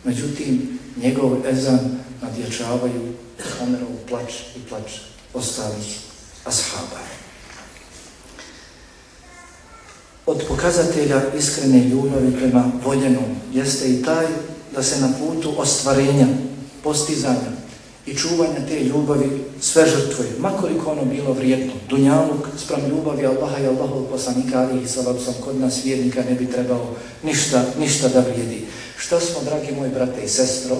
međutim, 0.04 0.78
njegov 0.96 1.46
ezan 1.46 2.02
nadječavaju 2.22 3.12
Omerov 3.62 3.88
plač 4.08 4.32
i 4.56 4.60
plač 4.68 4.92
ostalih 5.34 5.98
ashaba. 6.44 7.00
Od 10.26 10.42
pokazatelja 10.48 11.22
iskrene 11.38 11.84
ljubavi 11.88 12.32
prema 12.36 12.70
voljenom 12.84 13.36
jeste 13.52 13.88
i 13.88 14.02
taj 14.02 14.26
da 14.74 14.82
se 14.82 15.00
na 15.00 15.08
putu 15.18 15.54
ostvarenja, 15.56 16.26
postizanja 16.82 17.52
i 18.06 18.14
čuvanja 18.14 18.66
te 18.68 18.84
ljubavi 18.84 19.44
sve 19.60 19.86
žrtvuje, 19.86 20.30
makoliko 20.38 20.90
ono 20.90 21.04
bilo 21.04 21.32
vrijedno. 21.32 21.72
Dunjaluk 21.88 22.48
sprem 22.64 22.88
ljubavi 22.88 23.26
Allaha 23.26 23.58
i 23.58 23.66
Allahov 23.66 24.04
poslanika 24.10 24.60
ali 24.60 24.82
i 24.82 24.88
salabsom 24.88 25.34
kod 25.44 25.60
nas 25.60 25.84
vjernika 25.84 26.22
ne 26.30 26.34
bi 26.34 26.50
trebao 26.50 26.94
ništa, 27.22 27.64
ništa 27.78 28.08
da 28.08 28.20
vrijedi. 28.20 28.66
Šta 28.98 29.20
smo, 29.20 29.40
dragi 29.44 29.72
moji 29.72 29.90
brate 29.90 30.24
i 30.24 30.28
sestro, 30.28 30.76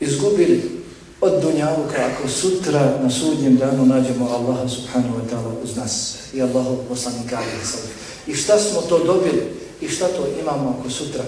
izgubili 0.00 0.78
od 1.20 1.42
dunjavuka 1.42 1.96
ako 2.06 2.28
sutra 2.28 2.98
na 3.02 3.10
sudnjem 3.10 3.56
danu 3.56 3.86
nađemo 3.86 4.28
Allaha 4.28 4.68
subhanahu 4.68 5.14
wa 5.18 5.30
ta'ala 5.30 5.62
uz 5.64 5.76
nas 5.76 6.14
i 6.34 6.42
Allahu 6.42 6.78
poslanika 6.88 7.36
alihi 7.36 7.64
sallam. 7.64 7.90
I 8.26 8.34
šta 8.34 8.58
smo 8.58 8.80
to 8.80 9.04
dobili 9.04 9.42
i 9.80 9.88
šta 9.88 10.06
to 10.08 10.26
imamo 10.40 10.76
ako 10.78 10.90
sutra 10.90 11.24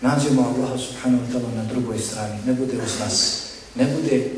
nađemo 0.00 0.42
Allaha 0.42 0.78
subhanahu 0.78 1.22
wa 1.24 1.32
ta'ala 1.32 1.54
na 1.56 1.64
drugoj 1.64 1.98
strani, 1.98 2.38
ne 2.46 2.52
bude 2.52 2.72
uz 2.72 3.00
nas, 3.00 3.42
ne 3.74 3.86
bude 3.96 4.30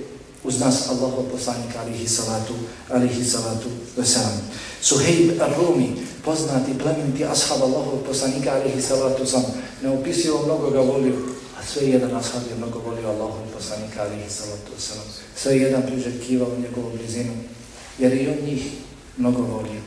uz 0.44 0.60
nas 0.60 0.88
Allahu 0.88 1.28
poslanika 1.32 1.80
alihi 1.80 2.08
salatu, 2.08 2.54
alihi 2.90 3.24
salatu 3.24 3.68
wasalam. 3.96 4.40
Suhejb 4.82 5.40
al-Rumi, 5.40 5.96
poznati 6.24 6.78
plemeniti 6.78 7.24
ashab 7.24 7.62
Allahu 7.62 8.02
poslanika 8.06 8.52
alihi 8.52 8.82
salatu 8.82 9.26
sam, 9.26 9.44
ne 9.82 9.88
opisio 9.90 10.42
mnogo 10.44 10.70
ga 10.70 10.80
volio, 10.80 11.14
a 11.60 11.66
sve 11.66 11.88
jedan 11.88 12.16
ashab 12.16 12.42
je 12.50 12.56
mnogo 12.56 12.78
volio 12.78 13.08
Allahu 13.08 13.44
poslanika 13.54 14.02
alihi 14.02 14.30
salatu 14.30 14.72
wasalam. 14.72 15.08
Sve 15.36 15.56
jedan 15.56 15.82
priželjkivao 15.82 16.58
njegovu 16.58 16.90
blizinu, 16.96 17.32
jer 17.98 18.12
i 18.12 18.28
on 18.28 18.46
njih 18.46 18.62
mnogo 19.16 19.42
volio. 19.42 19.80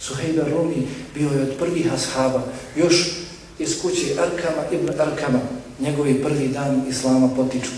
Suhejb 0.00 0.38
Rumi 0.38 0.86
bio 1.14 1.30
je 1.30 1.42
od 1.42 1.56
prvih 1.58 1.92
ashaba, 1.92 2.42
još 2.76 3.10
iz 3.58 3.82
kući 3.82 4.16
Arkama 4.18 4.62
ibn 4.72 5.00
Arkama, 5.00 5.40
njegovi 5.80 6.22
prvi 6.22 6.48
dan 6.48 6.82
Islama 6.88 7.28
potiču. 7.36 7.70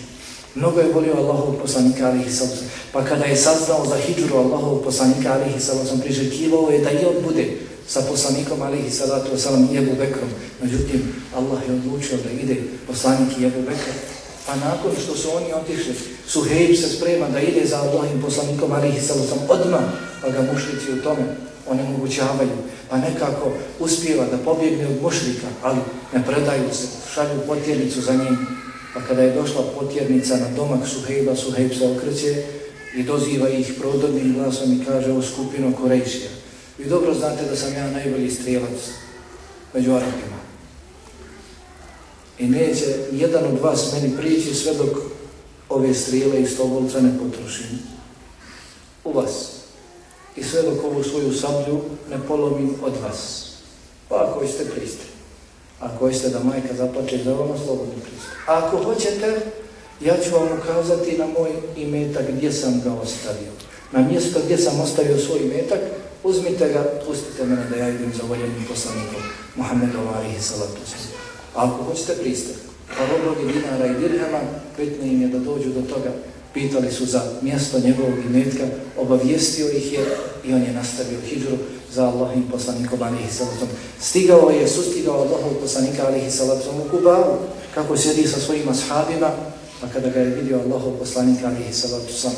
Mnogo 0.54 0.80
je 0.80 0.92
volio 0.92 1.14
Allahov 1.16 1.54
poslanika 1.62 2.06
alihi 2.06 2.30
sallam. 2.30 2.58
Pa 2.92 3.04
kada 3.04 3.24
je 3.24 3.36
saznao 3.36 3.86
za 3.86 3.96
hijđuru 3.96 4.36
Allahov 4.36 4.82
poslanika 4.84 5.32
alihi 5.32 5.60
sallam, 5.60 6.00
priželjkivao 6.00 6.70
je 6.70 6.78
da 6.78 6.90
i 6.90 7.04
on 7.04 7.22
bude 7.24 7.58
sa 7.88 8.00
poslanikom 8.00 8.62
alihi 8.62 8.90
salatu 8.90 9.36
wasalam 9.36 9.72
i 9.72 9.78
Ebu 9.78 9.92
Bekrom. 9.98 10.30
Međutim, 10.62 11.02
Allah 11.36 11.68
je 11.68 11.74
odlučio 11.74 12.16
da 12.24 12.30
ide 12.30 12.56
poslanik 12.86 13.38
i 13.38 13.44
Ebu 13.44 13.60
Bekrom. 13.60 13.96
Pa 14.46 14.54
nakon 14.56 14.90
što 15.04 15.16
su 15.16 15.28
oni 15.36 15.52
otišli, 15.52 15.94
Suhejb 16.26 16.76
se 16.76 16.88
sprema 16.88 17.28
da 17.28 17.40
ide 17.40 17.66
za 17.66 17.76
Allahim 17.76 18.22
poslanikom 18.22 18.72
alihi 18.72 19.00
sallam 19.00 19.38
odmah, 19.48 19.84
pa 20.22 20.30
ga 20.30 20.52
mušlici 20.52 20.92
u 20.92 21.02
tome 21.02 21.24
onemogućavaju, 21.66 22.56
pa 22.90 22.96
nekako 22.96 23.52
uspijeva 23.80 24.24
da 24.30 24.38
pobjegne 24.38 24.86
od 24.86 25.02
mušlika, 25.02 25.46
ali 25.62 25.78
ne 26.14 26.22
predaju 26.26 26.64
se, 26.72 26.86
šalju 27.14 27.40
potjernicu 27.46 28.00
za 28.00 28.12
njim. 28.12 28.36
Pa 28.94 29.00
kada 29.00 29.22
je 29.22 29.34
došla 29.34 29.62
potjernica 29.78 30.36
na 30.36 30.48
domak 30.56 30.88
Suhejba, 30.88 31.36
Suhejb 31.36 31.70
se 31.78 31.88
okreće 31.88 32.42
i 32.96 33.02
doziva 33.02 33.48
ih 33.48 33.72
prodornim 33.80 34.34
glasom 34.34 34.72
i 34.72 34.84
kaže 34.84 35.12
o 35.12 35.22
skupinu 35.22 35.72
Korejšija. 35.82 36.30
Vi 36.78 36.84
dobro 36.84 37.14
znate 37.14 37.44
da 37.44 37.56
sam 37.56 37.74
ja 37.74 37.90
najbolji 37.90 38.30
strijelac 38.30 38.90
među 39.74 39.92
Arabima. 39.92 40.44
I 42.38 42.46
neće 42.46 42.84
jedan 43.12 43.44
od 43.44 43.60
vas 43.60 43.92
meni 43.92 44.16
prići 44.16 44.54
sve 44.54 44.74
dok 44.74 44.98
ove 45.68 45.94
strijele 45.94 46.40
iz 46.40 46.50
Stobolca 46.50 47.00
ne 47.00 47.18
potrošim. 47.18 47.78
U 49.04 49.12
vas 49.12 49.50
i 50.36 50.42
sve 50.42 50.62
dok 50.62 50.84
ovu 50.84 51.02
svoju 51.02 51.32
sablju 51.32 51.80
ne 52.10 52.18
polomim 52.28 52.74
od 52.82 52.92
vas. 53.02 53.50
Pa 54.08 54.16
ako 54.16 54.46
ste 54.46 54.64
pristri. 54.64 55.08
Ako 55.80 56.12
ste 56.12 56.28
da 56.28 56.44
majka 56.44 56.74
zaplače 56.74 57.18
za 57.24 57.34
vama, 57.34 57.54
slobodno 57.64 57.94
pristri. 57.94 58.30
A 58.46 58.58
ako 58.58 58.84
hoćete, 58.84 59.40
ja 60.00 60.16
ću 60.24 60.34
vam 60.34 60.48
ukazati 60.58 61.18
na 61.18 61.26
moj 61.26 61.50
imetak 61.76 62.24
gdje 62.36 62.52
sam 62.52 62.80
ga 62.84 62.92
ostavio. 62.92 63.52
Na 63.92 64.08
mjesto 64.08 64.40
gdje 64.44 64.58
sam 64.58 64.80
ostavio 64.80 65.18
svoj 65.18 65.38
imetak, 65.38 65.80
uzmite 66.24 66.68
ga, 66.72 66.84
pustite 67.06 67.44
mene 67.44 67.66
da 67.70 67.76
ja 67.76 67.88
idem 67.88 68.12
za 68.16 68.22
voljenim 68.28 68.64
poslanikom, 68.68 69.22
Muhammedom 69.56 70.08
alihi 70.16 70.40
salatu 70.40 70.80
A 71.54 71.64
ako 71.64 71.84
hoćete 71.84 72.14
pristri, 72.14 72.54
pa 72.88 73.02
robrovi 73.06 73.52
dinara 73.52 73.86
i 73.86 74.00
dirhema, 74.00 74.40
bitno 74.78 75.04
im 75.06 75.22
je 75.22 75.28
da 75.28 75.38
dođu 75.38 75.68
do 75.68 75.82
toga, 75.82 76.10
pitali 76.54 76.92
su 76.92 77.06
za 77.06 77.22
mjesto 77.42 77.78
njegovog 77.78 78.18
imetka, 78.26 78.64
obavijestio 78.98 79.68
ih 79.68 79.92
je 79.92 80.04
i 80.44 80.54
on 80.54 80.62
je 80.62 80.72
nastavio 80.72 81.20
hijđru 81.20 81.56
za 81.92 82.04
Allahim 82.04 82.42
poslanikom 82.52 83.02
alihi 83.02 83.32
salatom. 83.32 83.68
Stigao 84.00 84.50
je, 84.50 84.68
sustigao 84.68 85.14
Allahov 85.14 85.54
poslanika 85.62 86.06
alihi 86.06 86.30
salatom 86.30 86.80
u 86.80 86.90
Kubavu, 86.90 87.38
kako 87.74 87.96
sjedi 87.96 88.28
sa 88.28 88.40
svojima 88.40 88.70
ashabima, 88.70 89.30
pa 89.80 89.86
kada 89.92 90.08
ga 90.08 90.20
je 90.20 90.34
vidio 90.34 90.60
Allahov 90.60 90.92
poslanika 90.98 91.46
alihi 91.46 91.72
salatom, 91.72 92.32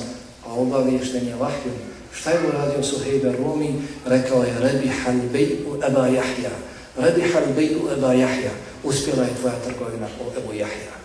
a 0.47 0.53
obaviješten 0.53 1.29
je 1.29 1.35
vahjom, 1.35 1.75
šta 2.21 2.31
je 2.31 2.49
uradio 2.49 2.83
Suhejbe 2.83 3.33
Rumi, 3.33 3.75
rekao 4.07 4.43
je, 4.43 4.59
Rebihan 4.61 5.21
halbejtu 5.21 5.79
eba 5.89 6.07
Jahja, 6.07 6.51
Rebihan 6.97 7.45
halbejtu 7.45 7.81
eba 7.99 8.13
Jahja, 8.13 8.51
uspjela 8.85 9.23
je 9.23 9.35
tvoja 9.41 9.55
trgovina 9.65 10.07
o 10.21 10.39
Ebu 10.39 10.53
Jahja 10.53 10.97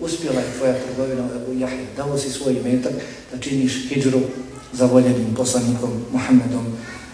uspjela 0.00 0.40
je 0.40 0.52
tvoja 0.58 0.74
trgovina 0.86 1.28
Ebu 1.36 1.60
Jahja, 1.60 1.86
dao 1.96 2.18
si 2.18 2.30
svoj 2.30 2.56
metak 2.64 2.92
da 3.32 3.40
činiš 3.40 3.88
hijđru 3.88 4.20
za 4.72 4.86
voljenim 4.86 5.34
poslanikom 5.36 5.90
Muhammedom 6.12 6.66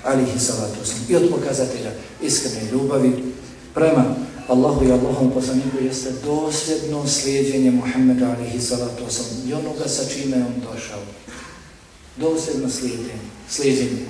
alihi 0.04 0.38
salatu 0.38 0.84
sam. 0.84 0.96
I 1.08 1.16
od 1.16 1.30
pokazatelja 1.30 1.90
iskrene 2.22 2.70
ljubavi 2.72 3.24
prema 3.74 4.04
Allahu 4.48 4.84
i 4.84 4.92
Allahom 4.92 5.30
poslaniku 5.30 5.76
jeste 5.84 6.12
dosljedno 6.24 7.06
slijedjenje 7.06 7.70
Muhammeda 7.70 8.36
alihi 8.38 8.60
salatu 8.60 9.04
sam 9.08 9.26
i 9.48 9.52
onoga 9.54 9.88
sa 9.88 10.02
čime 10.04 10.36
on 10.36 10.54
došao. 10.72 11.00
Dosljedno 12.16 12.70
slijedjenje, 12.70 13.28
slijedjenje. 13.48 14.06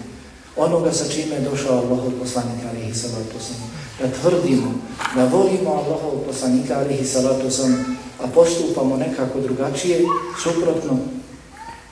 Onoga 0.56 0.92
sa 0.92 1.04
čime 1.08 1.34
je 1.34 1.48
došao 1.50 1.78
Allahov 1.78 2.12
poslanik 2.20 2.60
alihi 2.70 2.94
salatu 2.94 3.36
osam. 3.38 3.56
Da 4.00 4.08
tvrdimo 4.20 4.72
da 5.14 5.24
volimo 5.24 5.70
Allahov 5.70 6.24
poslanika 6.26 6.78
alihi 6.78 7.06
salatu 7.06 7.46
osam 7.46 7.96
a 8.22 8.26
postupamo 8.26 8.96
nekako 8.96 9.40
drugačije, 9.40 10.00
suprotno, 10.42 10.98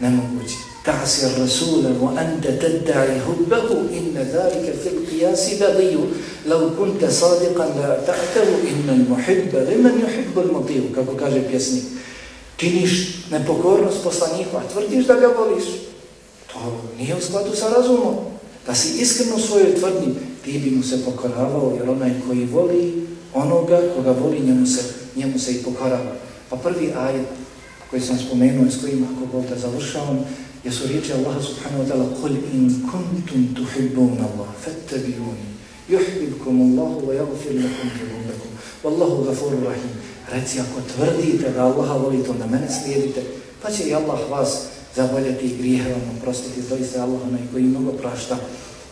nemoguće. 0.00 0.54
Ta'si 0.84 1.26
ar-rasula 1.26 1.90
wa 2.00 2.16
anta 2.16 2.48
tadda'i 2.48 3.20
hubbahu 3.26 3.92
inna 3.92 4.24
dhalika 4.24 4.72
fil 4.82 5.04
qiyasi 5.10 5.58
baghiyu 5.60 6.00
lau 6.46 6.70
kunta 6.76 7.10
sadiqan 7.10 7.68
la 7.76 8.00
ta'tavu 8.06 8.56
inna 8.64 8.92
al-muhibba 8.92 9.58
liman 9.68 10.00
yuhibbu 10.00 10.40
al-muti'u 10.40 10.94
kako 10.94 11.12
kaže 11.16 11.42
pjesnik. 11.48 11.84
Činiš 12.56 12.92
nepokornost 13.30 14.02
poslaniku, 14.04 14.56
a 14.56 14.62
tvrdiš 14.72 15.06
da 15.06 15.14
ga 15.14 15.26
voliš. 15.26 15.64
To 16.53 16.81
nije 16.97 17.15
u 17.15 17.21
skladu 17.21 17.55
sa 17.55 17.69
razumom. 17.69 18.15
Da 18.67 18.75
si 18.75 19.01
iskreno 19.01 19.35
u 19.35 19.39
svojoj 19.39 19.75
tvrdnji, 19.75 20.15
ti 20.45 20.59
bi 20.59 20.71
mu 20.71 20.83
se 20.83 21.05
pokoravao, 21.05 21.73
jer 21.79 21.89
onaj 21.89 22.11
koji 22.27 22.45
voli 22.45 23.07
onoga 23.33 23.81
koga 23.95 24.11
voli 24.11 24.39
njemu 24.39 24.65
se 24.65 24.81
njemu 25.15 25.39
se 25.39 25.51
i 25.51 25.63
pokorava. 25.63 26.15
Pa 26.49 26.55
prvi 26.55 26.93
ajet 26.97 27.25
koji 27.89 28.01
sam 28.01 28.17
spomenuo 28.17 28.71
s 28.71 28.81
kojima 28.81 29.07
ako 29.15 29.25
Bog 29.25 29.45
da 29.49 29.59
završavam, 29.59 30.19
jesu 30.63 30.87
riječi 30.87 31.13
Allaha 31.13 31.41
subhanahu 31.41 31.83
wa 31.83 31.87
ta'ala 31.87 32.05
قُلْ 32.21 32.33
إِن 32.53 32.63
كُنْتُمْ 32.91 33.39
تُحِبُّونَ 33.57 34.17
اللَّهِ 34.27 34.49
فَاتَّبِعُونِ 34.63 35.39
يُحْبِبْكُمُ 35.89 36.55
اللَّهُ 36.67 36.91
وَيَغْفِرْ 37.07 37.53
لَكُمْ 37.65 37.87
ذُنُوبَكُمْ 37.99 38.49
وَاللَّهُ 38.83 39.11
غَفُورٌ 39.29 39.51
رَحِيمٌ 39.69 39.93
Reci, 40.31 40.59
ako 40.59 40.77
tvrdite 40.95 41.51
da 41.51 41.63
Allaha 41.63 41.93
volite, 41.93 42.31
onda 42.31 42.45
mene 42.47 42.67
slijedite, 42.71 43.21
pa 43.61 43.71
će 43.71 43.83
i 43.83 43.93
Allah 43.93 44.19
vas 44.29 44.61
zavoljati 44.98 45.46
i 45.46 45.56
grijehe 45.58 45.92
vam 45.92 46.16
oprostiti. 46.18 46.68
Doista 46.70 46.98
je 46.98 47.02
Allah 47.02 47.20
onaj 47.28 47.40
koji 47.52 47.64
mnogo 47.64 47.92
prašta 47.92 48.36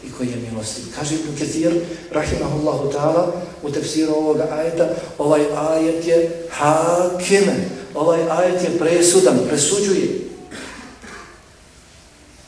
i 0.06 0.12
koji 0.18 0.28
je 0.28 0.36
milostiv. 0.50 0.84
Kaže 0.96 1.14
Ibn 1.14 1.38
Kathir, 1.38 1.72
rahimahullahu 2.12 2.92
ta'ala, 2.92 3.24
u 3.62 3.70
tefsiru 3.70 4.12
ovoga 4.12 4.48
ajeta, 4.52 4.88
ovaj 5.18 5.42
ajet 5.56 6.06
je 6.06 6.46
hakime, 6.50 7.56
ovaj 7.94 8.20
ajet 8.30 8.62
je 8.62 8.78
presudan, 8.78 9.38
presuđuje 9.48 10.26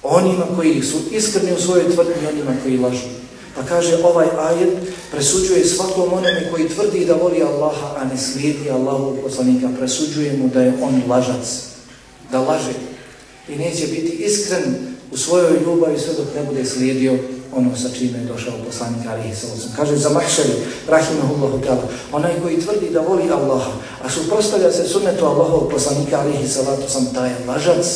onima 0.02 0.46
koji 0.56 0.82
su 0.82 0.96
iskreni 1.10 1.52
u 1.52 1.60
svojoj 1.60 1.90
tvrdnji 1.90 2.26
onima 2.32 2.52
koji 2.62 2.78
lažu. 2.78 3.08
Pa 3.56 3.62
kaže 3.62 3.98
ovaj 4.04 4.26
ajet 4.38 4.74
presuđuje 5.10 5.64
svakom 5.64 6.12
onome 6.12 6.48
koji 6.50 6.68
tvrdi 6.68 7.04
da 7.04 7.14
voli 7.14 7.42
Allaha, 7.42 7.96
a 7.96 8.04
ne 8.04 8.18
slijedi 8.18 8.70
Allahu 8.70 9.16
poslanika, 9.22 9.68
presuđuje 9.78 10.36
mu 10.36 10.48
da 10.48 10.62
je 10.62 10.72
on 10.82 11.02
lažac, 11.08 11.62
da 12.32 12.40
laže 12.40 12.72
i 13.48 13.56
neće 13.56 13.86
biti 13.86 14.16
iskren 14.24 14.74
u 15.12 15.16
svojoj 15.16 15.60
ljubavi 15.64 15.98
sve 15.98 16.14
dok 16.14 16.34
ne 16.34 16.42
bude 16.44 16.64
slijedio 16.64 17.18
ono 17.56 17.76
sa 17.76 17.88
čime 17.88 18.18
je 18.18 18.24
došao 18.24 18.52
poslanik 18.66 19.06
alihi 19.08 19.34
sallam. 19.34 19.58
Kaže 19.76 19.96
za 19.96 20.10
mahšeri, 20.10 20.52
rahimahullahu 20.88 21.58
ta'ala, 21.64 21.84
onaj 22.12 22.40
koji 22.42 22.60
tvrdi 22.60 22.90
da 22.90 23.00
voli 23.00 23.30
Allaha, 23.30 23.72
a 24.04 24.10
suprostavlja 24.10 24.72
se 24.72 24.88
sunnetu 24.88 25.24
Allahov 25.24 25.68
poslanika 25.68 26.20
alihi 26.20 26.48
sallatu 26.48 26.88
sam, 26.88 27.06
taj 27.14 27.30
lažac, 27.46 27.86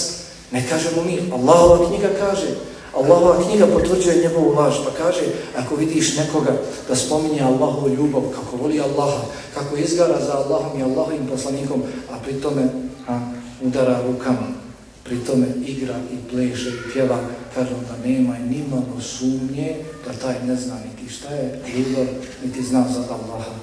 ne 0.53 0.65
kažemo 0.69 1.03
mi, 1.05 1.33
Allahova 1.33 1.89
knjiga 1.89 2.09
kaže, 2.21 2.57
Allahova 2.95 3.45
knjiga 3.45 3.67
potvrđuje 3.67 4.23
njegovu 4.23 4.55
laž, 4.55 4.75
pa 4.85 5.05
kaže, 5.05 5.21
ako 5.57 5.77
vidiš 5.77 6.17
nekoga 6.17 6.53
da 6.89 6.97
spominje 6.97 7.41
Allahovu 7.43 7.89
ljubav, 7.89 8.23
kako 8.35 8.57
voli 8.57 8.81
Allaha, 8.81 9.25
kako 9.55 9.77
izgara 9.77 10.19
za 10.27 10.33
Allahom 10.33 10.81
i 10.81 10.83
Allahovim 10.83 11.27
poslanikom, 11.31 11.83
a 12.13 12.19
pri 12.25 12.41
tome 12.41 12.69
a, 13.09 13.21
udara 13.63 14.01
rukama, 14.07 14.62
pri 15.05 15.17
tome 15.27 15.47
igra 15.67 16.01
i 16.13 16.31
pleše 16.31 16.69
i 16.69 16.93
pjeva, 16.93 17.21
kaže 17.55 17.71
da 17.71 18.09
nema 18.09 18.39
i 18.39 18.49
nimalo 18.49 19.01
sumnje 19.01 19.77
da 20.07 20.13
taj 20.13 20.47
ne 20.47 20.57
zna 20.57 20.75
niti 20.75 21.13
šta 21.15 21.29
je 21.35 21.63
ljubav, 21.77 22.07
niti 22.45 22.63
zna 22.63 22.89
za 22.95 23.01
Allaha 23.01 23.55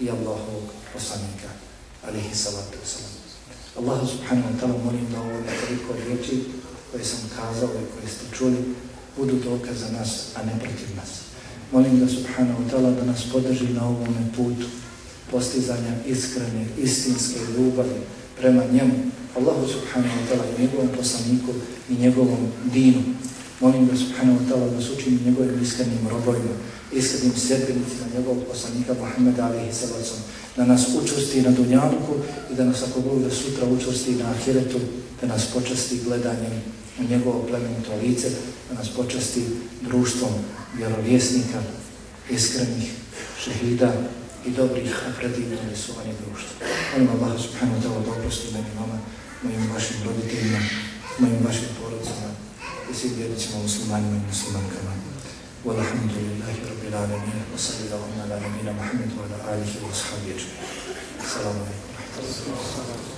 i 0.00 0.10
Allahovog 0.10 0.66
poslanika, 0.92 1.48
alihi 2.08 2.34
salatu 2.34 2.78
wasalam. 2.84 3.18
Allah 3.78 4.08
subhanahu 4.10 4.48
wa 4.50 4.56
ta'ala 4.60 4.84
molim 4.84 5.06
da 5.12 5.20
ovo 5.20 5.38
nekoliko 5.50 5.94
riječi 6.04 6.44
koje 6.92 7.04
sam 7.04 7.30
kazao 7.36 7.68
i 7.68 7.90
koje 7.94 8.08
ste 8.08 8.36
čuli 8.38 8.56
budu 9.16 9.34
dokaz 9.44 9.80
za 9.80 9.88
nas, 9.98 10.26
a 10.36 10.42
ne 10.44 10.52
protiv 10.58 10.96
nas. 10.96 11.10
Molim 11.72 12.00
da 12.00 12.08
subhanahu 12.08 12.62
wa 12.62 12.70
ta'ala 12.70 12.90
da 12.96 13.04
nas 13.04 13.22
podrži 13.32 13.68
na 13.68 13.88
ovome 13.88 14.22
putu 14.36 14.66
postizanja 15.30 15.92
iskrene, 16.06 16.66
istinske 16.78 17.38
ljubavi 17.56 18.00
prema 18.40 18.62
njemu, 18.72 18.94
Allahu 19.36 19.68
subhanahu 19.68 20.14
wa 20.18 20.24
ta'ala 20.28 20.44
i 20.48 20.62
njegovom 20.62 20.88
poslaniku 20.96 21.52
i 21.90 21.94
njegovom 21.94 22.52
dinu. 22.72 23.02
Molim 23.60 23.86
da 23.86 23.96
subhanahu 23.96 24.38
wa 24.38 24.48
ta'ala 24.48 24.70
da 24.70 24.80
sučini 24.82 25.18
njegovim 25.24 25.62
iskrenim 25.62 26.08
robovima, 26.10 26.54
iskrenim 26.92 27.36
sredbenicima 27.36 28.06
njegovog 28.14 28.44
poslanika 28.50 28.94
Muhammeda 28.94 29.46
alihi 29.46 29.72
salacom, 29.72 30.18
da 30.56 30.64
nas 30.64 30.88
učvrsti 31.02 31.42
na 31.42 31.50
dunjanku 31.50 32.14
i 32.52 32.54
da 32.54 32.64
nas 32.64 32.82
ako 32.82 33.00
Bog 33.00 33.22
da 33.22 33.30
sutra 33.30 33.66
učvrsti 33.66 34.14
na 34.14 34.30
ahiretu, 34.30 34.78
da 35.20 35.26
nas 35.26 35.46
počasti 35.54 36.00
gledanjem 36.04 36.62
u 37.00 37.02
njegovo 37.10 37.46
plemenito 37.48 37.92
lice, 38.02 38.28
da 38.68 38.78
nas 38.78 38.88
počasti 38.88 39.44
društvom 39.82 40.32
vjerovjesnika, 40.76 41.60
iskrenih 42.30 42.92
šehida 43.44 43.92
i 44.47 44.49
dobrih 44.51 44.91
a 45.07 45.09
predivno 45.19 45.57
risovanje 45.71 46.13
društva. 46.21 46.53
Molim 46.91 47.09
Allah 47.15 47.31
subhanahu 47.45 47.77
wa 47.77 47.81
ta'ala 47.83 47.99
da 48.05 48.11
oprosti 48.11 48.53
meni 48.53 48.71
vama, 48.79 48.97
mojim 49.43 49.71
vašim 49.73 49.97
roditeljima, 50.05 50.61
mojim 51.19 51.39
vašim 51.47 51.69
porodcima 51.79 52.29
i 52.91 52.93
svim 52.97 53.13
vjernicima 53.17 53.57
muslimanima 53.67 54.15
i 54.17 54.27
muslimankama. 54.31 54.93
والحمد 55.65 56.11
لله 56.27 56.55
رب 56.71 56.83
العالمين 56.91 57.39
وصلى 57.55 57.87
الله 57.87 58.03
على 58.23 58.35
نبينا 58.45 58.71
محمد 58.79 59.09
وعلى 59.17 59.37
اله 59.53 59.71
وصحبه 59.87 60.27
اجمعين 60.35 60.71
السلام 61.23 61.55
عليكم 61.63 61.87
ورحمه 61.95 62.19
الله 62.19 62.51
وبركاته 62.51 63.16